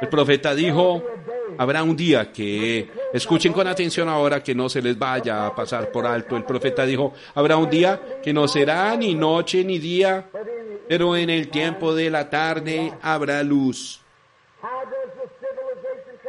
El 0.00 0.08
profeta 0.08 0.54
dijo, 0.54 1.02
habrá 1.58 1.82
un 1.82 1.96
día 1.96 2.32
que, 2.32 2.90
escuchen 3.12 3.52
con 3.52 3.66
atención 3.66 4.08
ahora 4.08 4.42
que 4.42 4.54
no 4.54 4.68
se 4.68 4.82
les 4.82 4.98
vaya 4.98 5.46
a 5.46 5.54
pasar 5.54 5.90
por 5.92 6.06
alto. 6.06 6.36
El 6.36 6.44
profeta 6.44 6.84
dijo, 6.84 7.12
habrá 7.34 7.56
un 7.56 7.70
día 7.70 8.00
que 8.22 8.32
no 8.32 8.48
será 8.48 8.96
ni 8.96 9.14
noche 9.14 9.64
ni 9.64 9.78
día, 9.78 10.28
pero 10.88 11.16
en 11.16 11.30
el 11.30 11.48
tiempo 11.48 11.94
de 11.94 12.10
la 12.10 12.28
tarde 12.28 12.92
habrá 13.00 13.42
luz. 13.42 14.00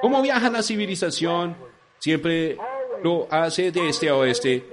¿Cómo 0.02 0.22
viaja 0.22 0.50
la 0.50 0.62
civilización? 0.62 1.56
Siempre 1.98 2.58
lo 3.04 3.28
hace 3.32 3.72
de 3.72 3.90
este 3.90 4.10
a 4.10 4.16
oeste. 4.16 4.70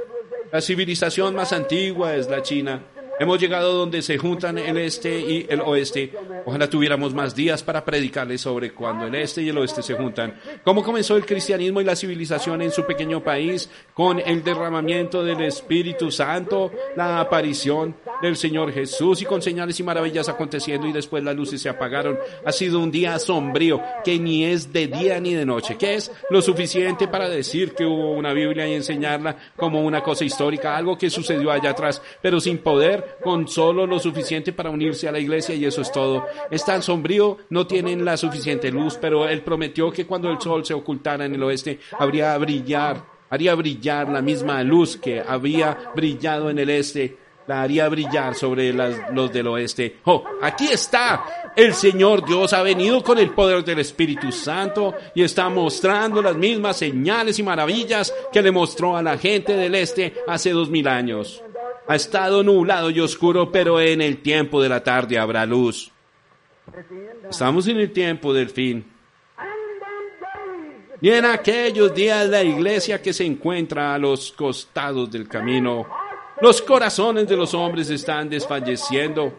La 0.53 0.61
civilización 0.61 1.35
más 1.35 1.53
antigua 1.53 2.16
es 2.16 2.29
la 2.29 2.43
China. 2.43 2.83
Hemos 3.21 3.39
llegado 3.39 3.75
donde 3.75 4.01
se 4.01 4.16
juntan 4.16 4.57
el 4.57 4.79
este 4.79 5.21
y 5.21 5.47
el 5.51 5.61
oeste. 5.61 6.11
Ojalá 6.47 6.71
tuviéramos 6.71 7.12
más 7.12 7.35
días 7.35 7.62
para 7.62 7.85
predicarles 7.85 8.41
sobre 8.41 8.73
cuando 8.73 9.07
el 9.07 9.14
este 9.14 9.43
y 9.43 9.51
el 9.51 9.59
oeste 9.59 9.83
se 9.83 9.93
juntan. 9.93 10.41
¿Cómo 10.64 10.83
comenzó 10.83 11.18
el 11.18 11.27
cristianismo 11.27 11.83
y 11.83 11.85
la 11.85 11.97
civilización 11.97 12.62
en 12.62 12.73
su 12.73 12.87
pequeño 12.87 13.23
país? 13.23 13.68
Con 13.93 14.21
el 14.21 14.43
derramamiento 14.43 15.23
del 15.23 15.43
Espíritu 15.43 16.11
Santo, 16.11 16.73
la 16.97 17.21
aparición 17.21 17.95
del 18.23 18.37
Señor 18.37 18.73
Jesús 18.73 19.21
y 19.21 19.27
con 19.27 19.43
señales 19.43 19.79
y 19.79 19.83
maravillas 19.83 20.31
aconteciendo 20.31 20.87
y 20.87 20.93
después 20.93 21.23
las 21.23 21.37
luces 21.37 21.61
se 21.61 21.68
apagaron. 21.68 22.18
Ha 22.47 22.53
sido 22.53 22.79
un 22.79 22.91
día 22.91 23.18
sombrío 23.18 23.83
que 24.03 24.18
ni 24.18 24.47
es 24.47 24.73
de 24.73 24.87
día 24.87 25.21
ni 25.21 25.35
de 25.35 25.45
noche, 25.45 25.77
que 25.77 25.95
es 25.95 26.11
lo 26.31 26.41
suficiente 26.41 27.07
para 27.07 27.29
decir 27.29 27.75
que 27.75 27.85
hubo 27.85 28.12
una 28.12 28.33
Biblia 28.33 28.66
y 28.66 28.73
enseñarla 28.73 29.37
como 29.57 29.83
una 29.83 30.03
cosa 30.03 30.25
histórica, 30.25 30.75
algo 30.75 30.97
que 30.97 31.11
sucedió 31.11 31.51
allá 31.51 31.71
atrás, 31.71 32.01
pero 32.23 32.41
sin 32.41 32.57
poder, 32.57 33.09
con 33.22 33.48
solo 33.48 33.86
lo 33.86 33.98
suficiente 33.98 34.52
para 34.52 34.70
unirse 34.70 35.08
a 35.08 35.12
la 35.12 35.18
iglesia 35.18 35.54
y 35.54 35.64
eso 35.64 35.82
es 35.82 35.90
todo. 35.92 36.26
Es 36.50 36.64
tan 36.64 36.82
sombrío, 36.82 37.38
no 37.50 37.66
tienen 37.66 38.04
la 38.04 38.16
suficiente 38.16 38.70
luz, 38.70 38.96
pero 39.00 39.28
Él 39.28 39.42
prometió 39.42 39.90
que 39.90 40.06
cuando 40.06 40.30
el 40.30 40.40
sol 40.40 40.64
se 40.64 40.74
ocultara 40.74 41.24
en 41.24 41.34
el 41.34 41.42
oeste, 41.42 41.78
habría 41.98 42.36
brillar, 42.38 43.02
haría 43.30 43.54
brillar 43.54 44.08
la 44.08 44.22
misma 44.22 44.62
luz 44.62 44.96
que 44.96 45.20
había 45.20 45.76
brillado 45.94 46.50
en 46.50 46.58
el 46.58 46.70
este 46.70 47.16
la 47.46 47.62
haría 47.62 47.88
brillar 47.88 48.36
sobre 48.36 48.72
las- 48.72 49.12
los 49.12 49.32
del 49.32 49.48
oeste. 49.48 49.96
Oh, 50.04 50.22
aquí 50.40 50.68
está. 50.68 51.24
El 51.56 51.74
Señor 51.74 52.24
Dios 52.24 52.52
ha 52.52 52.62
venido 52.62 53.02
con 53.02 53.18
el 53.18 53.30
poder 53.30 53.64
del 53.64 53.80
Espíritu 53.80 54.30
Santo 54.30 54.94
y 55.16 55.22
está 55.24 55.48
mostrando 55.48 56.22
las 56.22 56.36
mismas 56.36 56.76
señales 56.76 57.40
y 57.40 57.42
maravillas 57.42 58.14
que 58.32 58.40
le 58.40 58.52
mostró 58.52 58.96
a 58.96 59.02
la 59.02 59.18
gente 59.18 59.56
del 59.56 59.74
este 59.74 60.14
hace 60.28 60.50
dos 60.50 60.70
mil 60.70 60.86
años. 60.86 61.42
Ha 61.87 61.95
estado 61.95 62.43
nublado 62.43 62.91
y 62.91 63.01
oscuro, 63.01 63.51
pero 63.51 63.81
en 63.81 64.01
el 64.01 64.23
tiempo 64.23 64.62
de 64.62 64.68
la 64.68 64.83
tarde 64.83 65.18
habrá 65.18 65.45
luz. 65.47 65.91
Estamos 67.29 67.66
en 67.68 67.79
el 67.79 67.93
tiempo 67.93 68.33
del 68.33 68.51
fin. 68.51 68.85
Y 71.01 71.09
en 71.11 71.25
aquellos 71.25 71.95
días 71.95 72.29
la 72.29 72.43
iglesia 72.43 73.01
que 73.01 73.12
se 73.12 73.25
encuentra 73.25 73.95
a 73.95 73.99
los 73.99 74.33
costados 74.33 75.11
del 75.11 75.27
camino, 75.27 75.87
los 76.41 76.61
corazones 76.61 77.27
de 77.27 77.37
los 77.37 77.55
hombres 77.55 77.89
están 77.91 78.29
desfalleciendo. 78.29 79.33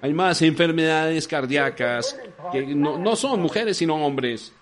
Hay 0.00 0.12
más 0.12 0.40
enfermedades 0.42 1.26
cardíacas 1.26 2.18
que 2.52 2.62
no, 2.62 2.98
no 2.98 3.16
son 3.16 3.40
mujeres 3.40 3.76
sino 3.76 3.96
hombres. 3.96 4.52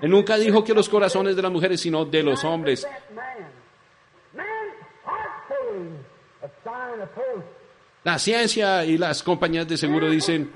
Él 0.00 0.10
nunca 0.10 0.38
dijo 0.38 0.64
que 0.64 0.72
los 0.72 0.88
corazones 0.88 1.36
de 1.36 1.42
las 1.42 1.52
mujeres 1.52 1.80
sino 1.80 2.04
de 2.04 2.22
los 2.22 2.42
hombres. 2.44 2.86
La 8.02 8.18
ciencia 8.18 8.84
y 8.84 8.96
las 8.96 9.22
compañías 9.22 9.68
de 9.68 9.76
seguro 9.76 10.08
dicen 10.08 10.52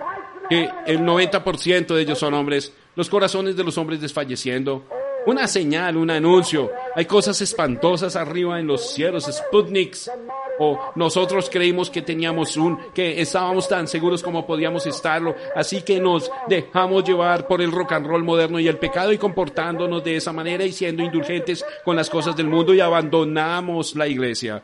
que 0.48 0.68
el 0.86 1.00
90% 1.00 1.94
de 1.94 2.00
ellos 2.00 2.18
son 2.18 2.34
hombres, 2.34 2.72
los 2.96 3.08
corazones 3.08 3.56
de 3.56 3.64
los 3.64 3.76
hombres 3.76 4.00
desfalleciendo. 4.00 4.84
Una 5.26 5.46
señal, 5.48 5.96
un 5.96 6.10
anuncio. 6.10 6.70
Hay 6.94 7.06
cosas 7.06 7.40
espantosas 7.40 8.14
arriba 8.14 8.60
en 8.60 8.66
los 8.66 8.92
cielos, 8.92 9.24
Sputniks. 9.24 10.10
O 10.58 10.92
nosotros 10.94 11.50
creímos 11.50 11.90
que 11.90 12.02
teníamos 12.02 12.56
un, 12.56 12.78
que 12.92 13.20
estábamos 13.20 13.68
tan 13.68 13.88
seguros 13.88 14.22
como 14.22 14.46
podíamos 14.46 14.86
estarlo, 14.86 15.34
así 15.56 15.82
que 15.82 15.98
nos 15.98 16.30
dejamos 16.46 17.02
llevar 17.02 17.48
por 17.48 17.60
el 17.60 17.72
rock 17.72 17.92
and 17.92 18.06
roll 18.06 18.22
moderno 18.22 18.60
y 18.60 18.68
el 18.68 18.78
pecado 18.78 19.12
y 19.12 19.18
comportándonos 19.18 20.04
de 20.04 20.14
esa 20.14 20.32
manera 20.32 20.64
y 20.64 20.70
siendo 20.70 21.02
indulgentes 21.02 21.64
con 21.84 21.96
las 21.96 22.08
cosas 22.08 22.36
del 22.36 22.46
mundo 22.46 22.72
y 22.72 22.78
abandonamos 22.78 23.96
la 23.96 24.06
iglesia. 24.06 24.62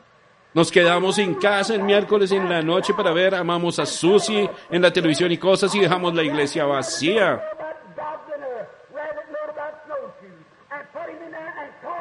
Nos 0.53 0.73
quedamos 0.73 1.19
en 1.19 1.35
casa 1.35 1.75
el 1.75 1.83
miércoles 1.83 2.33
en 2.33 2.49
la 2.49 2.61
noche 2.61 2.93
para 2.93 3.13
ver, 3.13 3.37
amamos 3.37 3.79
a 3.79 3.87
Susi 3.87 4.49
en 4.69 4.83
la 4.83 4.93
televisión 4.93 5.31
y 5.31 5.39
cosas 5.39 5.73
y 5.77 5.81
dejamos 5.81 6.13
la 6.13 6.25
iglesia 6.25 6.65
vacía. 6.65 7.41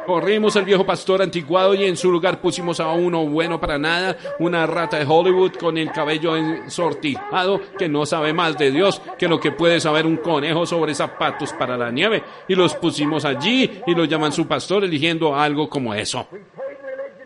Corrimos 0.08 0.56
al 0.56 0.66
viejo 0.66 0.84
pastor 0.84 1.22
antiguado 1.22 1.76
y 1.76 1.84
en 1.84 1.96
su 1.96 2.10
lugar 2.10 2.42
pusimos 2.42 2.80
a 2.80 2.90
uno 2.94 3.28
bueno 3.28 3.60
para 3.60 3.78
nada, 3.78 4.18
una 4.40 4.66
rata 4.66 4.98
de 4.98 5.06
Hollywood 5.08 5.52
con 5.54 5.78
el 5.78 5.92
cabello 5.92 6.36
ensortijado 6.36 7.62
que 7.78 7.88
no 7.88 8.08
sabe 8.08 8.34
más 8.34 8.58
de 8.58 8.72
Dios 8.72 9.00
que 9.20 9.28
lo 9.28 9.40
que 9.40 9.52
puede 9.52 9.80
saber 9.80 10.08
un 10.08 10.18
conejo 10.18 10.66
sobre 10.66 10.96
zapatos 10.96 11.54
para 11.54 11.78
la 11.78 11.92
nieve. 11.92 12.24
Y 12.48 12.56
los 12.56 12.74
pusimos 12.74 13.24
allí 13.26 13.82
y 13.86 13.94
lo 13.94 14.06
llaman 14.06 14.32
su 14.32 14.48
pastor 14.48 14.84
eligiendo 14.84 15.36
algo 15.36 15.70
como 15.70 15.94
eso. 15.94 16.28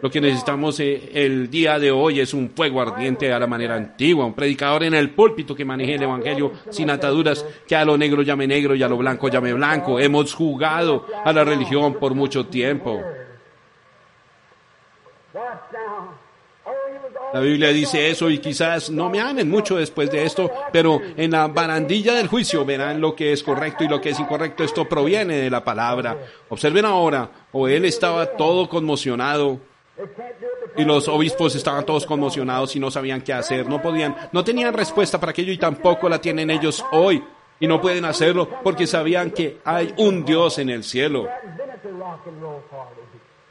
Lo 0.04 0.12
que 0.12 0.20
necesitamos 0.20 0.78
eh, 0.82 1.12
el 1.14 1.50
día 1.50 1.80
de 1.80 1.90
hoy 1.90 2.20
es 2.20 2.34
un 2.34 2.50
fuego 2.50 2.82
ardiente 2.82 3.32
a 3.32 3.40
la 3.40 3.48
manera 3.48 3.76
antigua, 3.76 4.26
un 4.26 4.34
predicador 4.34 4.84
en 4.84 4.96
el 4.96 5.12
púlpito 5.12 5.56
que 5.56 5.64
maneje 5.64 5.96
el 5.96 6.04
evangelio 6.04 6.52
sin 6.72 6.90
ataduras, 6.90 7.46
que 7.66 7.78
a 7.78 7.86
lo 7.86 7.98
negro 7.98 8.22
llame 8.22 8.46
negro 8.46 8.76
y 8.76 8.84
a 8.84 8.90
lo 8.90 8.98
blanco 8.98 9.30
llame 9.30 9.54
blanco. 9.54 10.02
Hemos 10.02 10.34
jugado 10.34 11.08
a 11.24 11.32
la 11.32 11.46
religión 11.46 11.94
por 11.94 12.16
mucho 12.16 12.48
tiempo. 12.48 13.02
La 17.34 17.40
Biblia 17.40 17.70
dice 17.70 18.10
eso 18.10 18.30
y 18.30 18.40
quizás 18.40 18.90
no 18.90 19.10
me 19.10 19.22
amen 19.22 19.50
mucho 19.50 19.78
después 19.78 20.12
de 20.12 20.26
esto, 20.26 20.52
pero 20.74 21.00
en 21.16 21.32
la 21.32 21.48
barandilla 21.48 22.14
del 22.14 22.28
juicio 22.28 22.66
verán 22.66 23.00
lo 23.00 23.16
que 23.16 23.32
es 23.32 23.42
correcto 23.42 23.86
y 23.86 23.88
lo 23.88 24.02
que 24.02 24.10
es 24.10 24.20
incorrecto. 24.20 24.66
Esto 24.66 24.84
proviene 24.84 25.38
de 25.38 25.50
la 25.50 25.64
palabra. 25.64 26.18
Observen 26.50 26.84
ahora, 26.84 27.30
o 27.54 27.70
él 27.70 27.86
estaba 27.86 28.26
todo 28.26 28.68
conmocionado 28.68 29.72
Y 30.76 30.86
los 30.86 31.08
obispos 31.08 31.56
estaban 31.56 31.86
todos 31.86 32.06
conmocionados 32.06 32.76
y 32.76 32.80
no 32.80 32.90
sabían 32.90 33.22
qué 33.22 33.34
hacer, 33.34 33.68
no 33.68 33.82
podían, 33.82 34.16
no 34.32 34.44
tenían 34.44 34.74
respuesta 34.74 35.20
para 35.20 35.32
aquello 35.32 35.52
y 35.52 35.58
tampoco 35.58 36.10
la 36.10 36.20
tienen 36.20 36.50
ellos 36.50 36.84
hoy. 36.92 37.24
Y 37.60 37.68
no 37.68 37.80
pueden 37.80 38.04
hacerlo 38.04 38.50
porque 38.64 38.88
sabían 38.88 39.32
que 39.32 39.60
hay 39.64 39.94
un 39.98 40.26
Dios 40.26 40.58
en 40.58 40.70
el 40.70 40.84
cielo. 40.84 41.28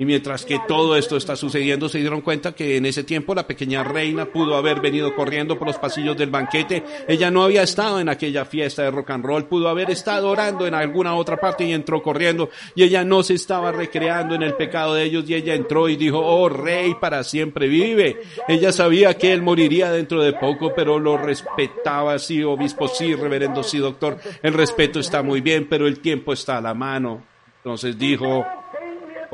Y 0.02 0.04
mientras 0.04 0.44
que 0.44 0.58
todo 0.66 0.96
esto 0.96 1.16
está 1.16 1.36
sucediendo, 1.36 1.88
se 1.88 2.00
dieron 2.00 2.22
cuenta 2.22 2.56
que 2.56 2.76
en 2.76 2.86
ese 2.86 3.04
tiempo 3.04 3.36
la 3.36 3.46
pequeña 3.46 3.84
reina 3.84 4.24
pudo 4.24 4.56
haber 4.56 4.80
venido 4.80 5.14
corriendo 5.14 5.56
por 5.56 5.68
los 5.68 5.78
pasillos 5.78 6.16
del 6.16 6.28
banquete. 6.28 6.82
Ella 7.06 7.30
no 7.30 7.44
había 7.44 7.62
estado 7.62 8.00
en 8.00 8.08
aquella 8.08 8.44
fiesta 8.44 8.82
de 8.82 8.90
rock 8.90 9.10
and 9.10 9.24
roll, 9.24 9.44
pudo 9.44 9.68
haber 9.68 9.92
estado 9.92 10.28
orando 10.28 10.66
en 10.66 10.74
alguna 10.74 11.14
otra 11.14 11.36
parte 11.36 11.62
y 11.62 11.72
entró 11.72 12.02
corriendo. 12.02 12.50
Y 12.74 12.82
ella 12.82 13.04
no 13.04 13.22
se 13.22 13.34
estaba 13.34 13.70
recreando 13.70 14.34
en 14.34 14.42
el 14.42 14.54
pecado 14.54 14.94
de 14.94 15.04
ellos 15.04 15.30
y 15.30 15.36
ella 15.36 15.54
entró 15.54 15.88
y 15.88 15.94
dijo, 15.94 16.18
oh 16.18 16.48
rey, 16.48 16.96
para 17.00 17.22
siempre 17.22 17.68
vive. 17.68 18.22
Ella 18.48 18.72
sabía 18.72 19.16
que 19.16 19.32
él 19.32 19.40
moriría 19.40 19.92
dentro 19.92 20.20
de 20.20 20.32
poco, 20.32 20.74
pero 20.74 20.98
lo 20.98 21.16
respetaba, 21.16 22.18
sí, 22.18 22.42
obispo, 22.42 22.88
sí, 22.88 23.14
reverendo, 23.14 23.62
sí, 23.62 23.78
doctor. 23.78 24.18
El 24.42 24.54
respeto 24.54 24.98
está 24.98 25.22
muy 25.22 25.40
bien, 25.40 25.68
pero 25.70 25.86
el 25.86 26.00
tiempo 26.00 26.32
está 26.32 26.58
a 26.58 26.60
la 26.60 26.74
mano. 26.74 27.22
Entonces 27.58 27.96
dijo, 27.96 28.44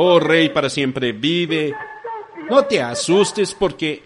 Oh 0.01 0.21
Rey 0.21 0.51
para 0.51 0.71
siempre 0.71 1.13
vive. 1.13 1.75
No 2.49 2.65
te 2.65 2.81
asustes 2.81 3.53
porque 3.53 4.03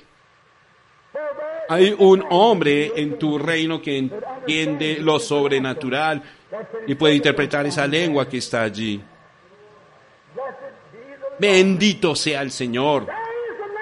hay 1.68 1.94
un 1.98 2.24
hombre 2.30 2.92
en 2.96 3.18
tu 3.18 3.38
reino 3.38 3.80
que 3.80 3.98
entiende 3.98 4.98
lo 5.00 5.20
sobrenatural 5.20 6.22
y 6.86 6.94
puede 6.94 7.14
interpretar 7.14 7.66
esa 7.66 7.86
lengua 7.86 8.26
que 8.26 8.38
está 8.38 8.62
allí. 8.62 9.02
Bendito 11.38 12.14
sea 12.14 12.40
el 12.40 12.50
Señor. 12.50 13.06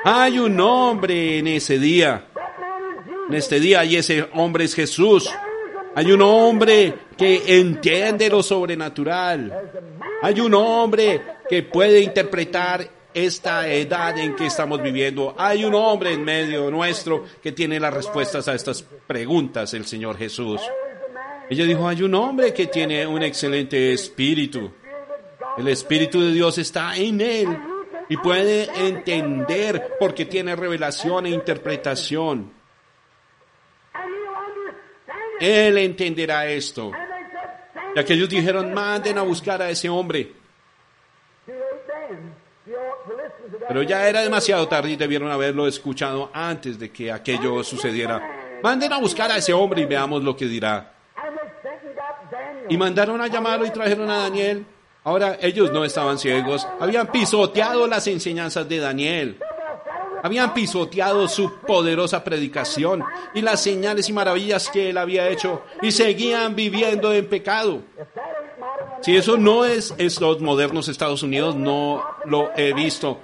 Hay 0.05 0.39
un 0.41 0.59
hombre 0.61 1.39
en 1.39 1.47
ese 1.47 1.79
día. 1.79 2.27
En 3.29 3.35
este 3.35 3.61
día 3.61 3.85
y 3.85 3.97
ese 3.97 4.29
hombre 4.35 4.65
es 4.65 4.75
Jesús. 4.75 5.31
Hay 5.95 6.11
un 6.11 6.23
hombre 6.23 6.93
que 7.21 7.61
entiende 7.61 8.31
lo 8.31 8.43
sobrenatural. 8.43 9.71
Hay 10.23 10.41
un 10.41 10.55
hombre 10.55 11.21
que 11.51 11.62
puede 11.62 12.01
interpretar 12.01 12.89
esta 13.12 13.68
edad 13.68 14.16
en 14.16 14.35
que 14.35 14.47
estamos 14.47 14.81
viviendo. 14.81 15.35
Hay 15.37 15.66
un 15.66 15.75
hombre 15.75 16.14
en 16.14 16.25
medio 16.25 16.71
nuestro 16.71 17.27
que 17.43 17.53
tiene 17.53 17.79
las 17.79 17.93
respuestas 17.93 18.49
a 18.49 18.55
estas 18.55 18.83
preguntas, 19.07 19.75
el 19.75 19.85
Señor 19.85 20.16
Jesús. 20.16 20.62
Ella 21.51 21.66
dijo, 21.66 21.87
hay 21.87 22.03
un 22.03 22.14
hombre 22.14 22.55
que 22.55 22.68
tiene 22.68 23.07
un 23.07 23.23
excelente 23.23 23.93
espíritu. 23.93 24.71
El 25.59 25.68
espíritu 25.68 26.23
de 26.23 26.33
Dios 26.33 26.57
está 26.57 26.97
en 26.97 27.21
él 27.21 27.49
y 28.09 28.16
puede 28.16 28.66
entender 28.89 29.97
porque 30.01 30.25
tiene 30.25 30.57
revelación 30.57 31.27
e 31.27 31.31
interpretación. 31.33 32.51
Él 35.39 35.77
entenderá 35.77 36.47
esto. 36.47 36.93
Y 37.95 37.99
aquellos 37.99 38.28
dijeron, 38.28 38.72
manden 38.72 39.18
a 39.18 39.22
buscar 39.22 39.61
a 39.62 39.70
ese 39.70 39.88
hombre. 39.88 40.32
Pero 43.68 43.82
ya 43.82 44.09
era 44.09 44.20
demasiado 44.20 44.66
tarde 44.68 44.91
y 44.91 44.97
debieron 44.97 45.30
haberlo 45.30 45.66
escuchado 45.66 46.30
antes 46.32 46.78
de 46.78 46.91
que 46.91 47.11
aquello 47.11 47.62
sucediera. 47.64 48.59
Manden 48.62 48.93
a 48.93 48.99
buscar 48.99 49.30
a 49.30 49.36
ese 49.36 49.53
hombre 49.53 49.82
y 49.82 49.86
veamos 49.86 50.22
lo 50.22 50.36
que 50.36 50.47
dirá. 50.47 50.93
Y 52.68 52.76
mandaron 52.76 53.20
a 53.20 53.26
llamarlo 53.26 53.66
y 53.66 53.70
trajeron 53.70 54.11
a 54.11 54.18
Daniel. 54.18 54.64
Ahora 55.03 55.38
ellos 55.41 55.72
no 55.72 55.84
estaban 55.84 56.18
ciegos, 56.18 56.68
habían 56.78 57.07
pisoteado 57.07 57.86
las 57.86 58.07
enseñanzas 58.07 58.68
de 58.68 58.78
Daniel. 58.78 59.38
Habían 60.23 60.55
pisoteado 60.55 61.29
su 61.29 61.59
poderosa 61.61 62.23
predicación 62.23 63.05
y 63.35 63.43
las 63.43 63.62
señales 63.62 64.09
y 64.09 64.12
maravillas 64.12 64.68
que 64.68 64.91
él 64.91 64.99
había 64.99 65.29
hecho 65.29 65.62
y 65.83 65.93
seguían 65.93 66.55
viviendo 66.55 67.12
en 67.12 67.27
pecado. 67.29 67.83
Si 69.01 69.16
eso 69.16 69.37
no 69.37 69.64
es 69.64 69.95
estos 69.99 70.41
modernos 70.41 70.89
Estados 70.89 71.23
Unidos, 71.23 71.57
no 71.57 72.05
lo 72.27 72.51
he 72.57 72.73
visto. 72.75 73.21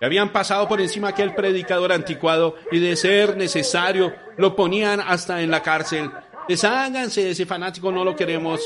Habían 0.00 0.32
pasado 0.32 0.68
por 0.68 0.80
encima 0.80 1.08
aquel 1.08 1.34
predicador 1.34 1.92
anticuado 1.92 2.56
y 2.70 2.78
de 2.78 2.96
ser 2.96 3.36
necesario 3.36 4.12
lo 4.36 4.54
ponían 4.54 5.00
hasta 5.00 5.40
en 5.40 5.50
la 5.50 5.62
cárcel. 5.62 6.10
Desháganse 6.48 7.24
de 7.24 7.30
ese 7.30 7.46
fanático, 7.46 7.90
no 7.90 8.04
lo 8.04 8.14
queremos. 8.14 8.60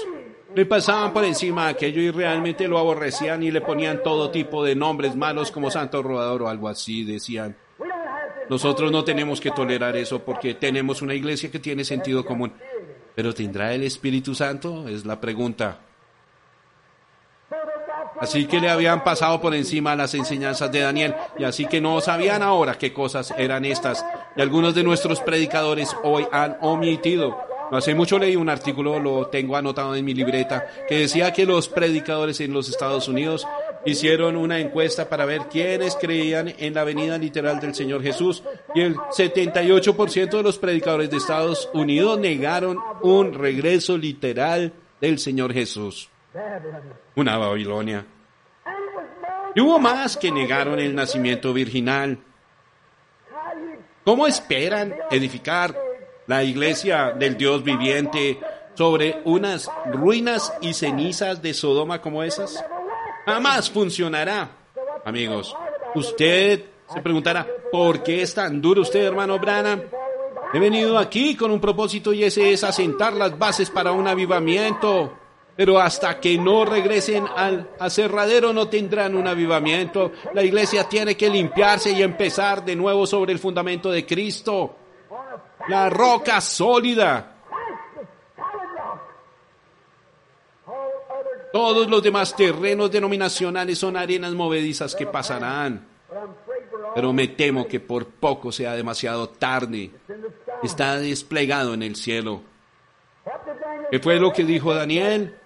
Le 0.55 0.67
pasaban 0.67 1.13
por 1.13 1.25
encima 1.25 1.69
aquello 1.69 2.01
y 2.01 2.11
realmente 2.11 2.67
lo 2.67 2.79
aborrecían 2.79 3.43
y 3.43 3.51
le 3.51 3.61
ponían 3.61 4.03
todo 4.03 4.31
tipo 4.31 4.65
de 4.65 4.75
nombres 4.75 5.15
malos 5.15 5.51
como 5.51 5.71
Santo 5.71 6.03
Rodador 6.03 6.43
o 6.43 6.49
algo 6.49 6.69
así, 6.69 7.05
decían. 7.05 7.57
Nosotros 8.49 8.91
no 8.91 9.05
tenemos 9.05 9.41
que 9.41 9.51
tolerar 9.51 9.97
eso 9.97 10.21
porque 10.21 10.55
tenemos 10.55 11.03
una 11.03 11.15
iglesia 11.15 11.51
que 11.51 11.59
tiene 11.59 11.85
sentido 11.85 12.25
común. 12.25 12.53
Pero 13.15 13.35
¿tendrá 13.35 13.75
el 13.75 13.83
Espíritu 13.83 14.35
Santo? 14.35 14.89
Es 14.89 15.05
la 15.05 15.21
pregunta. 15.21 15.81
Así 18.21 18.47
que 18.47 18.61
le 18.61 18.71
habían 18.71 19.05
pasado 19.05 19.41
por 19.41 19.55
encima 19.55 19.95
las 19.95 20.15
enseñanzas 20.15 20.73
de 20.73 20.81
Daniel 20.81 21.15
y 21.39 21.45
así 21.45 21.67
que 21.67 21.81
no 21.81 22.01
sabían 22.01 22.43
ahora 22.43 22.77
qué 22.77 22.93
cosas 22.93 23.33
eran 23.37 23.65
estas. 23.65 24.05
Y 24.35 24.41
algunos 24.41 24.75
de 24.75 24.83
nuestros 24.83 25.21
predicadores 25.21 25.95
hoy 26.03 26.27
han 26.33 26.57
omitido. 26.61 27.48
Hace 27.71 27.95
mucho 27.95 28.19
leí 28.19 28.37
un 28.37 28.49
artículo, 28.49 28.99
lo 28.99 29.27
tengo 29.27 29.57
anotado 29.57 29.95
en 29.95 30.05
mi 30.05 30.15
libreta, 30.15 30.67
que 30.89 31.01
decía 31.01 31.33
que 31.33 31.45
los 31.45 31.69
predicadores 31.69 32.41
en 32.41 32.53
los 32.53 32.69
Estados 32.69 33.09
Unidos 33.09 33.47
hicieron 33.85 34.37
una 34.37 34.59
encuesta 34.59 35.09
para 35.09 35.25
ver 35.25 35.43
quiénes 35.51 35.97
creían 35.97 36.53
en 36.59 36.75
la 36.75 36.85
venida 36.85 37.19
literal 37.19 37.61
del 37.61 37.75
Señor 37.75 38.03
Jesús 38.03 38.43
y 38.75 38.81
el 38.81 38.97
78% 38.97 40.31
de 40.31 40.43
los 40.43 40.59
predicadores 40.59 41.11
de 41.11 41.19
Estados 41.19 41.69
Unidos 41.75 42.19
negaron 42.19 42.79
un 43.03 43.35
regreso 43.35 43.97
literal 43.97 44.73
del 45.01 45.19
Señor 45.19 45.53
Jesús. 45.53 46.09
Una 47.17 47.37
Babilonia. 47.37 48.05
Y 49.55 49.61
hubo 49.61 49.79
más 49.79 50.17
que 50.17 50.31
negaron 50.31 50.79
el 50.79 50.95
nacimiento 50.95 51.53
virginal. 51.53 52.19
¿Cómo 54.05 54.27
esperan 54.27 54.95
edificar 55.11 55.88
la 56.29 56.45
iglesia 56.45 57.15
del 57.19 57.37
Dios 57.37 57.65
viviente 57.65 58.39
sobre 58.75 59.23
unas 59.25 59.69
ruinas 59.87 60.53
y 60.61 60.75
cenizas 60.75 61.43
de 61.43 61.55
Sodoma 61.55 62.01
como 62.01 62.23
esas? 62.23 62.63
Jamás 63.25 63.71
funcionará. 63.71 64.51
Amigos, 65.05 65.57
usted 65.95 66.65
se 66.93 67.01
preguntará, 67.01 67.47
¿por 67.73 68.03
qué 68.03 68.23
es 68.23 68.35
tan 68.35 68.61
duro 68.61 68.83
usted, 68.83 69.05
hermano 69.05 69.39
Branham? 69.39 69.83
He 70.53 70.59
venido 70.59 70.99
aquí 70.99 71.35
con 71.35 71.51
un 71.51 71.61
propósito 71.61 72.13
y 72.13 72.25
ese 72.25 72.53
es 72.53 72.63
asentar 72.63 73.15
las 73.15 73.39
bases 73.39 73.71
para 73.71 73.93
un 73.93 74.07
avivamiento. 74.07 75.15
Pero 75.57 75.81
hasta 75.81 76.21
que 76.21 76.37
no 76.39 76.65
regresen 76.65 77.25
al 77.37 77.71
aserradero 77.81 78.53
no 78.53 78.69
tendrán 78.69 79.17
un 79.17 79.27
avivamiento. 79.27 80.13
La 80.35 80.45
iglesia 80.45 80.85
tiene 80.85 81.17
que 81.17 81.31
limpiarse 81.31 81.91
y 81.91 82.03
empezar 82.03 82.65
de 82.65 82.77
nuevo 82.77 83.07
sobre 83.07 83.33
el 83.33 83.39
fundamento 83.39 83.91
de 83.91 84.07
Cristo. 84.07 84.77
La 85.69 85.91
roca 85.91 86.41
sólida. 86.41 87.35
Todos 91.53 91.89
los 91.89 92.03
demás 92.03 92.37
terrenos 92.37 92.91
denominacionales 92.91 93.79
son 93.79 93.97
arenas 93.97 94.33
movedizas 94.33 94.95
que 94.95 95.07
pasarán. 95.07 95.87
Pero 96.95 97.13
me 97.13 97.29
temo 97.29 97.67
que 97.67 97.81
por 97.81 98.07
poco 98.07 98.53
sea 98.53 98.75
demasiado 98.75 99.29
tarde. 99.29 99.91
Está 100.63 100.99
desplegado 100.99 101.75
en 101.75 101.83
el 101.83 101.97
cielo. 101.97 102.43
¿Qué 103.91 103.99
fue 103.99 104.19
lo 104.19 104.33
que 104.33 104.45
dijo 104.45 104.75
Daniel? 104.75 105.37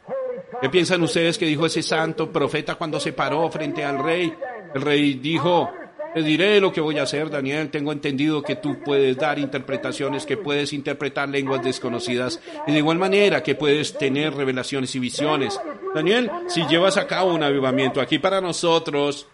¿Qué 0.60 0.68
piensan 0.70 1.02
ustedes 1.02 1.38
que 1.38 1.46
dijo 1.46 1.66
ese 1.66 1.82
santo 1.82 2.30
profeta 2.30 2.76
cuando 2.76 3.00
se 3.00 3.12
paró 3.12 3.50
frente 3.50 3.84
al 3.84 4.02
rey? 4.02 4.32
El 4.74 4.82
rey 4.82 5.14
dijo, 5.14 5.70
te 6.14 6.22
diré 6.22 6.60
lo 6.60 6.72
que 6.72 6.80
voy 6.80 6.98
a 6.98 7.04
hacer, 7.04 7.30
Daniel. 7.30 7.70
Tengo 7.70 7.92
entendido 7.92 8.42
que 8.42 8.56
tú 8.56 8.78
puedes 8.84 9.16
dar 9.16 9.38
interpretaciones, 9.38 10.26
que 10.26 10.36
puedes 10.36 10.72
interpretar 10.72 11.28
lenguas 11.28 11.64
desconocidas 11.64 12.40
y 12.66 12.72
de 12.72 12.78
igual 12.78 12.98
manera 12.98 13.42
que 13.42 13.54
puedes 13.54 13.96
tener 13.96 14.34
revelaciones 14.34 14.94
y 14.94 14.98
visiones. 14.98 15.58
Daniel, 15.94 16.30
si 16.48 16.66
llevas 16.66 16.96
a 16.96 17.06
cabo 17.06 17.34
un 17.34 17.42
avivamiento 17.42 18.00
aquí 18.00 18.18
para 18.18 18.40
nosotros, 18.40 19.26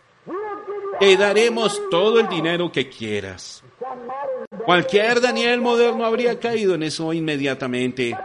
te 1.00 1.16
daremos 1.16 1.80
todo 1.90 2.20
el 2.20 2.28
dinero 2.28 2.70
que 2.70 2.88
quieras. 2.88 3.62
Cualquier 4.64 5.20
Daniel 5.20 5.60
moderno 5.60 6.04
habría 6.04 6.38
caído 6.38 6.74
en 6.74 6.82
eso 6.82 7.12
inmediatamente. 7.12 8.16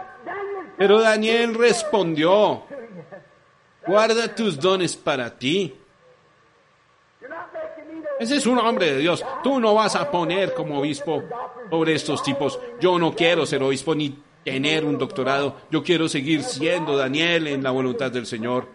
Pero 0.76 1.00
Daniel 1.00 1.54
respondió, 1.54 2.64
guarda 3.86 4.34
tus 4.34 4.58
dones 4.58 4.96
para 4.96 5.38
ti. 5.38 5.74
Ese 8.18 8.36
es 8.36 8.46
un 8.46 8.58
hombre 8.58 8.92
de 8.92 8.98
Dios. 8.98 9.24
Tú 9.42 9.60
no 9.60 9.74
vas 9.74 9.96
a 9.96 10.10
poner 10.10 10.54
como 10.54 10.78
obispo 10.78 11.22
sobre 11.70 11.94
estos 11.94 12.22
tipos. 12.22 12.58
Yo 12.80 12.98
no 12.98 13.14
quiero 13.14 13.44
ser 13.46 13.62
obispo 13.62 13.94
ni 13.94 14.16
tener 14.44 14.84
un 14.84 14.98
doctorado. 14.98 15.56
Yo 15.70 15.82
quiero 15.82 16.08
seguir 16.08 16.42
siendo 16.42 16.96
Daniel 16.96 17.48
en 17.48 17.62
la 17.62 17.70
voluntad 17.70 18.10
del 18.10 18.26
Señor. 18.26 18.68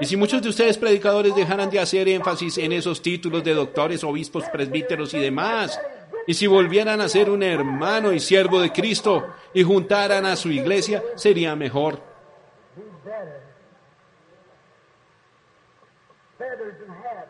Y 0.00 0.06
si 0.06 0.16
muchos 0.16 0.42
de 0.42 0.48
ustedes 0.48 0.76
predicadores 0.78 1.34
dejaran 1.34 1.70
de 1.70 1.80
hacer 1.80 2.08
énfasis 2.08 2.58
en 2.58 2.72
esos 2.72 3.00
títulos 3.00 3.42
de 3.44 3.54
doctores, 3.54 4.02
obispos, 4.04 4.44
presbíteros 4.52 5.14
y 5.14 5.18
demás, 5.18 5.80
y 6.26 6.34
si 6.34 6.46
volvieran 6.46 7.00
a 7.00 7.08
ser 7.08 7.30
un 7.30 7.42
hermano 7.42 8.12
y 8.12 8.20
siervo 8.20 8.60
de 8.60 8.72
Cristo 8.72 9.26
y 9.52 9.62
juntaran 9.62 10.26
a 10.26 10.36
su 10.36 10.50
iglesia, 10.50 11.02
sería 11.16 11.54
mejor. 11.54 12.00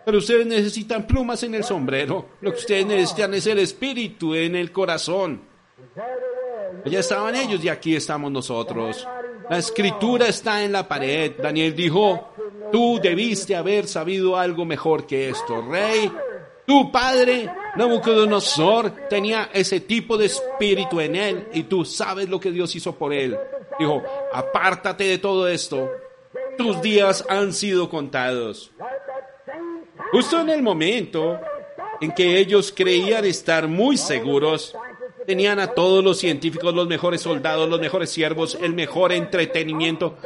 Pero 0.04 0.18
ustedes 0.18 0.46
necesitan 0.46 1.06
plumas 1.06 1.42
en 1.42 1.54
el 1.54 1.64
sombrero. 1.64 2.28
Lo 2.40 2.52
que 2.52 2.58
ustedes 2.58 2.86
necesitan 2.86 3.34
es 3.34 3.46
el 3.46 3.58
espíritu 3.58 4.34
en 4.34 4.56
el 4.56 4.70
corazón. 4.70 5.42
Allá 6.84 7.00
estaban 7.00 7.34
ellos 7.34 7.64
y 7.64 7.68
aquí 7.68 7.96
estamos 7.96 8.30
nosotros. 8.30 9.06
La 9.48 9.58
escritura 9.58 10.28
está 10.28 10.62
en 10.62 10.72
la 10.72 10.86
pared. 10.86 11.32
Daniel 11.40 11.74
dijo, 11.74 12.34
tú 12.70 12.98
debiste 13.02 13.56
haber 13.56 13.86
sabido 13.86 14.36
algo 14.36 14.64
mejor 14.64 15.06
que 15.06 15.30
esto, 15.30 15.62
rey. 15.62 16.10
Tu 16.66 16.90
padre, 16.90 17.50
Nabucodonosor, 17.76 19.08
tenía 19.08 19.50
ese 19.52 19.80
tipo 19.80 20.16
de 20.16 20.26
espíritu 20.26 21.00
en 21.00 21.14
él 21.14 21.48
y 21.52 21.64
tú 21.64 21.84
sabes 21.84 22.28
lo 22.28 22.40
que 22.40 22.50
Dios 22.50 22.74
hizo 22.74 22.94
por 22.94 23.12
él. 23.12 23.36
Dijo, 23.78 24.02
apártate 24.32 25.04
de 25.04 25.18
todo 25.18 25.46
esto. 25.46 25.90
Tus 26.56 26.80
días 26.80 27.24
han 27.28 27.52
sido 27.52 27.90
contados. 27.90 28.70
Justo 30.10 30.40
en 30.40 30.48
el 30.48 30.62
momento 30.62 31.40
en 32.00 32.12
que 32.12 32.38
ellos 32.38 32.72
creían 32.76 33.24
estar 33.24 33.68
muy 33.68 33.96
seguros, 33.96 34.76
tenían 35.26 35.58
a 35.58 35.68
todos 35.68 36.04
los 36.04 36.18
científicos, 36.18 36.74
los 36.74 36.86
mejores 36.86 37.20
soldados, 37.22 37.68
los 37.68 37.80
mejores 37.80 38.10
siervos, 38.10 38.58
el 38.60 38.74
mejor 38.74 39.12
entretenimiento. 39.12 40.16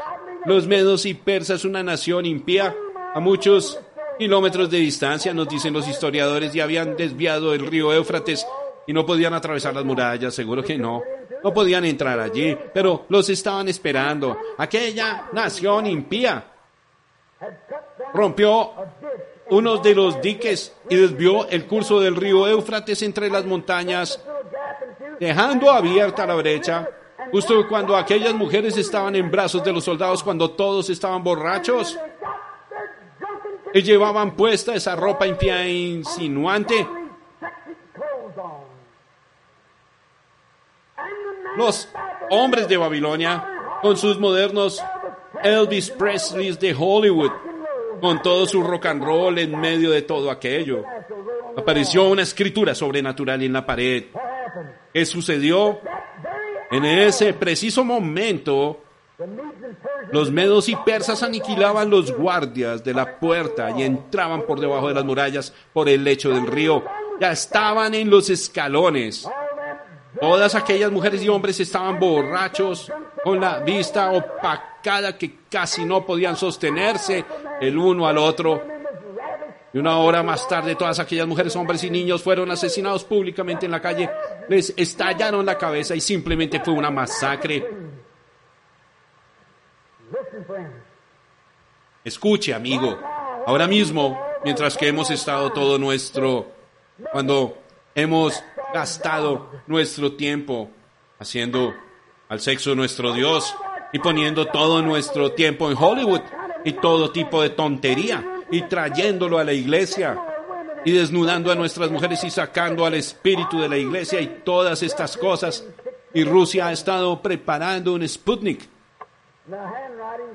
Los 0.44 0.66
medos 0.66 1.04
y 1.06 1.14
persas, 1.14 1.64
una 1.64 1.82
nación 1.82 2.26
impía, 2.26 2.74
a 3.14 3.20
muchos 3.20 3.80
kilómetros 4.18 4.70
de 4.70 4.78
distancia, 4.78 5.32
nos 5.32 5.48
dicen 5.48 5.72
los 5.72 5.88
historiadores, 5.88 6.54
y 6.54 6.60
habían 6.60 6.96
desviado 6.96 7.54
el 7.54 7.66
río 7.66 7.92
Éufrates 7.92 8.46
y 8.86 8.92
no 8.92 9.04
podían 9.04 9.34
atravesar 9.34 9.74
las 9.74 9.84
murallas, 9.84 10.34
seguro 10.34 10.62
que 10.62 10.78
no. 10.78 11.02
No 11.44 11.52
podían 11.52 11.84
entrar 11.84 12.18
allí, 12.18 12.56
pero 12.72 13.04
los 13.08 13.28
estaban 13.28 13.68
esperando. 13.68 14.36
Aquella 14.56 15.28
nación 15.32 15.86
impía 15.86 16.44
rompió 18.14 18.72
a 19.48 19.54
ditch 19.54 19.56
uno 19.56 19.76
de 19.78 19.94
los 19.94 20.20
diques 20.20 20.74
y 20.88 20.96
desvió 20.96 21.48
el 21.48 21.66
curso 21.66 22.00
del 22.00 22.16
río 22.16 22.46
Éufrates 22.46 23.02
entre 23.02 23.30
las 23.30 23.44
montañas, 23.44 24.22
dejando 25.18 25.70
abierta 25.70 26.26
la 26.26 26.34
brecha. 26.34 26.88
Justo 27.30 27.66
cuando 27.68 27.96
aquellas 27.96 28.34
mujeres 28.34 28.76
estaban 28.76 29.14
en 29.16 29.30
brazos 29.30 29.62
de 29.64 29.72
los 29.72 29.84
soldados, 29.84 30.22
cuando 30.22 30.50
todos 30.50 30.88
estaban 30.90 31.22
borrachos 31.22 31.98
y 33.74 33.82
llevaban 33.82 34.34
puesta 34.34 34.74
esa 34.74 34.96
ropa 34.96 35.26
impía 35.26 35.64
e 35.64 35.72
insinuante, 35.72 36.88
los 41.56 41.88
hombres 42.30 42.68
de 42.68 42.76
Babilonia, 42.76 43.44
con 43.82 43.96
sus 43.96 44.18
modernos 44.18 44.82
Elvis 45.42 45.90
Presley 45.90 46.52
de 46.52 46.74
Hollywood, 46.78 47.32
con 48.00 48.22
todo 48.22 48.46
su 48.46 48.62
rock 48.62 48.86
and 48.86 49.02
roll 49.02 49.38
en 49.38 49.58
medio 49.58 49.90
de 49.90 50.02
todo 50.02 50.30
aquello. 50.30 50.84
Apareció 51.56 52.08
una 52.08 52.22
escritura 52.22 52.74
sobrenatural 52.74 53.42
en 53.42 53.52
la 53.52 53.66
pared. 53.66 54.04
¿Qué 54.92 55.04
sucedió? 55.04 55.80
En 56.70 56.84
ese 56.84 57.32
preciso 57.34 57.84
momento, 57.84 58.82
los 60.12 60.30
medos 60.30 60.68
y 60.68 60.76
persas 60.76 61.22
aniquilaban 61.22 61.90
los 61.90 62.12
guardias 62.12 62.84
de 62.84 62.94
la 62.94 63.18
puerta 63.18 63.70
y 63.76 63.82
entraban 63.82 64.42
por 64.42 64.60
debajo 64.60 64.88
de 64.88 64.94
las 64.94 65.04
murallas 65.04 65.54
por 65.72 65.88
el 65.88 66.04
lecho 66.04 66.30
del 66.30 66.46
río. 66.46 66.84
Ya 67.20 67.32
estaban 67.32 67.94
en 67.94 68.10
los 68.10 68.30
escalones. 68.30 69.28
Todas 70.20 70.54
aquellas 70.54 70.90
mujeres 70.90 71.22
y 71.22 71.28
hombres 71.28 71.60
estaban 71.60 71.98
borrachos, 71.98 72.90
con 73.22 73.40
la 73.40 73.60
vista 73.60 74.10
opacada 74.10 75.16
que 75.16 75.38
casi 75.50 75.84
no 75.84 76.04
podían 76.04 76.36
sostenerse 76.36 77.24
el 77.60 77.76
uno 77.76 78.06
al 78.06 78.18
otro. 78.18 78.62
Y 79.72 79.78
una 79.78 79.98
hora 79.98 80.22
más 80.22 80.48
tarde, 80.48 80.74
todas 80.74 80.98
aquellas 80.98 81.26
mujeres, 81.26 81.54
hombres 81.54 81.84
y 81.84 81.90
niños 81.90 82.22
fueron 82.22 82.50
asesinados 82.50 83.04
públicamente 83.04 83.66
en 83.66 83.72
la 83.72 83.80
calle. 83.80 84.08
Les 84.48 84.72
estallaron 84.76 85.44
la 85.44 85.58
cabeza 85.58 85.94
y 85.94 86.00
simplemente 86.00 86.60
fue 86.60 86.74
una 86.74 86.90
masacre. 86.90 87.66
Escuche, 92.02 92.54
amigo. 92.54 92.98
Ahora 93.46 93.66
mismo, 93.66 94.18
mientras 94.42 94.76
que 94.76 94.88
hemos 94.88 95.10
estado 95.10 95.52
todo 95.52 95.78
nuestro, 95.78 96.46
cuando 97.12 97.58
hemos 97.94 98.42
gastado 98.72 99.50
nuestro 99.66 100.12
tiempo 100.12 100.70
haciendo 101.18 101.74
al 102.28 102.40
sexo 102.40 102.74
nuestro 102.74 103.12
Dios 103.12 103.54
y 103.92 103.98
poniendo 103.98 104.46
todo 104.46 104.82
nuestro 104.82 105.32
tiempo 105.32 105.70
en 105.70 105.76
Hollywood 105.78 106.20
y 106.64 106.72
todo 106.72 107.10
tipo 107.10 107.42
de 107.42 107.50
tontería 107.50 108.24
y 108.50 108.62
trayéndolo 108.62 109.38
a 109.38 109.44
la 109.44 109.52
iglesia 109.52 110.18
y 110.84 110.92
desnudando 110.92 111.50
a 111.50 111.54
nuestras 111.54 111.90
mujeres 111.90 112.22
y 112.24 112.30
sacando 112.30 112.84
al 112.84 112.94
espíritu 112.94 113.60
de 113.60 113.68
la 113.68 113.76
iglesia 113.76 114.20
y 114.20 114.42
todas 114.44 114.82
estas 114.82 115.16
cosas. 115.16 115.64
Y 116.14 116.24
Rusia 116.24 116.68
ha 116.68 116.72
estado 116.72 117.20
preparando 117.20 117.92
un 117.92 118.06
Sputnik 118.06 118.68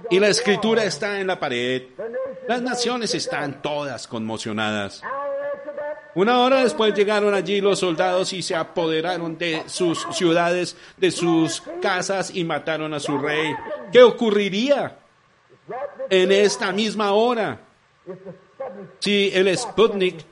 y 0.09 0.19
la 0.19 0.27
escritura 0.27 0.83
está 0.83 1.19
en 1.19 1.27
la 1.27 1.39
pared. 1.39 1.83
Las 2.47 2.61
naciones 2.61 3.13
están 3.15 3.61
todas 3.61 4.07
conmocionadas. 4.07 5.01
Una 6.15 6.41
hora 6.41 6.63
después 6.63 6.93
llegaron 6.93 7.33
allí 7.33 7.59
los 7.59 7.79
soldados 7.79 8.33
y 8.33 8.41
se 8.43 8.55
apoderaron 8.55 9.37
de 9.37 9.63
sus 9.65 10.05
ciudades, 10.11 10.77
de 10.97 11.09
sus 11.09 11.61
casas 11.81 12.35
y 12.35 12.43
mataron 12.43 12.93
a 12.93 12.99
su 12.99 13.17
rey. 13.17 13.55
¿Qué 13.91 14.03
ocurriría 14.03 14.99
en 16.09 16.31
esta 16.31 16.71
misma 16.71 17.13
hora 17.13 17.59
si 18.99 19.31
el 19.33 19.57
Sputnik 19.57 20.23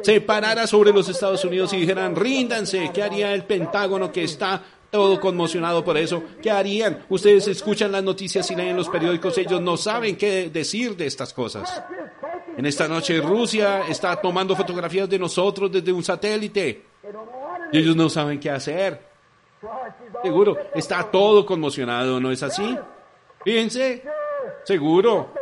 se 0.00 0.20
parara 0.22 0.66
sobre 0.66 0.92
los 0.92 1.08
Estados 1.08 1.44
Unidos 1.44 1.74
y 1.74 1.80
dijeran, 1.80 2.16
ríndanse? 2.16 2.90
¿Qué 2.94 3.02
haría 3.02 3.34
el 3.34 3.44
Pentágono 3.44 4.10
que 4.10 4.24
está 4.24 4.62
todo 4.90 5.20
conmocionado 5.20 5.84
por 5.84 5.98
eso? 5.98 6.22
¿Qué 6.42 6.50
harían? 6.50 7.04
Ustedes 7.10 7.48
escuchan 7.48 7.92
las 7.92 8.02
noticias 8.02 8.50
y 8.50 8.54
leen 8.54 8.76
los 8.76 8.88
periódicos, 8.88 9.36
ellos 9.36 9.60
no 9.60 9.76
saben 9.76 10.16
qué 10.16 10.48
decir 10.48 10.96
de 10.96 11.06
estas 11.06 11.34
cosas. 11.34 11.82
En 12.58 12.66
esta 12.66 12.88
noche 12.88 13.20
Rusia 13.20 13.82
está 13.88 14.20
tomando 14.20 14.56
fotografías 14.56 15.08
de 15.08 15.16
nosotros 15.16 15.70
desde 15.70 15.92
un 15.92 16.02
satélite 16.02 16.86
y 17.70 17.78
ellos 17.78 17.94
no 17.94 18.08
saben 18.08 18.40
qué 18.40 18.50
hacer. 18.50 19.00
Seguro, 20.24 20.56
está 20.74 21.08
todo 21.08 21.46
conmocionado, 21.46 22.18
¿no 22.18 22.32
es 22.32 22.42
así? 22.42 22.76
Fíjense, 23.44 24.02
seguro. 24.64 25.32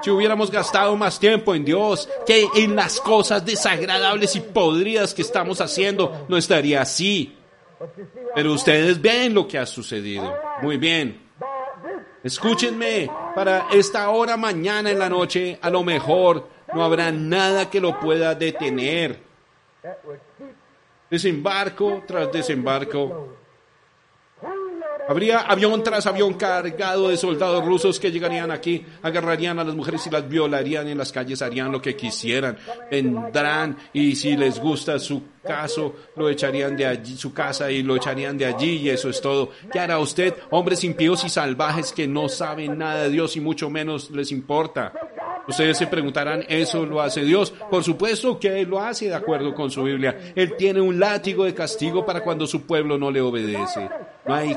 Si 0.00 0.10
hubiéramos 0.10 0.48
gastado 0.48 0.94
más 0.94 1.18
tiempo 1.18 1.56
en 1.56 1.64
Dios 1.64 2.08
que 2.24 2.46
en 2.54 2.76
las 2.76 3.00
cosas 3.00 3.44
desagradables 3.44 4.36
y 4.36 4.40
podridas 4.40 5.12
que 5.12 5.22
estamos 5.22 5.60
haciendo, 5.60 6.24
no 6.28 6.36
estaría 6.36 6.82
así. 6.82 7.36
Pero 8.32 8.52
ustedes 8.52 9.02
ven 9.02 9.34
lo 9.34 9.48
que 9.48 9.58
ha 9.58 9.66
sucedido. 9.66 10.32
Muy 10.62 10.76
bien. 10.76 11.30
Escúchenme, 12.22 13.10
para 13.34 13.68
esta 13.72 14.10
hora 14.10 14.36
mañana 14.36 14.90
en 14.90 14.98
la 14.98 15.08
noche, 15.08 15.58
a 15.60 15.70
lo 15.70 15.82
mejor 15.82 16.59
no 16.74 16.84
habrá 16.84 17.10
nada 17.10 17.70
que 17.70 17.80
lo 17.80 17.98
pueda 17.98 18.34
detener. 18.34 19.18
Desembarco 21.10 22.02
tras 22.06 22.30
desembarco. 22.30 23.39
Habría 25.10 25.40
avión 25.40 25.82
tras 25.82 26.06
avión 26.06 26.34
cargado 26.34 27.08
de 27.08 27.16
soldados 27.16 27.64
rusos 27.64 27.98
que 27.98 28.12
llegarían 28.12 28.52
aquí, 28.52 28.86
agarrarían 29.02 29.58
a 29.58 29.64
las 29.64 29.74
mujeres 29.74 30.06
y 30.06 30.10
las 30.10 30.28
violarían 30.28 30.86
en 30.86 30.96
las 30.96 31.10
calles, 31.10 31.42
harían 31.42 31.72
lo 31.72 31.82
que 31.82 31.96
quisieran, 31.96 32.56
vendrán 32.88 33.76
y 33.92 34.14
si 34.14 34.36
les 34.36 34.60
gusta 34.60 35.00
su 35.00 35.20
caso, 35.42 35.96
lo 36.14 36.30
echarían 36.30 36.76
de 36.76 36.86
allí, 36.86 37.16
su 37.16 37.34
casa 37.34 37.72
y 37.72 37.82
lo 37.82 37.96
echarían 37.96 38.38
de 38.38 38.46
allí 38.46 38.76
y 38.76 38.90
eso 38.90 39.10
es 39.10 39.20
todo. 39.20 39.50
¿Qué 39.72 39.80
hará 39.80 39.98
usted? 39.98 40.32
Hombres 40.50 40.84
impíos 40.84 41.24
y 41.24 41.28
salvajes 41.28 41.92
que 41.92 42.06
no 42.06 42.28
saben 42.28 42.78
nada 42.78 43.02
de 43.02 43.10
Dios 43.10 43.34
y 43.36 43.40
mucho 43.40 43.68
menos 43.68 44.12
les 44.12 44.30
importa. 44.30 44.92
Ustedes 45.48 45.76
se 45.76 45.88
preguntarán, 45.88 46.44
¿eso 46.48 46.86
lo 46.86 47.00
hace 47.02 47.24
Dios? 47.24 47.52
Por 47.68 47.82
supuesto 47.82 48.38
que 48.38 48.60
Él 48.60 48.68
lo 48.68 48.78
hace 48.78 49.06
de 49.06 49.16
acuerdo 49.16 49.52
con 49.54 49.72
su 49.72 49.82
Biblia. 49.82 50.16
Él 50.36 50.54
tiene 50.56 50.80
un 50.80 51.00
látigo 51.00 51.44
de 51.44 51.52
castigo 51.52 52.06
para 52.06 52.22
cuando 52.22 52.46
su 52.46 52.64
pueblo 52.64 52.96
no 52.96 53.10
le 53.10 53.20
obedece. 53.20 53.88
No 54.24 54.34
hay 54.34 54.54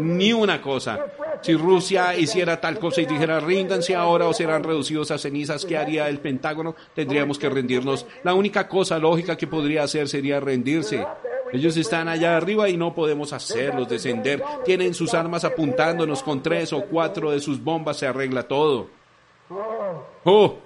ni 0.00 0.32
una 0.32 0.60
cosa. 0.60 1.06
Si 1.42 1.54
Rusia 1.54 2.16
hiciera 2.16 2.60
tal 2.60 2.78
cosa 2.78 3.00
y 3.00 3.06
dijera 3.06 3.40
ríndanse 3.40 3.94
ahora 3.94 4.26
o 4.26 4.32
serán 4.34 4.62
reducidos 4.62 5.10
a 5.10 5.18
cenizas, 5.18 5.64
¿qué 5.64 5.78
haría 5.78 6.08
el 6.08 6.18
Pentágono? 6.18 6.74
Tendríamos 6.94 7.38
que 7.38 7.48
rendirnos. 7.48 8.06
La 8.24 8.34
única 8.34 8.68
cosa 8.68 8.98
lógica 8.98 9.36
que 9.36 9.46
podría 9.46 9.84
hacer 9.84 10.08
sería 10.08 10.40
rendirse. 10.40 11.06
Ellos 11.52 11.76
están 11.76 12.08
allá 12.08 12.36
arriba 12.36 12.68
y 12.68 12.76
no 12.76 12.94
podemos 12.94 13.32
hacerlos 13.32 13.88
descender. 13.88 14.42
Tienen 14.64 14.94
sus 14.94 15.14
armas 15.14 15.44
apuntándonos 15.44 16.22
con 16.22 16.42
tres 16.42 16.72
o 16.72 16.82
cuatro 16.82 17.30
de 17.30 17.40
sus 17.40 17.62
bombas, 17.62 17.96
se 17.96 18.06
arregla 18.06 18.44
todo. 18.44 18.99
Oh, 20.24 20.58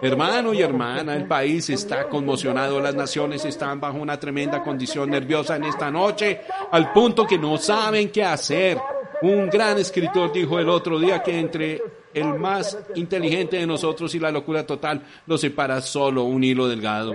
hermano 0.00 0.54
y 0.54 0.62
hermana, 0.62 1.16
el 1.16 1.26
país 1.26 1.68
está 1.70 2.08
conmocionado, 2.08 2.80
las 2.80 2.94
naciones 2.94 3.44
están 3.44 3.80
bajo 3.80 3.98
una 3.98 4.20
tremenda 4.20 4.62
condición 4.62 5.10
nerviosa 5.10 5.56
en 5.56 5.64
esta 5.64 5.90
noche, 5.90 6.42
al 6.70 6.92
punto 6.92 7.26
que 7.26 7.38
no 7.38 7.56
saben 7.56 8.10
qué 8.10 8.22
hacer. 8.22 8.78
Un 9.22 9.48
gran 9.48 9.78
escritor 9.78 10.32
dijo 10.32 10.58
el 10.58 10.68
otro 10.68 10.98
día 10.98 11.22
que 11.22 11.38
entre 11.38 11.82
el 12.14 12.34
más 12.34 12.78
inteligente 12.94 13.56
de 13.56 13.66
nosotros 13.66 14.14
y 14.14 14.18
la 14.18 14.30
locura 14.30 14.64
total 14.64 15.02
lo 15.26 15.36
separa 15.36 15.80
solo 15.80 16.24
un 16.24 16.44
hilo 16.44 16.68
delgado. 16.68 17.14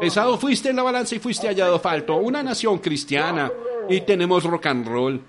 Pesado 0.00 0.38
fuiste 0.38 0.70
en 0.70 0.76
la 0.76 0.82
balanza 0.82 1.14
y 1.16 1.18
fuiste 1.18 1.48
hallado 1.48 1.78
falto. 1.78 2.16
Una 2.16 2.42
nación 2.42 2.78
cristiana 2.78 3.52
y 3.88 4.00
tenemos 4.00 4.44
rock 4.44 4.66
and 4.66 4.88
roll 4.88 5.20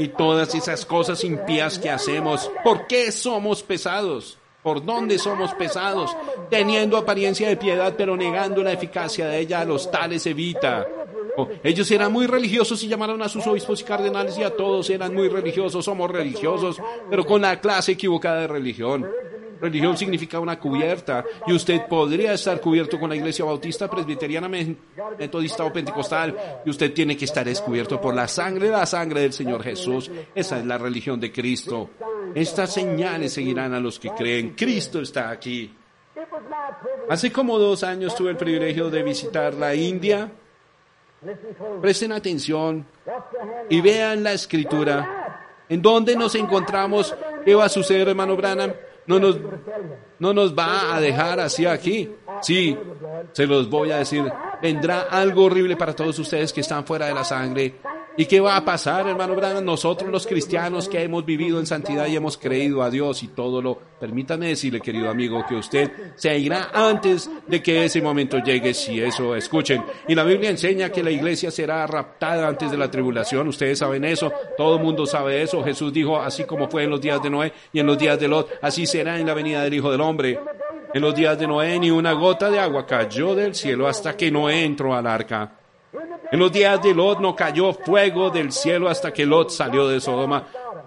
y 0.00 0.08
todas 0.08 0.54
esas 0.54 0.86
cosas 0.86 1.22
impías 1.24 1.78
que 1.78 1.90
hacemos. 1.90 2.50
¿Por 2.64 2.86
qué 2.86 3.12
somos 3.12 3.62
pesados? 3.62 4.38
¿Por 4.62 4.82
dónde 4.82 5.18
somos 5.18 5.52
pesados? 5.52 6.16
Teniendo 6.48 6.96
apariencia 6.96 7.46
de 7.46 7.58
piedad, 7.58 7.94
pero 7.98 8.16
negando 8.16 8.62
la 8.62 8.72
eficacia 8.72 9.26
de 9.26 9.40
ella, 9.40 9.60
a 9.60 9.66
los 9.66 9.90
tales 9.90 10.26
evita. 10.26 10.86
Oh, 11.36 11.48
ellos 11.62 11.90
eran 11.90 12.12
muy 12.12 12.26
religiosos 12.26 12.82
y 12.82 12.88
llamaron 12.88 13.20
a 13.20 13.28
sus 13.28 13.46
obispos 13.46 13.82
y 13.82 13.84
cardenales 13.84 14.38
y 14.38 14.42
a 14.42 14.56
todos 14.56 14.88
eran 14.88 15.14
muy 15.14 15.28
religiosos. 15.28 15.84
Somos 15.84 16.10
religiosos, 16.10 16.80
pero 17.10 17.26
con 17.26 17.42
la 17.42 17.60
clase 17.60 17.92
equivocada 17.92 18.40
de 18.40 18.46
religión. 18.46 19.06
Religión 19.60 19.96
significa 19.96 20.40
una 20.40 20.58
cubierta 20.58 21.24
y 21.46 21.52
usted 21.52 21.86
podría 21.86 22.32
estar 22.32 22.60
cubierto 22.60 22.98
con 22.98 23.10
la 23.10 23.16
iglesia 23.16 23.44
bautista, 23.44 23.88
presbiteriana, 23.88 24.48
metodista 24.48 25.64
o 25.64 25.72
pentecostal 25.72 26.62
y 26.64 26.70
usted 26.70 26.92
tiene 26.92 27.16
que 27.16 27.26
estar 27.26 27.44
descubierto 27.44 28.00
por 28.00 28.14
la 28.14 28.26
sangre, 28.26 28.70
la 28.70 28.86
sangre 28.86 29.22
del 29.22 29.32
Señor 29.32 29.62
Jesús. 29.62 30.10
Esa 30.34 30.58
es 30.58 30.66
la 30.66 30.78
religión 30.78 31.20
de 31.20 31.30
Cristo. 31.32 31.90
Estas 32.34 32.72
señales 32.72 33.32
seguirán 33.32 33.74
a 33.74 33.80
los 33.80 33.98
que 33.98 34.10
creen. 34.10 34.54
Cristo 34.56 35.00
está 35.00 35.30
aquí. 35.30 35.74
Hace 37.08 37.32
como 37.32 37.58
dos 37.58 37.82
años 37.82 38.14
tuve 38.14 38.30
el 38.30 38.36
privilegio 38.36 38.90
de 38.90 39.02
visitar 39.02 39.54
la 39.54 39.74
India. 39.74 40.30
Presten 41.82 42.12
atención 42.12 42.86
y 43.68 43.80
vean 43.80 44.22
la 44.22 44.32
escritura. 44.32 45.46
¿En 45.68 45.82
dónde 45.82 46.16
nos 46.16 46.34
encontramos? 46.34 47.14
¿Qué 47.44 47.54
va 47.54 47.66
a 47.66 47.68
suceder, 47.68 48.08
hermano 48.08 48.36
Branham? 48.36 48.72
No 49.10 49.18
nos, 49.18 49.40
no 50.20 50.32
nos 50.32 50.56
va 50.56 50.94
a 50.94 51.00
dejar 51.00 51.40
así 51.40 51.66
aquí. 51.66 52.08
Sí, 52.42 52.78
se 53.32 53.44
los 53.44 53.68
voy 53.68 53.90
a 53.90 53.96
decir. 53.96 54.22
Vendrá 54.62 55.08
algo 55.10 55.46
horrible 55.46 55.76
para 55.76 55.96
todos 55.96 56.16
ustedes 56.20 56.52
que 56.52 56.60
están 56.60 56.86
fuera 56.86 57.06
de 57.06 57.14
la 57.14 57.24
sangre. 57.24 57.74
¿Y 58.16 58.26
qué 58.26 58.40
va 58.40 58.56
a 58.56 58.64
pasar, 58.64 59.08
hermano 59.08 59.34
Branham? 59.34 59.64
Nosotros 59.64 60.10
los 60.10 60.26
cristianos 60.26 60.88
que 60.88 61.02
hemos 61.02 61.24
vivido 61.24 61.58
en 61.60 61.66
santidad 61.66 62.06
y 62.06 62.16
hemos 62.16 62.36
creído 62.36 62.82
a 62.82 62.90
Dios 62.90 63.22
y 63.22 63.28
todo 63.28 63.62
lo... 63.62 63.78
Permítame 64.00 64.48
decirle, 64.48 64.80
querido 64.80 65.08
amigo, 65.08 65.44
que 65.48 65.54
usted 65.54 65.90
se 66.16 66.36
irá 66.38 66.70
antes 66.72 67.30
de 67.46 67.62
que 67.62 67.84
ese 67.84 68.02
momento 68.02 68.38
llegue, 68.38 68.74
si 68.74 69.00
eso 69.00 69.36
escuchen. 69.36 69.84
Y 70.08 70.14
la 70.14 70.24
Biblia 70.24 70.50
enseña 70.50 70.90
que 70.90 71.02
la 71.02 71.10
iglesia 71.10 71.50
será 71.50 71.86
raptada 71.86 72.48
antes 72.48 72.70
de 72.70 72.76
la 72.76 72.90
tribulación. 72.90 73.48
Ustedes 73.48 73.78
saben 73.78 74.04
eso, 74.04 74.32
todo 74.56 74.76
el 74.76 74.82
mundo 74.82 75.06
sabe 75.06 75.42
eso. 75.42 75.62
Jesús 75.62 75.92
dijo, 75.92 76.20
así 76.20 76.44
como 76.44 76.68
fue 76.68 76.84
en 76.84 76.90
los 76.90 77.00
días 77.00 77.22
de 77.22 77.30
Noé 77.30 77.52
y 77.72 77.80
en 77.80 77.86
los 77.86 77.98
días 77.98 78.18
de 78.18 78.28
Lot, 78.28 78.50
así 78.60 78.86
será 78.86 79.18
en 79.18 79.26
la 79.26 79.34
venida 79.34 79.62
del 79.62 79.74
Hijo 79.74 79.90
del 79.90 80.00
Hombre. 80.00 80.38
En 80.92 81.02
los 81.02 81.14
días 81.14 81.38
de 81.38 81.46
Noé 81.46 81.78
ni 81.78 81.90
una 81.90 82.12
gota 82.12 82.50
de 82.50 82.58
agua 82.58 82.86
cayó 82.86 83.34
del 83.34 83.54
cielo 83.54 83.86
hasta 83.86 84.16
que 84.16 84.30
Noé 84.30 84.64
entró 84.64 84.94
al 84.94 85.06
arca. 85.06 85.59
En 86.30 86.38
los 86.38 86.52
días 86.52 86.80
de 86.82 86.94
Lot 86.94 87.20
no 87.20 87.34
cayó 87.34 87.72
fuego 87.72 88.30
del 88.30 88.52
cielo 88.52 88.88
hasta 88.88 89.12
que 89.12 89.26
Lot 89.26 89.50
salió 89.50 89.88
de 89.88 90.00
Sodoma 90.00 90.46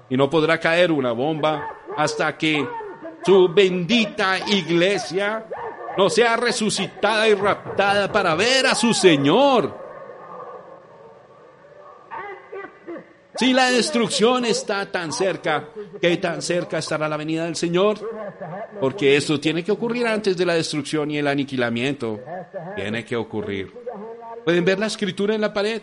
y 0.10 0.16
no 0.16 0.30
podrá 0.30 0.60
caer 0.60 0.92
una 0.92 1.12
bomba 1.12 1.76
hasta 1.98 2.38
que 2.38 2.66
su 3.26 3.50
bendita 3.50 4.40
iglesia 4.48 5.46
no 5.98 6.10
sea 6.10 6.38
resucitada 6.38 7.28
y 7.28 7.34
raptada 7.34 8.12
para 8.12 8.36
ver 8.36 8.66
a 8.68 8.76
su 8.76 8.94
Señor. 8.94 9.83
Si 13.36 13.52
la 13.52 13.72
destrucción 13.72 14.46
está 14.46 14.92
tan 14.92 15.12
cerca, 15.12 15.70
¿qué 16.00 16.18
tan 16.18 16.42
cerca 16.42 16.78
estará 16.78 17.10
la 17.10 17.18
venida 17.18 17.46
del 17.46 17.56
Señor? 17.56 17.98
Porque 18.80 19.16
esto 19.16 19.40
tiene 19.40 19.64
que 19.64 19.72
ocurrir 19.72 20.06
antes 20.06 20.38
de 20.38 20.46
la 20.46 20.54
destrucción 20.54 21.10
y 21.12 21.18
el 21.18 21.28
aniquilamiento. 21.28 22.20
Tiene 22.76 23.04
que 23.04 23.16
ocurrir. 23.16 23.74
¿Pueden 24.46 24.66
ver 24.66 24.80
la 24.80 24.88
escritura 24.88 25.34
en 25.34 25.42
la 25.42 25.54
pared? 25.54 25.82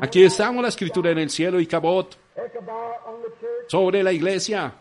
Aquí 0.00 0.22
estamos 0.22 0.62
la 0.62 0.68
escritura 0.68 1.10
en 1.10 1.18
el 1.18 1.30
cielo 1.30 1.60
y 1.60 1.66
cabot 1.66 2.16
sobre 3.66 4.02
la 4.02 4.12
iglesia. 4.12 4.72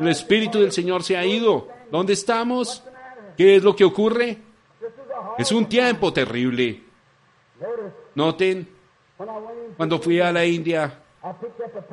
El 0.00 0.08
Espíritu 0.08 0.60
del 0.60 0.72
Señor 0.72 1.02
se 1.02 1.16
ha 1.16 1.24
ido. 1.24 1.68
¿Dónde 1.90 2.14
estamos? 2.14 2.82
¿Qué 3.36 3.56
es 3.56 3.62
lo 3.62 3.76
que 3.76 3.84
ocurre? 3.84 4.38
Es 5.38 5.52
un 5.52 5.66
tiempo 5.66 6.12
terrible. 6.12 6.82
Noten, 8.14 8.68
cuando 9.76 10.00
fui 10.00 10.20
a 10.20 10.32
la 10.32 10.44
India, 10.44 11.01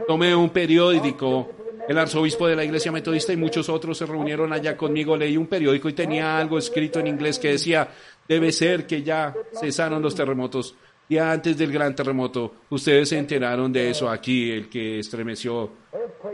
tomé 0.08 0.36
un 0.36 0.50
periódico. 0.50 1.50
El 1.88 1.98
arzobispo 1.98 2.48
de 2.48 2.56
la 2.56 2.64
iglesia 2.64 2.92
metodista 2.92 3.34
y 3.34 3.38
muchos 3.38 3.68
otros 3.70 3.98
se 3.98 4.06
reunieron 4.06 4.54
allá 4.54 4.78
conmigo. 4.78 5.18
Leí 5.18 5.38
un 5.38 5.48
periódico 5.48 5.90
y 5.90 5.94
tenía 5.94 6.38
algo 6.38 6.58
escrito 6.58 7.00
en 7.00 7.08
inglés 7.08 7.40
que 7.40 7.52
decía, 7.52 7.88
debe 8.28 8.52
ser 8.52 8.86
que 8.86 9.02
ya 9.02 9.34
cesaron 9.60 10.02
los 10.02 10.14
terremotos. 10.14 10.76
Y 11.08 11.18
antes 11.18 11.58
del 11.58 11.72
gran 11.72 11.96
terremoto, 11.96 12.54
ustedes 12.70 13.10
se 13.10 13.18
enteraron 13.18 13.74
de 13.74 13.90
eso 13.90 14.08
aquí, 14.08 14.52
el 14.52 14.70
que 14.70 15.00
estremeció 15.00 15.72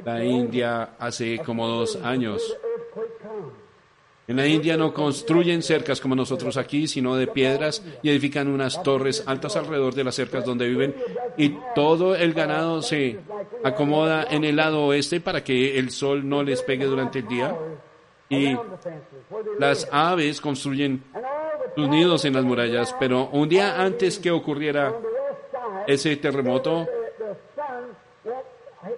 la 0.04 0.24
India 0.24 0.96
hace 1.00 1.39
como 1.39 1.66
dos 1.66 1.96
años. 2.04 2.58
En 4.28 4.38
la 4.38 4.47
India 4.47 4.76
no 4.76 4.91
construyen 4.91 5.61
cercas 5.61 6.01
como 6.01 6.15
nosotros 6.15 6.57
aquí, 6.57 6.88
sino 6.88 7.15
de 7.15 7.28
piedras 7.28 7.84
y 8.01 8.09
edifican 8.09 8.47
unas 8.47 8.82
torres 8.82 9.23
altas 9.28 9.55
alrededor 9.55 9.93
de 9.93 10.03
las 10.03 10.15
cercas 10.15 10.45
donde 10.45 10.67
viven 10.67 10.95
y 11.38 11.55
todo 11.76 12.15
el 12.15 12.34
ganado 12.34 12.82
se 12.82 13.19
acomoda 13.63 14.26
en 14.30 14.43
el 14.43 14.55
lado 14.55 14.86
oeste 14.86 15.21
para 15.21 15.43
que 15.43 15.78
el 15.78 15.91
sol 15.91 16.28
no 16.28 16.41
les 16.41 16.63
pegue 16.63 16.86
durante 16.86 17.19
el 17.19 17.28
día 17.28 17.55
y 18.30 18.57
las 19.59 19.88
aves 19.91 20.41
construyen 20.41 21.03
sus 21.76 21.88
nidos 21.88 22.26
en 22.26 22.34
las 22.34 22.43
murallas, 22.43 22.95
pero 22.99 23.30
un 23.32 23.47
día 23.47 23.80
antes 23.80 24.17
que 24.17 24.32
ocurriera 24.32 24.95
ese 25.86 26.15
terremoto, 26.17 26.88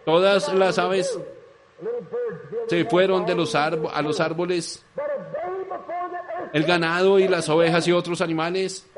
todas 0.06 0.54
las 0.54 0.78
aves 0.78 1.20
se 2.68 2.86
fueron 2.86 3.26
de 3.26 3.36
los 3.36 3.56
a 3.56 4.02
los 4.02 4.20
árboles. 4.20 4.84
El 6.54 6.64
ganado 6.64 7.20
y 7.20 7.28
las 7.28 7.50
ovejas 7.50 7.88
y 7.88 7.92
otros 7.92 8.22
animales 8.22 8.90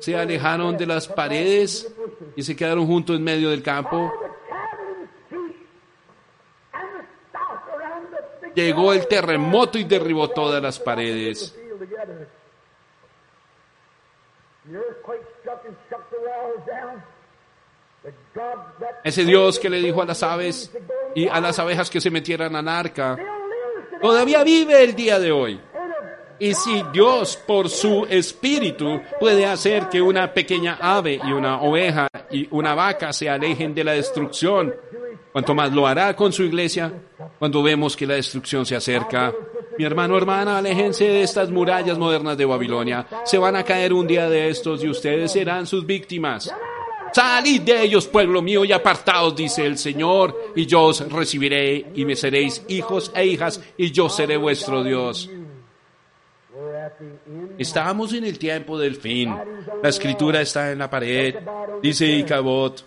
se 0.00 0.16
alejaron 0.16 0.76
de 0.76 0.86
las 0.86 1.08
paredes 1.08 1.92
y 2.36 2.42
se 2.42 2.54
quedaron 2.54 2.86
juntos 2.86 3.16
en 3.16 3.24
medio 3.24 3.50
del 3.50 3.62
campo. 3.62 4.12
Llegó 8.54 8.92
el 8.92 9.06
terremoto 9.08 9.78
y 9.78 9.84
derribó 9.84 10.28
todas 10.30 10.62
las 10.62 10.78
paredes. 10.78 11.56
Ese 19.02 19.24
Dios 19.24 19.58
que 19.58 19.70
le 19.70 19.78
dijo 19.78 20.02
a 20.02 20.06
las 20.06 20.22
aves 20.22 20.70
y 21.14 21.28
a 21.28 21.40
las 21.40 21.58
abejas 21.58 21.90
que 21.90 22.00
se 22.00 22.10
metieran 22.10 22.54
al 22.54 22.68
arca, 22.68 23.18
todavía 24.00 24.44
vive 24.44 24.82
el 24.82 24.94
día 24.94 25.18
de 25.18 25.32
hoy. 25.32 25.60
Y 26.44 26.52
si 26.52 26.84
Dios 26.92 27.38
por 27.46 27.70
su 27.70 28.04
espíritu 28.04 29.00
puede 29.18 29.46
hacer 29.46 29.88
que 29.88 30.02
una 30.02 30.30
pequeña 30.30 30.76
ave 30.78 31.18
y 31.24 31.32
una 31.32 31.62
oveja 31.62 32.06
y 32.30 32.46
una 32.50 32.74
vaca 32.74 33.14
se 33.14 33.30
alejen 33.30 33.74
de 33.74 33.82
la 33.82 33.92
destrucción, 33.92 34.74
cuanto 35.32 35.54
más 35.54 35.72
lo 35.72 35.86
hará 35.86 36.14
con 36.14 36.34
su 36.34 36.42
iglesia 36.42 36.92
cuando 37.38 37.62
vemos 37.62 37.96
que 37.96 38.06
la 38.06 38.16
destrucción 38.16 38.66
se 38.66 38.76
acerca. 38.76 39.32
Mi 39.78 39.86
hermano, 39.86 40.18
hermana, 40.18 40.58
aléjense 40.58 41.06
de 41.06 41.22
estas 41.22 41.48
murallas 41.48 41.96
modernas 41.96 42.36
de 42.36 42.44
Babilonia. 42.44 43.06
Se 43.24 43.38
van 43.38 43.56
a 43.56 43.64
caer 43.64 43.94
un 43.94 44.06
día 44.06 44.28
de 44.28 44.50
estos 44.50 44.84
y 44.84 44.90
ustedes 44.90 45.32
serán 45.32 45.66
sus 45.66 45.86
víctimas. 45.86 46.54
Salid 47.14 47.62
de 47.62 47.84
ellos, 47.84 48.06
pueblo 48.06 48.42
mío, 48.42 48.66
y 48.66 48.72
apartaos, 48.72 49.34
dice 49.34 49.64
el 49.64 49.78
Señor, 49.78 50.52
y 50.54 50.66
yo 50.66 50.82
os 50.82 51.10
recibiré, 51.10 51.86
y 51.94 52.04
me 52.04 52.16
seréis 52.16 52.62
hijos 52.68 53.12
e 53.14 53.24
hijas, 53.24 53.62
y 53.78 53.92
yo 53.92 54.10
seré 54.10 54.36
vuestro 54.36 54.84
Dios. 54.84 55.30
Estamos 57.58 58.12
en 58.12 58.24
el 58.24 58.38
tiempo 58.38 58.78
del 58.78 58.96
fin. 58.96 59.34
La 59.82 59.88
escritura 59.88 60.40
está 60.40 60.72
en 60.72 60.78
la 60.78 60.90
pared. 60.90 61.36
Dice 61.82 62.06
Icabot 62.06 62.84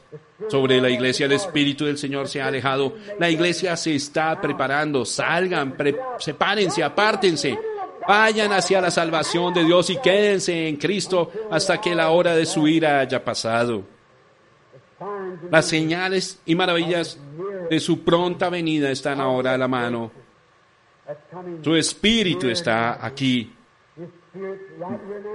sobre 0.50 0.82
la 0.82 0.90
iglesia. 0.90 1.26
El 1.26 1.34
Espíritu 1.34 1.86
del 1.86 1.98
Señor 1.98 2.28
se 2.28 2.42
ha 2.42 2.48
alejado. 2.48 2.96
La 3.20 3.30
iglesia 3.30 3.76
se 3.76 3.96
está 3.96 4.40
preparando. 4.40 5.06
Salgan, 5.06 5.76
sepárense, 6.20 6.84
apártense. 6.84 7.58
Vayan 8.08 8.54
hacia 8.54 8.80
la 8.80 8.92
salvación 8.92 9.54
de 9.54 9.66
Dios 9.66 9.90
y 9.90 9.98
quédense 9.98 10.68
en 10.68 10.78
Cristo 10.78 11.32
hasta 11.52 11.82
que 11.82 11.94
la 11.94 12.10
hora 12.12 12.36
de 12.36 12.46
su 12.46 12.68
ira 12.68 13.00
haya 13.00 13.24
pasado. 13.24 13.84
Las 15.52 15.66
señales 15.66 16.40
y 16.46 16.56
maravillas 16.56 17.20
de 17.70 17.80
su 17.80 18.04
pronta 18.04 18.50
venida 18.50 18.90
están 18.90 19.20
ahora 19.20 19.54
a 19.54 19.58
la 19.58 19.68
mano. 19.68 20.12
Su 21.64 21.76
espíritu 21.76 22.50
está 22.50 23.06
aquí. 23.06 23.54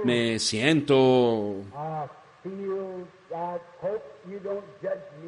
Me 0.03 0.39
siento... 0.39 1.55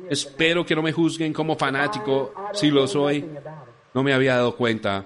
Espero 0.10 0.66
que 0.66 0.76
no 0.76 0.82
me 0.82 0.92
juzguen 0.92 1.34
como 1.34 1.56
fanático 1.56 2.34
si 2.54 2.70
lo 2.70 2.88
soy. 2.88 3.26
No 3.96 4.04
me 4.04 4.14
había 4.14 4.36
dado 4.36 4.58
cuenta. 4.58 5.06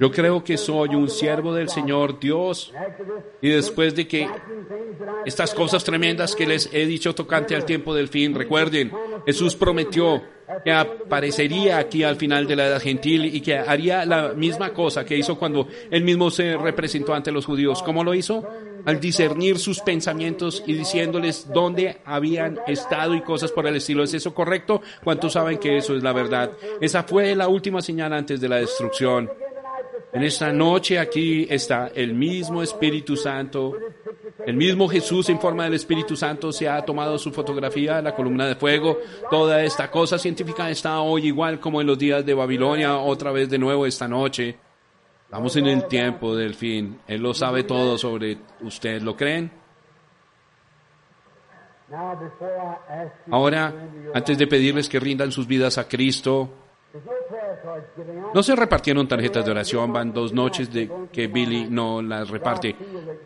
Yo 0.00 0.10
creo 0.10 0.42
que 0.42 0.56
soy 0.56 0.94
un 0.94 1.10
siervo 1.10 1.52
del 1.54 1.68
Señor 1.68 2.18
Dios. 2.18 2.72
Y 3.42 3.50
después 3.50 3.94
de 3.94 4.08
que 4.08 4.26
estas 5.26 5.52
cosas 5.52 5.84
tremendas 5.84 6.34
que 6.34 6.46
les 6.46 6.72
he 6.72 6.86
dicho 6.86 7.14
tocante 7.14 7.54
al 7.54 7.66
tiempo 7.66 7.94
del 7.94 8.08
fin, 8.08 8.34
recuerden, 8.34 8.90
Jesús 9.26 9.54
prometió 9.54 10.22
que 10.64 10.72
aparecería 10.72 11.76
aquí 11.76 12.02
al 12.02 12.16
final 12.16 12.46
de 12.46 12.56
la 12.56 12.68
edad 12.68 12.80
gentil 12.80 13.26
y 13.26 13.42
que 13.42 13.58
haría 13.58 14.06
la 14.06 14.32
misma 14.32 14.72
cosa 14.72 15.04
que 15.04 15.14
hizo 15.14 15.38
cuando 15.38 15.68
él 15.90 16.02
mismo 16.02 16.30
se 16.30 16.56
representó 16.56 17.12
ante 17.12 17.30
los 17.30 17.44
judíos. 17.44 17.82
¿Cómo 17.82 18.02
lo 18.02 18.14
hizo? 18.14 18.48
Al 18.84 19.00
discernir 19.00 19.58
sus 19.58 19.80
pensamientos 19.80 20.62
y 20.66 20.74
diciéndoles 20.74 21.48
dónde 21.52 21.98
habían 22.04 22.58
estado 22.66 23.14
y 23.14 23.22
cosas 23.22 23.52
por 23.52 23.66
el 23.66 23.76
estilo. 23.76 24.02
¿Es 24.02 24.14
eso 24.14 24.34
correcto? 24.34 24.82
¿Cuántos 25.02 25.32
saben 25.32 25.58
que 25.58 25.76
eso 25.76 25.96
es 25.96 26.02
la 26.02 26.12
verdad? 26.12 26.52
Esa 26.80 27.02
fue 27.02 27.34
la 27.34 27.48
última 27.48 27.82
señal 27.82 28.12
antes 28.12 28.40
de 28.40 28.48
la 28.48 28.56
destrucción. 28.56 29.30
En 30.12 30.22
esta 30.22 30.52
noche 30.52 30.98
aquí 30.98 31.46
está 31.50 31.90
el 31.94 32.14
mismo 32.14 32.62
Espíritu 32.62 33.16
Santo 33.16 33.74
el 34.46 34.56
mismo 34.56 34.88
Jesús 34.88 35.28
en 35.28 35.40
forma 35.40 35.64
del 35.64 35.74
Espíritu 35.74 36.16
Santo 36.16 36.52
se 36.52 36.68
ha 36.68 36.80
tomado 36.82 37.18
su 37.18 37.32
fotografía, 37.32 38.00
la 38.00 38.14
columna 38.14 38.46
de 38.46 38.54
fuego. 38.54 38.98
Toda 39.30 39.62
esta 39.62 39.90
cosa 39.90 40.18
científica 40.18 40.70
está 40.70 41.00
hoy 41.00 41.26
igual 41.26 41.60
como 41.60 41.80
en 41.80 41.86
los 41.86 41.98
días 41.98 42.24
de 42.24 42.34
Babilonia, 42.34 42.96
otra 42.96 43.32
vez 43.32 43.50
de 43.50 43.58
nuevo 43.58 43.84
esta 43.84 44.08
noche. 44.08 44.56
Vamos 45.30 45.56
en 45.56 45.66
el 45.66 45.86
tiempo 45.86 46.34
del 46.34 46.54
fin. 46.54 47.00
Él 47.06 47.20
lo 47.20 47.34
sabe 47.34 47.64
todo 47.64 47.98
sobre 47.98 48.38
usted. 48.62 49.02
¿Lo 49.02 49.16
creen? 49.16 49.50
Ahora, 53.30 53.74
antes 54.14 54.38
de 54.38 54.46
pedirles 54.46 54.88
que 54.88 55.00
rindan 55.00 55.32
sus 55.32 55.46
vidas 55.46 55.78
a 55.78 55.88
Cristo, 55.88 56.50
no 58.34 58.42
se 58.42 58.54
repartieron 58.54 59.08
tarjetas 59.08 59.44
de 59.44 59.50
oración, 59.50 59.92
van 59.92 60.12
dos 60.12 60.32
noches 60.32 60.72
de 60.72 60.90
que 61.12 61.26
Billy 61.26 61.66
no 61.68 62.02
las 62.02 62.28
reparte. 62.28 62.74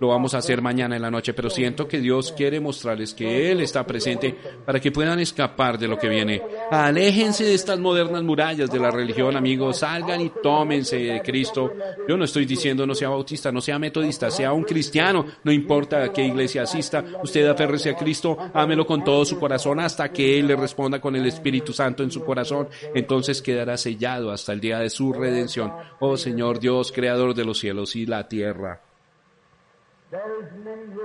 Lo 0.01 0.09
vamos 0.09 0.35
a 0.35 0.39
hacer 0.39 0.63
mañana 0.63 0.97
en 0.97 1.03
la 1.03 1.11
noche, 1.11 1.35
pero 1.35 1.51
siento 1.51 1.89
que 1.89 2.01
Dios 2.01 2.33
quiere 2.33 2.61
mostrarles 2.61 3.15
que 3.15 3.51
Él 3.51 3.61
está 3.61 3.87
presente 3.87 4.35
para 4.65 4.81
que 4.81 4.93
puedan 4.93 5.19
escapar 5.19 5.79
de 5.79 5.89
lo 5.89 5.99
que 5.99 6.09
viene. 6.09 6.43
Aléjense 6.71 7.45
de 7.45 7.55
estas 7.55 7.79
modernas 7.79 8.23
murallas 8.23 8.71
de 8.71 8.79
la 8.79 8.91
religión, 8.91 9.37
amigos. 9.37 9.79
Salgan 9.79 10.21
y 10.21 10.31
tómense 10.43 10.97
de 10.97 11.23
Cristo. 11.23 11.73
Yo 12.09 12.17
no 12.17 12.25
estoy 12.25 12.47
diciendo 12.47 12.87
no 12.87 12.95
sea 12.95 13.09
bautista, 13.09 13.51
no 13.51 13.61
sea 13.61 13.79
metodista, 13.79 14.31
sea 14.31 14.53
un 14.53 14.65
cristiano, 14.65 15.25
no 15.45 15.53
importa 15.53 16.03
a 16.05 16.13
qué 16.13 16.25
iglesia 16.25 16.63
asista. 16.63 17.05
Usted 17.23 17.47
aférrese 17.47 17.91
a 17.91 17.97
Cristo, 17.97 18.37
ámelo 18.55 18.87
con 18.87 19.05
todo 19.05 19.25
su 19.25 19.39
corazón 19.39 19.81
hasta 19.81 20.13
que 20.13 20.39
Él 20.39 20.47
le 20.47 20.57
responda 20.57 21.01
con 21.01 21.17
el 21.17 21.27
Espíritu 21.27 21.73
Santo 21.73 22.03
en 22.03 22.11
su 22.11 22.25
corazón. 22.25 22.69
Entonces 22.95 23.43
quedará 23.43 23.77
sellado 23.77 24.22
hasta 24.31 24.53
el 24.53 24.61
día 24.61 24.79
de 24.79 24.91
su 24.91 25.13
redención. 25.13 25.73
Oh 26.01 26.17
Señor 26.17 26.61
Dios, 26.61 26.93
creador 26.93 27.35
de 27.35 27.45
los 27.45 27.59
cielos 27.59 27.97
y 27.97 28.07
la 28.07 28.29
tierra. 28.29 28.81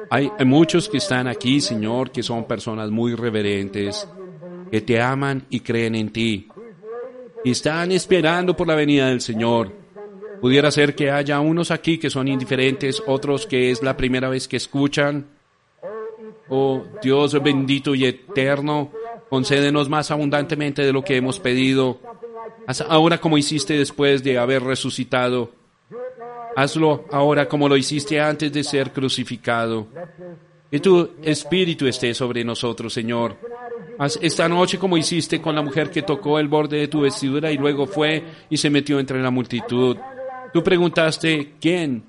Hay 0.09 0.31
muchos 0.45 0.89
que 0.89 0.97
están 0.97 1.27
aquí, 1.27 1.61
Señor, 1.61 2.11
que 2.11 2.23
son 2.23 2.45
personas 2.45 2.91
muy 2.91 3.15
reverentes, 3.15 4.07
que 4.69 4.81
te 4.81 5.01
aman 5.01 5.45
y 5.49 5.61
creen 5.61 5.95
en 5.95 6.11
ti. 6.11 6.47
Y 7.43 7.51
están 7.51 7.91
esperando 7.91 8.55
por 8.55 8.67
la 8.67 8.75
venida 8.75 9.07
del 9.07 9.21
Señor. 9.21 9.71
Pudiera 10.41 10.69
ser 10.71 10.93
que 10.93 11.09
haya 11.09 11.39
unos 11.39 11.71
aquí 11.71 11.97
que 11.97 12.09
son 12.09 12.27
indiferentes, 12.27 13.01
otros 13.07 13.47
que 13.47 13.71
es 13.71 13.81
la 13.81 13.95
primera 13.97 14.29
vez 14.29 14.47
que 14.47 14.57
escuchan. 14.57 15.25
Oh 16.49 16.83
Dios 17.01 17.41
bendito 17.41 17.95
y 17.95 18.05
eterno, 18.05 18.91
concédenos 19.29 19.89
más 19.89 20.11
abundantemente 20.11 20.83
de 20.83 20.93
lo 20.93 21.03
que 21.03 21.17
hemos 21.17 21.39
pedido. 21.39 21.99
Haz 22.67 22.81
ahora 22.81 23.17
como 23.17 23.37
hiciste 23.37 23.77
después 23.77 24.23
de 24.23 24.37
haber 24.37 24.63
resucitado. 24.63 25.51
Hazlo 26.55 27.05
ahora 27.11 27.47
como 27.47 27.69
lo 27.69 27.77
hiciste 27.77 28.19
antes 28.19 28.51
de 28.51 28.63
ser 28.63 28.91
crucificado. 28.91 29.87
Que 30.69 30.79
tu 30.79 31.11
espíritu 31.21 31.87
esté 31.87 32.13
sobre 32.13 32.43
nosotros, 32.43 32.91
Señor. 32.91 33.37
Haz 33.99 34.19
esta 34.21 34.49
noche 34.49 34.77
como 34.77 34.97
hiciste 34.97 35.41
con 35.41 35.55
la 35.55 35.61
mujer 35.61 35.89
que 35.89 36.01
tocó 36.01 36.39
el 36.39 36.47
borde 36.47 36.77
de 36.77 36.87
tu 36.87 37.01
vestidura 37.01 37.51
y 37.51 37.57
luego 37.57 37.87
fue 37.87 38.23
y 38.49 38.57
se 38.57 38.69
metió 38.69 38.99
entre 38.99 39.21
la 39.21 39.31
multitud. 39.31 39.97
Tú 40.53 40.63
preguntaste, 40.63 41.53
¿quién? 41.59 42.05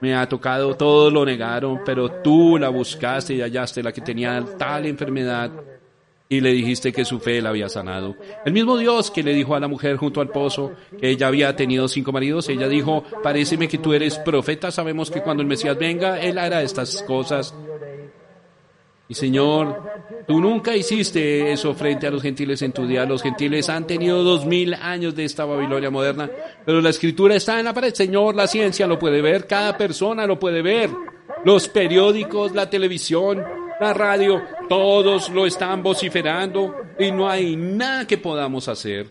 Me 0.00 0.14
ha 0.14 0.28
tocado, 0.28 0.76
todos 0.76 1.12
lo 1.12 1.24
negaron, 1.24 1.80
pero 1.84 2.10
tú 2.10 2.58
la 2.58 2.68
buscaste 2.68 3.34
y 3.34 3.40
hallaste 3.40 3.82
la 3.82 3.92
que 3.92 4.00
tenía 4.00 4.44
tal 4.56 4.86
enfermedad 4.86 5.50
y 6.28 6.40
le 6.40 6.52
dijiste 6.52 6.92
que 6.92 7.04
su 7.04 7.20
fe 7.20 7.40
la 7.40 7.48
había 7.50 7.68
sanado. 7.68 8.16
El 8.44 8.52
mismo 8.52 8.76
Dios 8.76 9.10
que 9.10 9.22
le 9.22 9.32
dijo 9.32 9.54
a 9.54 9.60
la 9.60 9.68
mujer 9.68 9.96
junto 9.96 10.20
al 10.20 10.28
pozo 10.28 10.72
que 11.00 11.08
ella 11.10 11.26
había 11.26 11.56
tenido 11.56 11.88
cinco 11.88 12.12
maridos, 12.12 12.48
ella 12.48 12.68
dijo, 12.68 13.02
paréceme 13.22 13.68
que 13.68 13.78
tú 13.78 13.94
eres 13.94 14.18
profeta, 14.18 14.70
sabemos 14.70 15.10
que 15.10 15.22
cuando 15.22 15.42
el 15.42 15.48
Mesías 15.48 15.78
venga, 15.78 16.20
él 16.20 16.38
hará 16.38 16.62
estas 16.62 17.02
cosas. 17.02 17.54
Y 19.10 19.14
Señor, 19.14 19.80
tú 20.26 20.38
nunca 20.38 20.76
hiciste 20.76 21.50
eso 21.50 21.72
frente 21.72 22.06
a 22.06 22.10
los 22.10 22.20
gentiles 22.20 22.60
en 22.60 22.72
tu 22.72 22.86
día. 22.86 23.06
Los 23.06 23.22
gentiles 23.22 23.70
han 23.70 23.86
tenido 23.86 24.22
dos 24.22 24.44
mil 24.44 24.74
años 24.74 25.14
de 25.14 25.24
esta 25.24 25.46
Babilonia 25.46 25.88
moderna, 25.88 26.30
pero 26.66 26.82
la 26.82 26.90
escritura 26.90 27.34
está 27.34 27.58
en 27.58 27.64
la 27.64 27.72
pared. 27.72 27.94
Señor, 27.94 28.34
la 28.34 28.46
ciencia 28.46 28.86
lo 28.86 28.98
puede 28.98 29.22
ver, 29.22 29.46
cada 29.46 29.78
persona 29.78 30.26
lo 30.26 30.38
puede 30.38 30.60
ver. 30.60 30.90
Los 31.42 31.68
periódicos, 31.68 32.52
la 32.52 32.68
televisión, 32.68 33.42
la 33.80 33.94
radio, 33.94 34.42
todos 34.68 35.28
lo 35.30 35.46
están 35.46 35.82
vociferando 35.82 36.74
y 36.98 37.10
no 37.10 37.28
hay 37.28 37.56
nada 37.56 38.06
que 38.06 38.18
podamos 38.18 38.68
hacer. 38.68 39.10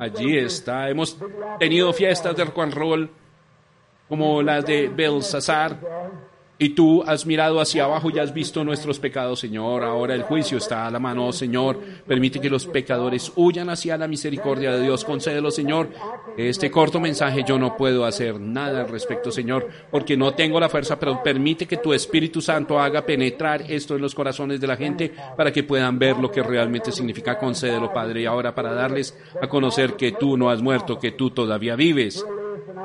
Allí 0.00 0.38
está. 0.38 0.88
Hemos 0.88 1.16
tenido 1.58 1.92
fiestas 1.92 2.36
de 2.36 2.44
rock 2.44 3.08
como 4.08 4.42
las 4.42 4.64
de 4.64 4.88
Belsasar. 4.88 5.76
Y 6.60 6.70
tú 6.70 7.04
has 7.06 7.24
mirado 7.24 7.60
hacia 7.60 7.84
abajo 7.84 8.10
y 8.10 8.18
has 8.18 8.34
visto 8.34 8.64
nuestros 8.64 8.98
pecados, 8.98 9.38
Señor. 9.38 9.84
Ahora 9.84 10.16
el 10.16 10.22
juicio 10.22 10.58
está 10.58 10.88
a 10.88 10.90
la 10.90 10.98
mano, 10.98 11.32
Señor. 11.32 11.78
Permite 12.04 12.40
que 12.40 12.50
los 12.50 12.66
pecadores 12.66 13.30
huyan 13.36 13.70
hacia 13.70 13.96
la 13.96 14.08
misericordia 14.08 14.72
de 14.72 14.82
Dios. 14.82 15.04
Concédelo, 15.04 15.52
Señor. 15.52 15.90
Este 16.36 16.68
corto 16.68 16.98
mensaje 16.98 17.44
yo 17.46 17.60
no 17.60 17.76
puedo 17.76 18.04
hacer 18.04 18.40
nada 18.40 18.80
al 18.80 18.88
respecto, 18.88 19.30
Señor, 19.30 19.68
porque 19.90 20.16
no 20.16 20.34
tengo 20.34 20.58
la 20.58 20.68
fuerza, 20.68 20.98
pero 20.98 21.22
permite 21.22 21.66
que 21.66 21.76
tu 21.76 21.92
Espíritu 21.92 22.40
Santo 22.40 22.80
haga 22.80 23.06
penetrar 23.06 23.62
esto 23.70 23.94
en 23.94 24.02
los 24.02 24.14
corazones 24.16 24.60
de 24.60 24.66
la 24.66 24.76
gente 24.76 25.12
para 25.36 25.52
que 25.52 25.62
puedan 25.62 25.96
ver 25.96 26.16
lo 26.16 26.28
que 26.28 26.42
realmente 26.42 26.90
significa. 26.90 27.38
Concédelo, 27.38 27.92
Padre. 27.92 28.22
Y 28.22 28.26
ahora 28.26 28.52
para 28.52 28.72
darles 28.72 29.16
a 29.40 29.48
conocer 29.48 29.94
que 29.94 30.10
tú 30.10 30.36
no 30.36 30.50
has 30.50 30.60
muerto, 30.60 30.98
que 30.98 31.12
tú 31.12 31.30
todavía 31.30 31.76
vives. 31.76 32.24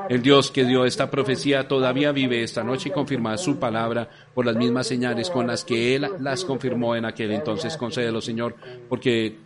El 0.10 0.22
Dios 0.22 0.52
que 0.52 0.66
dio 0.66 0.86
esta 0.86 1.10
profecía 1.10 1.68
todavía 1.68 2.12
vive 2.12 2.44
esta 2.44 2.64
noche 2.64 2.90
y 2.90 2.92
confirma 2.92 3.38
su 3.38 3.58
palabra 3.58 4.10
por 4.34 4.46
las 4.46 4.56
mismas 4.56 4.88
señales 4.88 5.30
con 5.30 5.48
las 5.48 5.64
que 5.64 5.96
Él 5.96 6.08
las 6.20 6.44
confirmó 6.44 6.96
en 6.96 7.06
aquel 7.06 7.32
entonces. 7.32 7.78
Concédelo, 7.78 8.22
Señor, 8.22 8.56
porque 8.90 9.38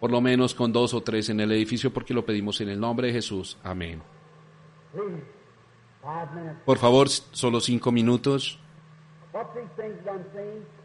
por 0.00 0.10
lo 0.10 0.20
menos 0.20 0.54
con 0.54 0.72
dos 0.72 0.94
o 0.94 1.02
tres 1.02 1.28
en 1.28 1.40
el 1.40 1.52
edificio, 1.52 1.92
porque 1.92 2.14
lo 2.14 2.24
pedimos 2.24 2.60
en 2.60 2.68
el 2.68 2.78
nombre 2.78 3.08
de 3.08 3.14
Jesús. 3.14 3.58
Amén. 3.62 4.02
Por 6.64 6.78
favor, 6.78 7.08
solo 7.08 7.60
cinco 7.60 7.90
minutos. 7.90 8.58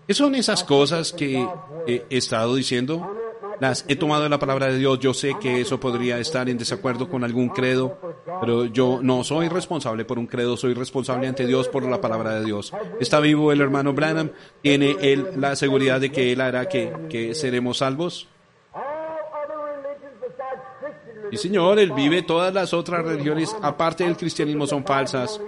¿Qué 0.08 0.14
son 0.14 0.36
esas 0.36 0.64
cosas 0.64 1.14
que 1.14 1.48
he 1.88 2.06
estado 2.10 2.56
diciendo? 2.56 3.31
Las 3.62 3.86
he 3.88 3.96
tomado 3.96 4.24
de 4.24 4.30
la 4.30 4.40
palabra 4.40 4.66
de 4.66 4.80
Dios. 4.80 4.98
Yo 4.98 5.14
sé 5.14 5.36
que 5.40 5.62
eso 5.62 5.80
podría 5.80 6.18
estar 6.18 6.50
en 6.50 6.58
desacuerdo 6.58 7.08
con 7.08 7.24
algún 7.24 7.50
credo, 7.50 7.96
pero 8.42 8.66
yo 8.66 9.02
no 9.04 9.24
soy 9.24 9.50
responsable 9.50 10.04
por 10.04 10.18
un 10.18 10.26
credo, 10.26 10.58
soy 10.58 10.74
responsable 10.74 11.28
ante 11.28 11.46
Dios 11.46 11.68
por 11.68 11.84
la 11.84 12.02
palabra 12.02 12.34
de 12.34 12.44
Dios. 12.44 12.74
Está 13.00 13.20
vivo 13.20 13.52
el 13.52 13.62
hermano 13.62 13.94
Branham, 13.94 14.32
tiene 14.64 14.96
él 15.02 15.28
la 15.38 15.56
seguridad 15.56 16.02
de 16.02 16.12
que 16.12 16.32
él 16.32 16.42
hará 16.42 16.68
que, 16.68 16.92
que 17.08 17.36
seremos 17.36 17.78
salvos. 17.78 18.28
Y 21.32 21.38
Señor, 21.38 21.78
él 21.78 21.92
vive 21.92 22.24
todas 22.24 22.52
las 22.52 22.74
otras 22.74 23.06
religiones, 23.06 23.56
aparte 23.62 24.06
del 24.06 24.18
cristianismo, 24.18 24.66
son 24.66 24.84
falsas. 24.84 25.40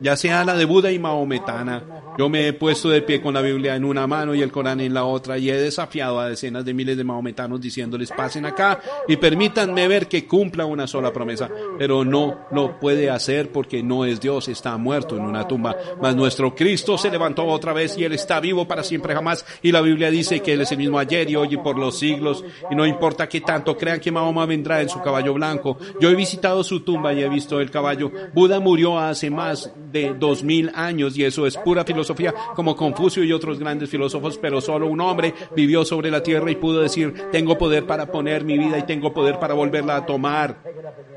Ya 0.00 0.16
sea 0.16 0.44
la 0.44 0.54
de 0.54 0.64
Buda 0.64 0.90
y 0.90 0.98
Mahometana. 0.98 1.82
Yo 2.18 2.28
me 2.28 2.48
he 2.48 2.52
puesto 2.52 2.88
de 2.88 3.02
pie 3.02 3.22
con 3.22 3.34
la 3.34 3.40
Biblia 3.40 3.76
en 3.76 3.84
una 3.84 4.06
mano 4.06 4.34
y 4.34 4.42
el 4.42 4.50
Corán 4.50 4.80
en 4.80 4.92
la 4.92 5.04
otra 5.04 5.38
y 5.38 5.48
he 5.48 5.56
desafiado 5.56 6.18
a 6.18 6.28
decenas 6.28 6.64
de 6.64 6.74
miles 6.74 6.96
de 6.96 7.04
mahometanos 7.04 7.60
diciéndoles 7.60 8.10
pasen 8.10 8.46
acá 8.46 8.80
y 9.06 9.16
permítanme 9.16 9.86
ver 9.88 10.08
que 10.08 10.26
cumpla 10.26 10.66
una 10.66 10.86
sola 10.86 11.12
promesa. 11.12 11.48
Pero 11.78 12.04
no 12.04 12.46
lo 12.50 12.78
puede 12.80 13.10
hacer 13.10 13.52
porque 13.52 13.82
no 13.82 14.04
es 14.04 14.20
Dios, 14.20 14.48
está 14.48 14.76
muerto 14.76 15.16
en 15.16 15.22
una 15.22 15.46
tumba. 15.46 15.76
Mas 16.00 16.16
nuestro 16.16 16.54
Cristo 16.54 16.98
se 16.98 17.10
levantó 17.10 17.46
otra 17.46 17.72
vez 17.72 17.96
y 17.96 18.04
Él 18.04 18.12
está 18.12 18.40
vivo 18.40 18.66
para 18.66 18.82
siempre 18.82 19.14
jamás. 19.14 19.44
Y 19.62 19.72
la 19.72 19.80
Biblia 19.80 20.10
dice 20.10 20.40
que 20.40 20.54
Él 20.54 20.62
es 20.62 20.72
el 20.72 20.78
mismo 20.78 20.98
ayer 20.98 21.30
y 21.30 21.36
hoy 21.36 21.54
y 21.54 21.56
por 21.56 21.78
los 21.78 21.98
siglos. 21.98 22.44
Y 22.70 22.74
no 22.74 22.86
importa 22.86 23.28
que 23.28 23.40
tanto 23.40 23.76
crean 23.76 24.00
que 24.00 24.12
Mahoma 24.12 24.46
vendrá 24.46 24.80
en 24.80 24.88
su 24.88 25.00
caballo 25.00 25.34
blanco. 25.34 25.78
Yo 26.00 26.10
he 26.10 26.14
visitado 26.14 26.64
su 26.64 26.80
tumba 26.80 27.12
y 27.12 27.22
he 27.22 27.28
visto 27.28 27.60
el 27.60 27.70
caballo. 27.70 28.10
Buda 28.34 28.60
murió 28.60 28.98
hace 28.98 29.30
más 29.30 29.59
de 29.90 30.14
dos 30.14 30.42
mil 30.42 30.70
años 30.74 31.16
y 31.18 31.24
eso 31.24 31.46
es 31.46 31.56
pura 31.56 31.84
filosofía 31.84 32.34
como 32.54 32.76
Confucio 32.76 33.24
y 33.24 33.32
otros 33.32 33.58
grandes 33.58 33.90
filósofos, 33.90 34.38
pero 34.38 34.60
solo 34.60 34.86
un 34.86 35.00
hombre 35.00 35.34
vivió 35.54 35.84
sobre 35.84 36.10
la 36.10 36.22
tierra 36.22 36.50
y 36.50 36.56
pudo 36.56 36.80
decir, 36.80 37.12
tengo 37.32 37.58
poder 37.58 37.86
para 37.86 38.10
poner 38.10 38.44
mi 38.44 38.56
vida 38.56 38.78
y 38.78 38.86
tengo 38.86 39.12
poder 39.12 39.38
para 39.38 39.54
volverla 39.54 39.96
a 39.96 40.06
tomar. 40.06 40.56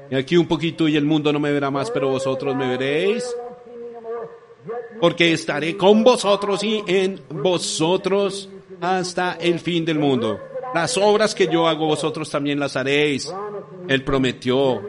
Y 0.10 0.16
aquí 0.16 0.38
un 0.38 0.48
poquito 0.48 0.88
y 0.88 0.96
el 0.96 1.06
mundo 1.06 1.32
no 1.32 1.40
me 1.40 1.52
verá 1.52 1.72
más, 1.72 1.92
pero 1.92 2.10
vosotros 2.10 2.56
me 2.56 2.68
veréis. 2.68 3.36
Porque 5.00 5.34
estaré 5.34 5.76
con 5.76 6.04
vosotros 6.04 6.64
y 6.64 6.84
en 6.88 7.22
vosotros 7.30 8.50
hasta 8.80 9.34
el 9.34 9.60
fin 9.60 9.86
del 9.86 10.00
mundo. 10.00 10.40
Las 10.74 10.98
obras 10.98 11.36
que 11.36 11.48
yo 11.48 11.68
hago 11.68 11.86
vosotros 11.88 12.30
también 12.30 12.60
las 12.60 12.76
haréis. 12.76 13.34
Él 13.88 14.04
prometió 14.04 14.82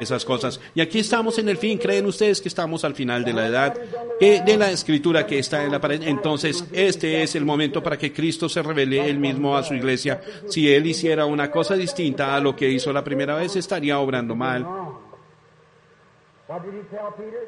esas 0.00 0.24
cosas. 0.24 0.60
Y 0.74 0.80
aquí 0.80 0.98
estamos 0.98 1.38
en 1.38 1.48
el 1.48 1.56
fin. 1.56 1.78
¿Creen 1.78 2.06
ustedes 2.06 2.40
que 2.40 2.48
estamos 2.48 2.84
al 2.84 2.94
final 2.94 3.24
de 3.24 3.32
la 3.32 3.46
edad? 3.46 3.74
Que 4.18 4.42
de 4.42 4.56
la 4.56 4.70
escritura 4.70 5.26
que 5.26 5.38
está 5.38 5.64
en 5.64 5.72
la 5.72 5.80
pared. 5.80 6.02
Entonces, 6.02 6.64
este 6.72 7.22
es 7.22 7.34
el 7.34 7.44
momento 7.44 7.82
para 7.82 7.98
que 7.98 8.12
Cristo 8.12 8.48
se 8.48 8.62
revele 8.62 9.08
él 9.08 9.18
mismo 9.18 9.56
a 9.56 9.62
su 9.62 9.74
iglesia. 9.74 10.20
Si 10.48 10.72
él 10.72 10.86
hiciera 10.86 11.26
una 11.26 11.50
cosa 11.50 11.74
distinta 11.74 12.34
a 12.34 12.40
lo 12.40 12.54
que 12.54 12.68
hizo 12.68 12.92
la 12.92 13.04
primera 13.04 13.36
vez, 13.36 13.56
estaría 13.56 13.98
obrando 13.98 14.34
mal. 14.34 14.66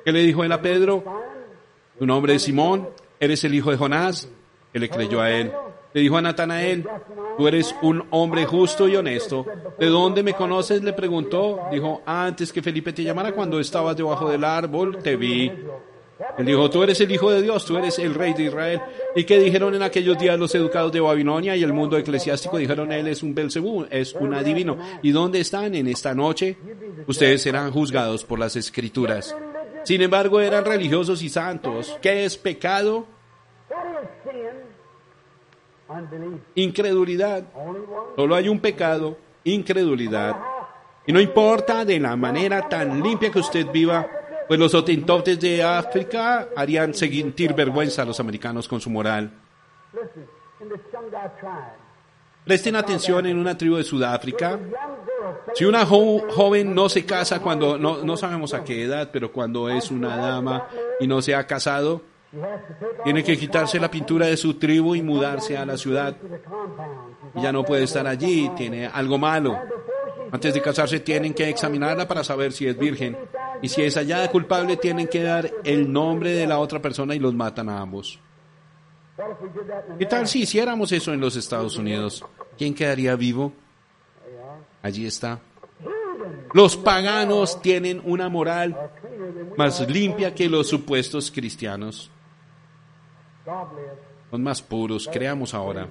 ¿Qué 0.04 0.12
le 0.12 0.20
dijo 0.20 0.44
él 0.44 0.52
a 0.52 0.62
Pedro? 0.62 1.04
Tu 1.98 2.06
nombre 2.06 2.34
es 2.34 2.42
Simón, 2.42 2.88
eres 3.20 3.44
el 3.44 3.54
hijo 3.54 3.70
de 3.70 3.76
Jonás. 3.76 4.28
Él 4.72 4.82
le 4.82 4.90
creyó 4.90 5.20
a 5.20 5.30
él. 5.30 5.50
Le 5.92 6.00
dijo 6.00 6.16
a 6.16 6.22
Natanael, 6.22 6.86
tú 7.38 7.48
eres 7.48 7.74
un 7.82 8.04
hombre 8.10 8.44
justo 8.44 8.86
y 8.88 8.96
honesto. 8.96 9.46
¿De 9.78 9.86
dónde 9.86 10.22
me 10.22 10.34
conoces? 10.34 10.82
Le 10.82 10.92
preguntó. 10.92 11.68
Dijo, 11.70 12.02
antes 12.04 12.52
que 12.52 12.62
Felipe 12.62 12.92
te 12.92 13.02
llamara 13.02 13.32
cuando 13.32 13.58
estabas 13.58 13.96
debajo 13.96 14.28
del 14.28 14.44
árbol, 14.44 14.98
te 15.02 15.16
vi. 15.16 15.50
Él 16.38 16.46
dijo, 16.46 16.70
tú 16.70 16.82
eres 16.82 17.00
el 17.00 17.10
Hijo 17.10 17.30
de 17.30 17.42
Dios, 17.42 17.64
tú 17.64 17.76
eres 17.76 17.98
el 17.98 18.14
Rey 18.14 18.32
de 18.32 18.44
Israel. 18.44 18.80
¿Y 19.14 19.24
qué 19.24 19.38
dijeron 19.38 19.74
en 19.74 19.82
aquellos 19.82 20.18
días 20.18 20.38
los 20.38 20.54
educados 20.54 20.90
de 20.92 21.00
Babilonia 21.00 21.56
y 21.56 21.62
el 21.62 21.72
mundo 21.72 21.98
eclesiástico? 21.98 22.56
Dijeron, 22.56 22.90
él 22.90 23.06
es 23.08 23.22
un 23.22 23.34
Belcebú, 23.34 23.86
es 23.90 24.14
un 24.14 24.32
adivino. 24.34 24.78
¿Y 25.02 25.10
dónde 25.12 25.40
están 25.40 25.74
en 25.74 25.86
esta 25.88 26.14
noche? 26.14 26.56
Ustedes 27.06 27.42
serán 27.42 27.70
juzgados 27.70 28.24
por 28.24 28.38
las 28.38 28.56
escrituras. 28.56 29.36
Sin 29.84 30.00
embargo, 30.00 30.40
eran 30.40 30.64
religiosos 30.64 31.22
y 31.22 31.28
santos. 31.28 31.96
¿Qué 32.00 32.24
es 32.24 32.36
pecado? 32.36 33.06
Incredulidad. 36.54 37.44
Solo 38.16 38.34
hay 38.34 38.48
un 38.48 38.60
pecado, 38.60 39.16
incredulidad. 39.44 40.36
Y 41.06 41.12
no 41.12 41.20
importa 41.20 41.84
de 41.84 42.00
la 42.00 42.16
manera 42.16 42.68
tan 42.68 43.00
limpia 43.02 43.30
que 43.30 43.38
usted 43.38 43.66
viva, 43.70 44.06
pues 44.48 44.58
los 44.58 44.74
hotentotes 44.74 45.38
de 45.38 45.62
África 45.62 46.48
harían 46.56 46.92
sentir 46.94 47.54
vergüenza 47.54 48.02
a 48.02 48.04
los 48.04 48.18
americanos 48.18 48.66
con 48.66 48.80
su 48.80 48.90
moral. 48.90 49.30
Presten 52.44 52.76
atención 52.76 53.26
en 53.26 53.38
una 53.38 53.56
tribu 53.58 53.76
de 53.76 53.82
Sudáfrica. 53.84 54.58
Si 55.54 55.64
una 55.64 55.84
jo- 55.84 56.24
joven 56.30 56.74
no 56.74 56.88
se 56.88 57.04
casa 57.04 57.40
cuando, 57.40 57.76
no, 57.78 58.04
no 58.04 58.16
sabemos 58.16 58.54
a 58.54 58.62
qué 58.62 58.84
edad, 58.84 59.10
pero 59.12 59.32
cuando 59.32 59.68
es 59.68 59.90
una 59.90 60.16
dama 60.16 60.68
y 61.00 61.06
no 61.08 61.20
se 61.22 61.34
ha 61.34 61.44
casado, 61.46 62.02
tiene 63.04 63.22
que 63.24 63.36
quitarse 63.36 63.78
la 63.78 63.90
pintura 63.90 64.26
de 64.26 64.36
su 64.36 64.54
tribu 64.54 64.94
y 64.94 65.02
mudarse 65.02 65.56
a 65.56 65.64
la 65.64 65.76
ciudad. 65.76 66.16
ya 67.34 67.52
no 67.52 67.64
puede 67.64 67.84
estar 67.84 68.06
allí, 68.06 68.50
tiene 68.56 68.86
algo 68.86 69.18
malo. 69.18 69.58
Antes 70.32 70.54
de 70.54 70.60
casarse 70.60 71.00
tienen 71.00 71.34
que 71.34 71.48
examinarla 71.48 72.06
para 72.08 72.24
saber 72.24 72.52
si 72.52 72.66
es 72.66 72.76
virgen. 72.76 73.16
Y 73.62 73.68
si 73.68 73.82
es 73.82 73.96
hallada 73.96 74.30
culpable 74.30 74.76
tienen 74.76 75.08
que 75.08 75.22
dar 75.22 75.50
el 75.64 75.90
nombre 75.90 76.32
de 76.32 76.46
la 76.46 76.58
otra 76.58 76.80
persona 76.80 77.14
y 77.14 77.18
los 77.18 77.34
matan 77.34 77.68
a 77.68 77.80
ambos. 77.80 78.18
¿Qué 79.98 80.06
tal 80.06 80.26
si 80.26 80.42
hiciéramos 80.42 80.92
eso 80.92 81.12
en 81.12 81.20
los 81.20 81.36
Estados 81.36 81.76
Unidos? 81.76 82.24
¿Quién 82.58 82.74
quedaría 82.74 83.16
vivo? 83.16 83.52
Allí 84.82 85.06
está. 85.06 85.40
Los 86.52 86.76
paganos 86.76 87.60
tienen 87.62 88.00
una 88.04 88.28
moral 88.28 88.76
más 89.56 89.88
limpia 89.88 90.34
que 90.34 90.48
los 90.48 90.68
supuestos 90.68 91.30
cristianos. 91.30 92.10
Son 94.30 94.42
más 94.42 94.60
puros, 94.60 95.08
creamos 95.12 95.54
ahora. 95.54 95.88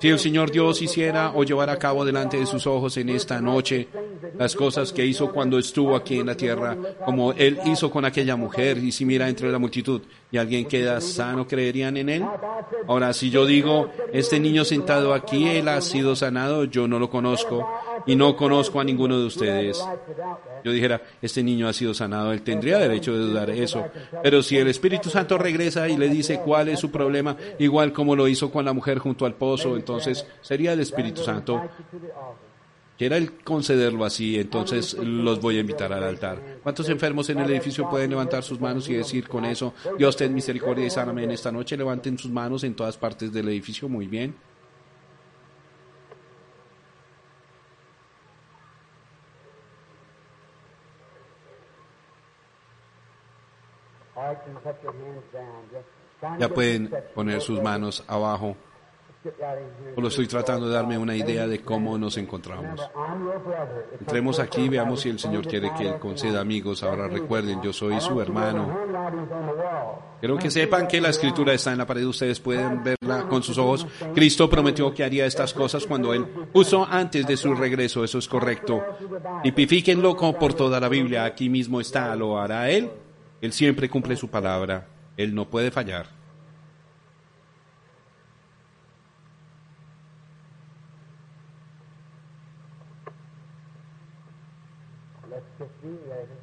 Si 0.00 0.08
el 0.08 0.18
Señor 0.18 0.50
Dios 0.50 0.82
hiciera 0.82 1.32
o 1.34 1.44
llevara 1.44 1.72
a 1.72 1.78
cabo 1.78 2.04
delante 2.04 2.36
de 2.38 2.46
sus 2.46 2.66
ojos 2.66 2.96
en 2.96 3.08
esta 3.08 3.40
noche 3.40 3.88
las 4.36 4.54
cosas 4.54 4.92
que 4.92 5.04
hizo 5.04 5.32
cuando 5.32 5.58
estuvo 5.58 5.96
aquí 5.96 6.18
en 6.18 6.26
la 6.26 6.36
tierra, 6.36 6.76
como 7.04 7.32
Él 7.32 7.58
hizo 7.64 7.90
con 7.90 8.04
aquella 8.04 8.36
mujer, 8.36 8.78
y 8.78 8.92
si 8.92 9.04
mira 9.04 9.28
entre 9.28 9.50
la 9.50 9.58
multitud 9.58 10.02
y 10.30 10.36
alguien 10.36 10.66
queda 10.66 11.00
sano, 11.00 11.46
¿creerían 11.46 11.96
en 11.96 12.08
Él? 12.08 12.24
Ahora, 12.86 13.12
si 13.12 13.30
yo 13.30 13.46
digo, 13.46 13.90
este 14.12 14.38
niño 14.40 14.64
sentado 14.64 15.14
aquí, 15.14 15.48
Él 15.48 15.68
ha 15.68 15.80
sido 15.80 16.14
sanado, 16.16 16.64
yo 16.64 16.86
no 16.86 16.98
lo 16.98 17.08
conozco 17.08 17.66
y 18.06 18.16
no 18.16 18.36
conozco 18.36 18.80
a 18.80 18.84
ninguno 18.84 19.18
de 19.18 19.26
ustedes. 19.26 19.82
Yo 20.64 20.72
dijera, 20.72 21.00
este 21.22 21.42
niño 21.42 21.68
ha 21.68 21.72
sido 21.72 21.94
sanado, 21.94 22.32
él 22.32 22.42
tendría 22.42 22.78
derecho 22.78 23.12
de 23.12 23.20
dudar 23.20 23.50
eso. 23.50 23.86
Pero 24.22 24.42
si 24.42 24.56
el 24.56 24.68
Espíritu 24.68 25.10
Santo 25.10 25.38
regresa 25.38 25.88
y 25.88 25.96
le 25.96 26.08
dice 26.08 26.40
cuál 26.40 26.68
es 26.68 26.80
su 26.80 26.90
problema, 26.90 27.36
igual 27.58 27.92
como 27.92 28.16
lo 28.16 28.28
hizo 28.28 28.50
con 28.50 28.64
la 28.64 28.72
mujer 28.72 28.98
junto 28.98 29.26
al 29.26 29.34
pozo, 29.34 29.76
entonces 29.76 30.26
sería 30.40 30.72
el 30.72 30.80
Espíritu 30.80 31.22
Santo. 31.22 31.62
Quiera 32.98 33.16
él 33.16 33.44
concederlo 33.44 34.04
así, 34.04 34.40
entonces 34.40 34.94
los 34.94 35.40
voy 35.40 35.56
a 35.58 35.60
invitar 35.60 35.92
al 35.92 36.02
altar. 36.02 36.58
¿Cuántos 36.64 36.88
enfermos 36.88 37.30
en 37.30 37.38
el 37.38 37.48
edificio 37.48 37.88
pueden 37.88 38.10
levantar 38.10 38.42
sus 38.42 38.60
manos 38.60 38.88
y 38.88 38.94
decir 38.94 39.28
con 39.28 39.44
eso, 39.44 39.72
Dios 39.96 40.16
ten 40.16 40.34
misericordia 40.34 40.84
y 40.84 40.90
sáname 40.90 41.22
en 41.22 41.30
esta 41.30 41.52
noche? 41.52 41.76
Levanten 41.76 42.18
sus 42.18 42.32
manos 42.32 42.64
en 42.64 42.74
todas 42.74 42.96
partes 42.96 43.32
del 43.32 43.48
edificio, 43.50 43.88
muy 43.88 44.08
bien. 44.08 44.34
Ya 56.40 56.48
pueden 56.48 56.90
poner 57.14 57.40
sus 57.40 57.62
manos 57.62 58.02
abajo. 58.08 58.56
Solo 59.94 60.08
estoy 60.08 60.26
tratando 60.28 60.68
de 60.68 60.74
darme 60.74 60.96
una 60.96 61.16
idea 61.16 61.46
de 61.46 61.60
cómo 61.60 61.98
nos 61.98 62.16
encontramos. 62.18 62.80
Entremos 63.98 64.38
aquí 64.38 64.62
y 64.62 64.68
veamos 64.68 65.00
si 65.00 65.08
el 65.08 65.18
Señor 65.18 65.46
quiere 65.46 65.72
que 65.76 65.88
Él 65.88 65.98
conceda 65.98 66.40
amigos. 66.40 66.82
Ahora 66.82 67.08
recuerden, 67.08 67.60
yo 67.60 67.72
soy 67.72 68.00
su 68.00 68.20
hermano. 68.20 68.78
Quiero 70.20 70.36
que 70.38 70.50
sepan 70.50 70.86
que 70.86 71.00
la 71.00 71.08
escritura 71.08 71.52
está 71.52 71.72
en 71.72 71.78
la 71.78 71.86
pared, 71.86 72.04
ustedes 72.06 72.38
pueden 72.38 72.82
verla 72.84 73.26
con 73.28 73.42
sus 73.42 73.58
ojos. 73.58 73.86
Cristo 74.14 74.48
prometió 74.48 74.94
que 74.94 75.04
haría 75.04 75.26
estas 75.26 75.52
cosas 75.52 75.84
cuando 75.86 76.14
Él 76.14 76.24
puso 76.52 76.86
antes 76.88 77.26
de 77.26 77.36
su 77.36 77.54
regreso, 77.54 78.04
eso 78.04 78.18
es 78.18 78.28
correcto. 78.28 78.84
Tipifíquenlo 79.42 80.16
por 80.16 80.54
toda 80.54 80.78
la 80.78 80.88
Biblia, 80.88 81.24
aquí 81.24 81.48
mismo 81.48 81.80
está, 81.80 82.14
lo 82.14 82.38
hará 82.38 82.70
Él. 82.70 82.90
Él 83.40 83.52
siempre 83.52 83.88
cumple 83.88 84.16
su 84.16 84.28
palabra, 84.28 84.86
Él 85.16 85.34
no 85.34 85.48
puede 85.48 85.70
fallar. 85.70 86.17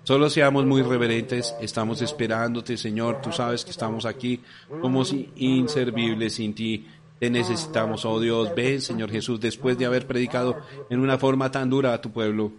Solo 0.06 0.30
seamos 0.30 0.68
muy 0.68 0.84
reverentes, 0.84 1.56
estamos 1.60 2.00
esperándote, 2.04 2.78
Señor. 2.78 3.22
Tú 3.24 3.32
sabes 3.32 3.66
que 3.66 3.72
estamos 3.72 4.06
aquí, 4.06 4.40
somos 4.80 5.16
inservibles 5.36 6.36
sin 6.36 6.54
ti. 6.54 6.86
Te 7.20 7.32
necesitamos, 7.32 8.06
oh 8.06 8.20
Dios. 8.20 8.54
Ven, 8.54 8.82
Señor 8.82 9.10
Jesús, 9.10 9.40
después 9.40 9.80
de 9.80 9.88
haber 9.88 10.06
predicado 10.06 10.58
en 10.92 11.00
una 11.00 11.18
forma 11.18 11.50
tan 11.50 11.72
dura 11.72 11.92
a 11.92 12.02
tu 12.02 12.12
pueblo. 12.12 12.52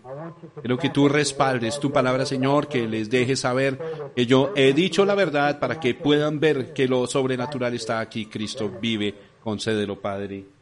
Quiero 0.61 0.77
que 0.77 0.91
tú 0.91 1.09
respaldes 1.09 1.79
tu 1.79 1.93
palabra, 1.93 2.27
Señor, 2.27 2.67
que 2.67 2.89
les 2.89 3.11
dejes 3.11 3.39
saber 3.39 3.79
que 4.17 4.27
yo 4.27 4.53
he 4.57 4.73
dicho 4.73 5.05
la 5.05 5.15
verdad 5.15 5.61
para 5.61 5.79
que 5.79 5.95
puedan 5.95 6.41
ver 6.41 6.73
que 6.73 6.89
lo 6.89 7.07
sobrenatural 7.07 7.75
está 7.75 8.01
aquí. 8.01 8.27
Cristo 8.27 8.69
vive. 8.81 9.15
Concédelo, 9.41 10.01
Padre. 10.01 10.56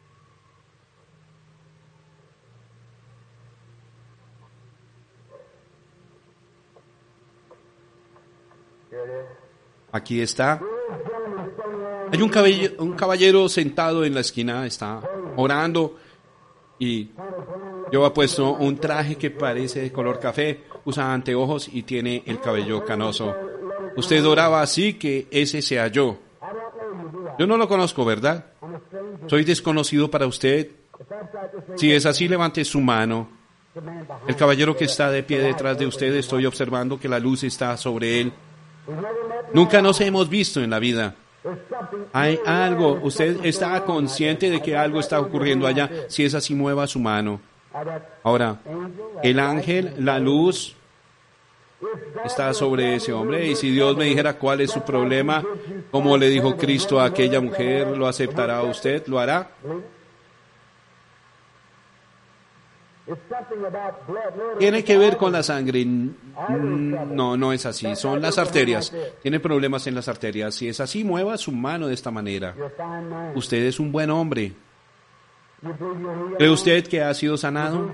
Aquí 9.95 10.19
está. 10.19 10.59
Hay 12.11 12.21
un 12.21 12.27
caballero, 12.27 12.83
un 12.83 12.93
caballero 12.95 13.47
sentado 13.47 14.03
en 14.03 14.13
la 14.13 14.19
esquina, 14.19 14.65
está 14.65 15.01
orando 15.37 15.95
y 16.77 17.11
lleva 17.89 18.13
puesto 18.13 18.55
un 18.55 18.75
traje 18.75 19.15
que 19.15 19.31
parece 19.31 19.79
de 19.79 19.93
color 19.93 20.19
café, 20.19 20.65
usa 20.83 21.13
anteojos 21.13 21.69
y 21.71 21.83
tiene 21.83 22.23
el 22.25 22.41
cabello 22.41 22.83
canoso. 22.83 23.33
Usted 23.95 24.25
oraba 24.25 24.61
así 24.61 24.95
que 24.95 25.29
ese 25.31 25.61
sea 25.61 25.87
yo. 25.87 26.17
Yo 27.39 27.47
no 27.47 27.55
lo 27.55 27.65
conozco, 27.69 28.03
¿verdad? 28.03 28.47
Soy 29.27 29.45
desconocido 29.45 30.11
para 30.11 30.27
usted. 30.27 30.71
Si 31.77 31.93
es 31.93 32.05
así, 32.05 32.27
levante 32.27 32.65
su 32.65 32.81
mano. 32.81 33.29
El 34.27 34.35
caballero 34.35 34.75
que 34.75 34.85
está 34.85 35.09
de 35.09 35.23
pie 35.23 35.39
detrás 35.39 35.77
de 35.77 35.87
usted, 35.87 36.13
estoy 36.15 36.45
observando 36.45 36.99
que 36.99 37.07
la 37.07 37.17
luz 37.17 37.45
está 37.45 37.77
sobre 37.77 38.19
él. 38.19 38.33
Nunca 39.53 39.81
nos 39.81 39.99
hemos 40.01 40.29
visto 40.29 40.61
en 40.61 40.69
la 40.69 40.79
vida. 40.79 41.15
Hay 42.13 42.39
algo, 42.45 42.99
usted 43.03 43.45
está 43.45 43.83
consciente 43.83 44.49
de 44.49 44.61
que 44.61 44.75
algo 44.75 44.99
está 44.99 45.19
ocurriendo 45.19 45.67
allá. 45.67 45.89
Si 46.07 46.23
es 46.23 46.33
así, 46.33 46.55
mueva 46.55 46.87
su 46.87 46.99
mano. 46.99 47.39
Ahora, 48.23 48.59
el 49.21 49.39
ángel, 49.39 49.93
la 49.99 50.17
luz, 50.19 50.75
está 52.23 52.53
sobre 52.53 52.95
ese 52.95 53.13
hombre. 53.13 53.47
Y 53.47 53.55
si 53.55 53.71
Dios 53.71 53.95
me 53.97 54.05
dijera 54.05 54.37
cuál 54.37 54.61
es 54.61 54.71
su 54.71 54.81
problema, 54.81 55.43
como 55.91 56.17
le 56.17 56.29
dijo 56.29 56.55
Cristo 56.55 56.99
a 56.99 57.05
aquella 57.05 57.41
mujer, 57.41 57.87
¿lo 57.95 58.07
aceptará 58.07 58.63
usted? 58.63 59.05
¿Lo 59.07 59.19
hará? 59.19 59.49
Tiene 64.57 64.83
que 64.83 64.97
ver 64.97 65.17
con 65.17 65.31
la 65.31 65.43
sangre. 65.43 65.85
Mm, 65.85 67.15
No, 67.15 67.37
no 67.37 67.53
es 67.53 67.65
así. 67.65 67.95
Son 67.95 68.21
las 68.21 68.37
arterias. 68.37 68.91
Tiene 69.21 69.39
problemas 69.39 69.85
en 69.87 69.93
las 69.95 70.07
arterias. 70.07 70.55
Si 70.55 70.67
es 70.67 70.79
así, 70.79 71.03
mueva 71.03 71.37
su 71.37 71.51
mano 71.51 71.87
de 71.87 71.93
esta 71.93 72.09
manera. 72.11 72.55
Usted 73.35 73.63
es 73.65 73.79
un 73.79 73.91
buen 73.91 74.09
hombre. 74.09 74.53
¿Cree 76.37 76.49
usted 76.49 76.87
que 76.87 77.01
ha 77.01 77.13
sido 77.13 77.37
sanado? 77.37 77.91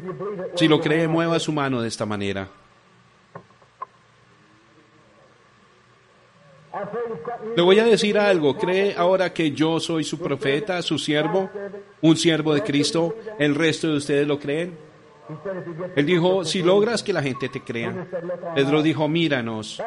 Si 0.55 0.67
lo 0.67 0.79
cree, 0.81 1.07
mueva 1.07 1.39
su 1.39 1.51
mano 1.51 1.81
de 1.81 1.87
esta 1.87 2.05
manera. 2.05 2.47
Le 7.55 7.61
voy 7.61 7.79
a 7.79 7.83
decir 7.83 8.17
algo. 8.17 8.57
¿Cree 8.57 8.95
ahora 8.97 9.33
que 9.33 9.51
yo 9.51 9.79
soy 9.79 10.03
su 10.03 10.17
profeta, 10.19 10.81
su 10.81 10.97
siervo, 10.97 11.49
un 12.01 12.15
siervo 12.15 12.53
de 12.53 12.63
Cristo? 12.63 13.15
¿El 13.37 13.55
resto 13.55 13.89
de 13.89 13.97
ustedes 13.97 14.25
lo 14.27 14.39
creen? 14.39 14.90
Él 15.95 16.05
dijo, 16.05 16.45
si 16.45 16.61
logras 16.61 17.03
que 17.03 17.13
la 17.13 17.21
gente 17.21 17.49
te 17.49 17.61
crea. 17.61 18.07
Pedro 18.55 18.81
dijo, 18.81 19.07
míranos. 19.07 19.81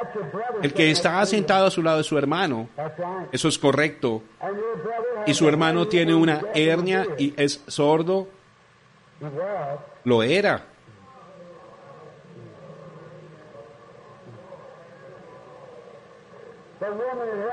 El 0.62 0.72
que 0.72 0.90
está 0.90 1.24
sentado 1.26 1.66
a 1.66 1.70
su 1.70 1.82
lado 1.82 2.00
es 2.00 2.06
su 2.06 2.18
hermano. 2.18 2.68
Eso 3.32 3.48
es 3.48 3.58
correcto. 3.58 4.22
Y 5.26 5.34
su 5.34 5.48
hermano 5.48 5.88
tiene 5.88 6.14
una 6.14 6.42
hernia 6.54 7.06
y 7.18 7.34
es 7.36 7.62
sordo. 7.66 8.28
Lo 10.04 10.22
era. 10.22 10.66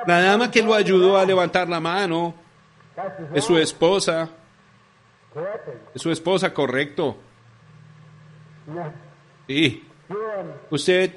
La 0.08 0.22
dama 0.22 0.52
que 0.52 0.62
lo 0.62 0.74
ayudó 0.74 1.18
a 1.18 1.26
levantar 1.26 1.70
la 1.70 1.80
mano 1.80 2.34
es 3.34 3.46
su 3.46 3.58
esposa. 3.58 4.30
Es 5.94 6.02
su 6.02 6.12
esposa, 6.12 6.54
correcto. 6.54 7.16
Sí. 9.48 9.84
Usted 10.70 11.12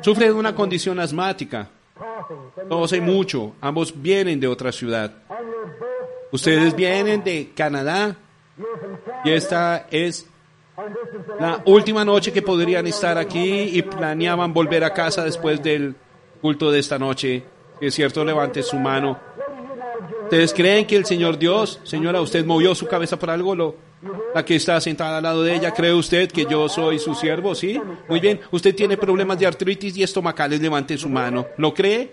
sufre 0.00 0.26
de 0.26 0.32
una 0.32 0.54
condición 0.54 0.98
asmática. 1.00 1.68
Tose 2.68 2.96
your 2.96 3.06
mucho. 3.06 3.52
Ambos 3.60 3.92
vienen 4.00 4.40
de 4.40 4.46
otra 4.46 4.72
ciudad. 4.72 5.12
Ustedes 6.30 6.74
vienen 6.74 7.22
de 7.22 7.52
Canadá 7.54 8.16
y 9.24 9.30
esta 9.30 9.86
es 9.90 10.26
la 11.38 11.62
última 11.66 12.04
noche 12.04 12.32
que 12.32 12.42
podrían 12.42 12.86
estar 12.86 13.18
aquí 13.18 13.70
y 13.72 13.82
planeaban 13.82 14.52
volver 14.52 14.84
a 14.84 14.92
casa 14.92 15.24
después 15.24 15.62
del 15.62 15.94
culto 16.40 16.70
de 16.70 16.78
esta 16.78 16.98
noche. 16.98 17.44
Si 17.78 17.86
es 17.86 17.94
cierto, 17.94 18.24
levante 18.24 18.62
su 18.62 18.76
mano. 18.76 19.18
¿Ustedes 20.32 20.54
creen 20.54 20.86
que 20.86 20.96
el 20.96 21.04
Señor 21.04 21.38
Dios, 21.38 21.78
señora, 21.82 22.22
usted 22.22 22.42
movió 22.46 22.74
su 22.74 22.86
cabeza 22.86 23.18
por 23.18 23.28
algo? 23.28 23.54
Lo, 23.54 23.76
la 24.34 24.42
que 24.42 24.56
está 24.56 24.80
sentada 24.80 25.18
al 25.18 25.22
lado 25.24 25.42
de 25.42 25.54
ella, 25.54 25.72
¿cree 25.72 25.92
usted 25.92 26.32
que 26.32 26.46
yo 26.46 26.70
soy 26.70 26.98
su 26.98 27.14
siervo? 27.14 27.54
¿Sí? 27.54 27.78
Muy 28.08 28.18
bien. 28.18 28.40
¿Usted 28.50 28.74
tiene 28.74 28.96
problemas 28.96 29.38
de 29.38 29.46
artritis 29.46 29.94
y 29.94 30.02
estomacales? 30.02 30.58
Levante 30.58 30.96
su 30.96 31.10
mano. 31.10 31.48
¿Lo 31.58 31.74
cree? 31.74 32.12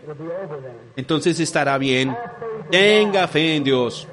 Entonces 0.98 1.40
estará 1.40 1.78
bien. 1.78 2.14
Tenga 2.70 3.26
fe 3.30 3.56
en 3.56 3.64
Dios. 3.64 4.06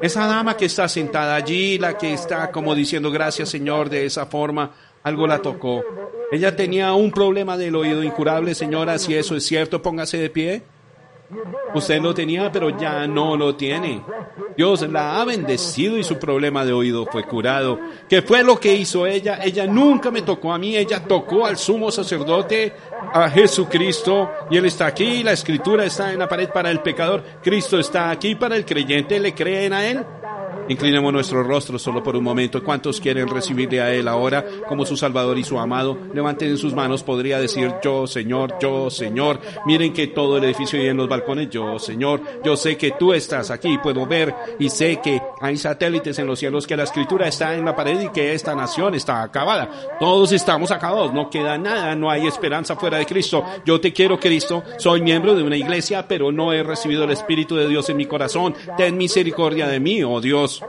Esa 0.00 0.26
dama 0.26 0.56
que 0.56 0.64
está 0.64 0.88
sentada 0.88 1.36
allí, 1.36 1.78
la 1.78 1.96
que 1.96 2.12
está 2.12 2.50
como 2.50 2.74
diciendo 2.74 3.12
gracias 3.12 3.50
Señor 3.50 3.88
de 3.88 4.04
esa 4.04 4.26
forma, 4.26 4.72
algo 5.04 5.28
la 5.28 5.38
tocó. 5.38 5.84
Ella 6.32 6.56
tenía 6.56 6.92
un 6.94 7.12
problema 7.12 7.56
del 7.56 7.76
oído 7.76 8.02
incurable, 8.02 8.56
señora, 8.56 8.98
si 8.98 9.14
eso 9.14 9.36
es 9.36 9.46
cierto, 9.46 9.80
póngase 9.80 10.18
de 10.18 10.28
pie. 10.28 10.62
Usted 11.74 12.00
lo 12.00 12.12
tenía, 12.12 12.52
pero 12.52 12.70
ya 12.70 13.06
no 13.06 13.36
lo 13.36 13.54
tiene. 13.54 14.02
Dios 14.56 14.82
la 14.90 15.20
ha 15.20 15.24
bendecido 15.24 15.96
y 15.96 16.04
su 16.04 16.18
problema 16.18 16.64
de 16.64 16.72
oído 16.72 17.06
fue 17.06 17.24
curado. 17.24 17.78
¿Qué 18.08 18.22
fue 18.22 18.44
lo 18.44 18.60
que 18.60 18.74
hizo 18.74 19.06
ella? 19.06 19.38
Ella 19.42 19.66
nunca 19.66 20.10
me 20.10 20.22
tocó 20.22 20.52
a 20.52 20.58
mí, 20.58 20.76
ella 20.76 21.02
tocó 21.04 21.46
al 21.46 21.56
sumo 21.56 21.90
sacerdote, 21.90 22.74
a 23.14 23.30
Jesucristo, 23.30 24.30
y 24.50 24.58
Él 24.58 24.66
está 24.66 24.86
aquí, 24.86 25.22
la 25.22 25.32
escritura 25.32 25.84
está 25.84 26.12
en 26.12 26.18
la 26.18 26.28
pared 26.28 26.50
para 26.50 26.70
el 26.70 26.80
pecador, 26.80 27.22
Cristo 27.42 27.78
está 27.78 28.10
aquí 28.10 28.34
para 28.34 28.56
el 28.56 28.64
creyente, 28.64 29.18
¿le 29.18 29.34
creen 29.34 29.72
a 29.72 29.86
Él? 29.86 30.04
Inclinemos 30.68 31.12
nuestro 31.12 31.42
rostro 31.42 31.78
solo 31.78 32.02
por 32.02 32.16
un 32.16 32.24
momento. 32.24 32.62
¿Cuántos 32.62 33.00
quieren 33.00 33.28
recibirle 33.28 33.80
a 33.80 33.92
Él 33.92 34.08
ahora 34.08 34.44
como 34.68 34.86
su 34.86 34.96
Salvador 34.96 35.38
y 35.38 35.44
su 35.44 35.58
amado? 35.58 35.98
Levanten 36.14 36.56
sus 36.56 36.74
manos. 36.74 37.02
Podría 37.02 37.40
decir 37.40 37.74
yo, 37.82 38.06
Señor, 38.06 38.54
yo, 38.60 38.88
Señor. 38.88 39.40
Miren 39.66 39.92
que 39.92 40.08
todo 40.08 40.36
el 40.36 40.44
edificio 40.44 40.82
y 40.82 40.86
en 40.86 40.96
los 40.96 41.08
balcones, 41.08 41.50
yo, 41.50 41.78
Señor. 41.78 42.22
Yo 42.44 42.56
sé 42.56 42.76
que 42.76 42.92
tú 42.92 43.12
estás 43.12 43.50
aquí. 43.50 43.78
Puedo 43.82 44.06
ver 44.06 44.34
y 44.58 44.70
sé 44.70 45.00
que 45.02 45.20
hay 45.40 45.56
satélites 45.56 46.18
en 46.18 46.26
los 46.26 46.38
cielos, 46.38 46.66
que 46.66 46.76
la 46.76 46.84
escritura 46.84 47.28
está 47.28 47.54
en 47.54 47.64
la 47.64 47.74
pared 47.74 48.00
y 48.00 48.08
que 48.10 48.32
esta 48.32 48.54
nación 48.54 48.94
está 48.94 49.22
acabada. 49.22 49.68
Todos 49.98 50.32
estamos 50.32 50.70
acabados. 50.70 51.12
No 51.12 51.28
queda 51.28 51.58
nada. 51.58 51.94
No 51.96 52.10
hay 52.10 52.26
esperanza 52.26 52.76
fuera 52.76 52.98
de 52.98 53.06
Cristo. 53.06 53.44
Yo 53.64 53.80
te 53.80 53.92
quiero, 53.92 54.18
Cristo. 54.18 54.62
Soy 54.78 55.02
miembro 55.02 55.34
de 55.34 55.42
una 55.42 55.56
iglesia, 55.56 56.06
pero 56.06 56.30
no 56.30 56.52
he 56.52 56.62
recibido 56.62 57.04
el 57.04 57.10
Espíritu 57.10 57.56
de 57.56 57.68
Dios 57.68 57.88
en 57.90 57.96
mi 57.96 58.06
corazón. 58.06 58.54
Ten 58.76 58.96
misericordia 58.96 59.66
de 59.66 59.80
mí, 59.80 60.02
oh 60.02 60.20
Dios. 60.20 60.61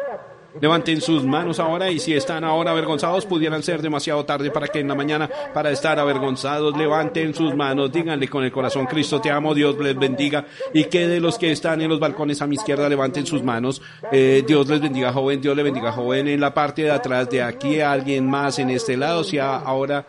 Levanten 0.62 1.02
sus 1.02 1.26
manos 1.26 1.60
ahora 1.60 1.90
y 1.90 2.00
si 2.00 2.14
están 2.14 2.44
ahora 2.44 2.72
avergonzados 2.72 3.26
pudieran 3.26 3.64
ser 3.64 3.82
demasiado 3.82 4.24
tarde 4.24 4.52
para 4.52 4.68
que 4.68 4.80
en 4.80 4.88
la 4.88 4.96
mañana 4.96 5.30
para 5.54 5.72
estar 5.72 6.00
avergonzados 6.00 6.78
levanten 6.78 7.34
sus 7.34 7.56
manos, 7.56 7.92
díganle 7.92 8.28
con 8.28 8.44
el 8.44 8.52
corazón 8.52 8.86
Cristo 8.86 9.20
te 9.20 9.32
amo, 9.32 9.54
Dios 9.56 9.78
les 9.80 9.98
bendiga 9.98 10.46
y 10.74 10.86
que 10.86 11.08
de 11.08 11.20
los 11.20 11.38
que 11.38 11.52
están 11.52 11.82
en 11.82 11.90
los 11.90 12.00
balcones 12.00 12.42
a 12.42 12.48
mi 12.48 12.56
izquierda 12.56 12.88
levanten 12.88 13.26
sus 13.26 13.44
manos, 13.44 13.82
Eh, 14.12 14.44
Dios 14.46 14.68
les 14.68 14.80
bendiga 14.80 15.12
joven, 15.12 15.42
Dios 15.42 15.56
le 15.56 15.64
bendiga 15.64 15.92
joven 15.92 16.28
en 16.28 16.40
la 16.40 16.54
parte 16.54 16.84
de 16.84 16.92
atrás 16.92 17.30
de 17.30 17.42
aquí 17.42 17.82
alguien 17.82 18.30
más 18.30 18.60
en 18.60 18.70
este 18.70 18.96
lado, 18.96 19.24
si 19.24 19.40
ahora 19.40 20.06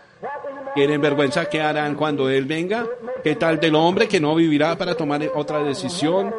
tienen 0.74 1.00
vergüenza, 1.00 1.46
¿qué 1.48 1.62
harán 1.62 1.94
cuando 1.94 2.28
Él 2.28 2.44
venga? 2.44 2.84
¿Qué 3.22 3.36
tal 3.36 3.58
del 3.60 3.74
hombre 3.76 4.08
que 4.08 4.20
no 4.20 4.34
vivirá 4.34 4.76
para 4.76 4.94
tomar 4.94 5.22
otra 5.34 5.62
decisión? 5.62 6.34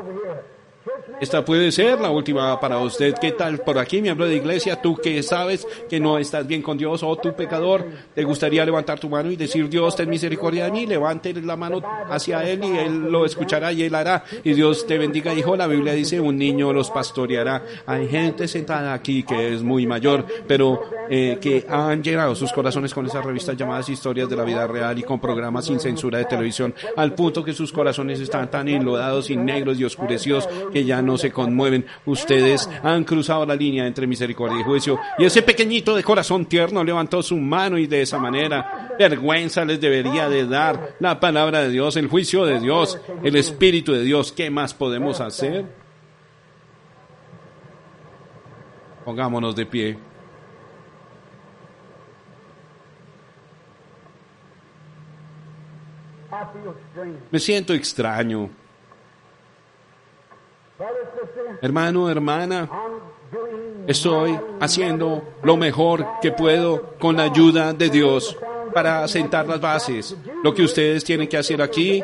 Esta 1.22 1.46
puede 1.46 1.72
ser 1.72 2.02
la 2.02 2.12
última 2.12 2.60
para 2.60 2.78
usted. 2.80 3.16
¿Qué 3.20 3.32
tal 3.32 3.60
por 3.60 3.80
aquí, 3.80 4.02
miembro 4.02 4.26
de 4.26 4.36
iglesia? 4.36 4.82
Tú 4.82 4.98
que 4.98 5.24
sabes 5.24 5.66
que 5.90 6.00
no 6.00 6.18
estás 6.18 6.46
bien 6.46 6.62
con 6.62 6.78
Dios 6.78 7.04
o 7.04 7.16
tu 7.16 7.34
pecador, 7.34 7.86
¿te 8.14 8.24
gustaría 8.24 8.66
levantar 8.66 9.00
tu 9.00 9.10
mano 9.10 9.32
y 9.32 9.38
decir, 9.38 9.70
Dios, 9.70 9.96
ten 9.96 10.10
misericordia 10.10 10.66
de 10.66 10.72
mí? 10.72 10.86
Levante 10.86 11.34
la 11.34 11.56
mano 11.56 11.82
hacia 12.10 12.44
Él 12.44 12.64
y 12.64 12.78
Él 12.78 13.12
lo 13.12 13.26
escuchará 13.26 13.72
y 13.72 13.84
Él 13.84 13.96
hará. 13.96 14.26
Y 14.44 14.54
Dios 14.54 14.86
te 14.86 14.98
bendiga, 14.98 15.34
hijo. 15.34 15.56
La 15.56 15.68
Biblia 15.68 15.94
dice, 15.94 16.20
un 16.20 16.38
niño 16.38 16.74
los 16.74 16.92
pastoreará. 16.92 17.64
Hay 17.86 18.08
gente 18.10 18.48
sentada 18.48 18.94
aquí 18.94 19.24
que 19.24 19.54
es 19.54 19.64
muy 19.64 19.88
mayor, 19.88 20.26
pero 20.48 20.82
eh, 21.10 21.38
que 21.40 21.66
han 21.70 22.04
llenado 22.04 22.36
sus 22.36 22.52
corazones 22.52 22.94
con 22.94 23.06
esas 23.06 23.24
revistas 23.24 23.56
llamadas 23.56 23.90
Historias 23.90 24.28
de 24.28 24.36
la 24.36 24.44
Vida 24.44 24.68
Real 24.68 24.98
y 24.98 25.04
con 25.04 25.20
programas 25.20 25.66
sin 25.66 25.80
censura 25.80 26.18
de 26.18 26.26
televisión, 26.26 26.74
al 26.98 27.14
punto 27.14 27.44
que 27.44 27.54
sus 27.54 27.72
corazones 27.72 28.20
están 28.20 28.50
tan 28.50 28.68
enlodados 28.68 29.30
y 29.30 29.38
negros 29.38 29.80
y 29.80 29.86
oscurecidos 29.86 30.48
que 30.74 30.84
ya 30.84 31.02
no 31.06 31.18
se 31.18 31.32
conmueven. 31.32 31.86
Ustedes 32.06 32.70
han 32.84 33.04
cruzado 33.04 33.46
la 33.46 33.56
línea 33.56 33.88
entre 33.88 34.08
misericordia 34.08 34.60
y 34.60 34.64
juicio. 34.64 35.00
Y 35.18 35.26
ese 35.26 35.42
pequeñito 35.42 35.96
de 35.96 36.04
corazón 36.04 36.46
tierno 36.46 36.84
levantó 36.84 37.22
su 37.24 37.38
mano 37.38 37.78
y 37.78 37.88
de 37.88 38.02
esa 38.02 38.18
manera, 38.18 38.90
vergüenza 38.98 39.64
les 39.64 39.80
debería 39.80 40.28
de 40.28 40.46
dar 40.48 40.96
la 41.00 41.20
palabra 41.20 41.62
de 41.62 41.70
Dios, 41.70 41.96
el 41.96 42.08
juicio 42.08 42.46
de 42.46 42.60
Dios, 42.60 43.00
el 43.24 43.36
Espíritu 43.36 43.94
de 43.94 44.04
Dios. 44.04 44.32
¿Qué 44.32 44.50
más 44.50 44.74
podemos 44.74 45.22
hacer? 45.22 45.66
Pongámonos 49.06 49.56
de 49.56 49.66
pie. 49.66 49.98
Me 57.32 57.40
siento 57.40 57.74
extraño. 57.74 58.50
Hermano, 61.62 62.10
hermana, 62.10 62.70
estoy 63.88 64.38
haciendo 64.60 65.24
lo 65.44 65.58
mejor 65.58 66.06
que 66.22 66.32
puedo 66.32 66.96
con 67.00 67.18
la 67.18 67.24
ayuda 67.24 67.74
de 67.74 67.90
Dios 67.90 68.38
para 68.74 69.08
sentar 69.08 69.48
las 69.48 69.62
bases. 69.62 70.18
Lo 70.44 70.54
que 70.54 70.64
ustedes 70.64 71.04
tienen 71.04 71.28
que 71.28 71.38
hacer 71.38 71.62
aquí, 71.62 72.04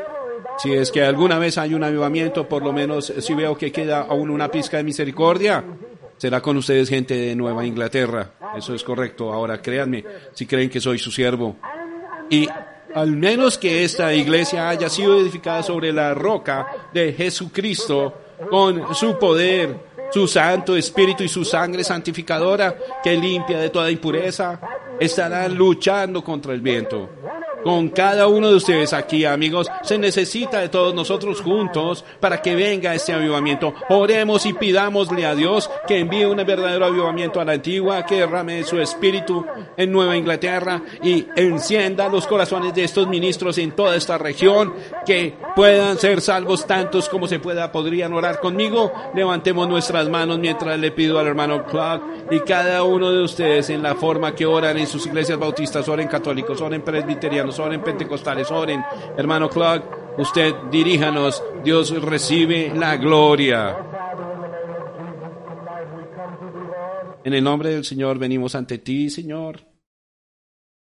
si 0.57 0.73
es 0.73 0.91
que 0.91 1.03
alguna 1.03 1.38
vez 1.38 1.57
hay 1.57 1.73
un 1.73 1.84
avivamiento, 1.84 2.48
por 2.48 2.64
lo 2.64 2.72
menos 2.72 3.14
si 3.19 3.34
veo 3.34 3.57
que 3.57 3.72
queda 3.72 4.02
aún 4.02 4.30
una 4.30 4.49
pizca 4.49 4.77
de 4.77 4.84
misericordia, 4.84 5.64
será 6.18 6.41
con 6.41 6.56
ustedes 6.56 6.88
gente 6.88 7.14
de 7.14 7.35
Nueva 7.35 7.65
Inglaterra. 7.65 8.31
Eso 8.56 8.73
es 8.73 8.84
correcto. 8.84 9.34
Ahora 9.34 9.61
créanme, 9.61 10.06
si 10.34 10.45
creen 10.45 10.69
que 10.69 10.80
soy 10.80 10.98
su 10.98 11.11
siervo. 11.11 11.57
Y 12.30 12.48
al 12.93 13.11
menos 13.11 13.57
que 13.57 13.84
esta 13.84 14.14
iglesia 14.14 14.69
haya 14.69 14.88
sido 14.89 15.19
edificada 15.19 15.64
sobre 15.64 15.91
la 15.91 16.14
roca 16.14 16.68
de 16.93 17.14
Jesucristo, 17.14 18.14
con 18.49 18.93
su 18.95 19.18
poder, 19.18 19.76
su 20.11 20.27
Santo 20.27 20.76
Espíritu 20.76 21.23
y 21.23 21.27
su 21.27 21.45
sangre 21.45 21.84
santificadora 21.84 22.76
que 23.03 23.15
limpia 23.15 23.59
de 23.59 23.69
toda 23.69 23.91
impureza, 23.91 24.59
estarán 24.99 25.55
luchando 25.55 26.23
contra 26.23 26.53
el 26.53 26.61
viento. 26.61 27.09
Con 27.64 27.90
cada 27.90 28.28
uno 28.28 28.50
de 28.50 28.56
ustedes 28.56 28.94
aquí, 28.94 29.26
amigos, 29.26 29.68
se 29.84 29.98
necesita 29.98 30.60
de 30.60 30.70
todos 30.70 30.94
nosotros 30.94 31.42
juntos 31.42 32.04
para 32.20 32.42
que 32.42 32.56
venga 32.56 32.96
este 32.96 33.14
avivamiento. 33.14 33.74
Oremos 33.90 34.46
y 34.46 34.54
pidámosle 34.54 35.26
a 35.26 35.36
Dios 35.36 35.70
que 35.88 36.00
envíe 36.00 36.26
un 36.26 36.38
verdadero 36.38 36.86
avivamiento 36.86 37.40
a 37.40 37.46
la 37.46 37.54
antigua, 37.54 38.06
que 38.06 38.16
derrame 38.16 38.64
su 38.64 38.80
espíritu 38.80 39.46
en 39.78 39.92
Nueva 39.92 40.18
Inglaterra 40.18 40.82
y 41.04 41.28
encienda 41.36 42.10
los 42.10 42.28
corazones 42.28 42.74
de 42.74 42.84
estos 42.84 43.08
ministros 43.08 43.58
en 43.58 43.72
toda 43.72 43.96
esta 43.96 44.18
región, 44.18 44.74
que 45.06 45.36
puedan 45.56 45.98
ser 45.98 46.22
salvos 46.22 46.66
tantos 46.66 47.10
como 47.10 47.28
se 47.28 47.40
pueda. 47.40 47.72
Podrían 47.72 48.14
orar 48.14 48.40
conmigo. 48.40 48.92
Levantemos 49.14 49.68
nuestras 49.68 50.10
manos 50.10 50.40
mientras 50.40 50.80
le 50.80 50.92
pido 50.92 51.20
al 51.20 51.28
hermano 51.28 51.66
Clark 51.66 52.02
y 52.32 52.40
cada 52.40 52.84
uno 52.84 53.12
de 53.12 53.24
ustedes 53.24 53.70
en 53.70 53.84
la 53.84 53.96
forma 53.96 54.34
que 54.34 54.46
oran 54.46 54.78
en 54.78 54.88
sus 54.88 55.06
iglesias 55.06 55.38
bautistas, 55.38 55.88
oren 55.90 56.08
católicos, 56.08 56.62
oren 56.62 56.82
presbiterianos, 56.82 57.51
oren 57.60 57.82
pentecostales, 57.82 58.49
oren, 58.52 58.84
hermano 59.18 59.49
Clark, 59.49 60.15
usted 60.18 60.53
diríjanos, 60.72 61.44
Dios 61.64 61.90
recibe 62.02 62.73
la 62.76 62.98
gloria. 62.98 63.78
En 67.23 67.34
el 67.34 67.44
nombre 67.44 67.69
del 67.69 67.86
Señor 67.86 68.18
venimos 68.18 68.56
ante 68.56 68.80
ti, 68.80 69.10
Señor. 69.10 69.70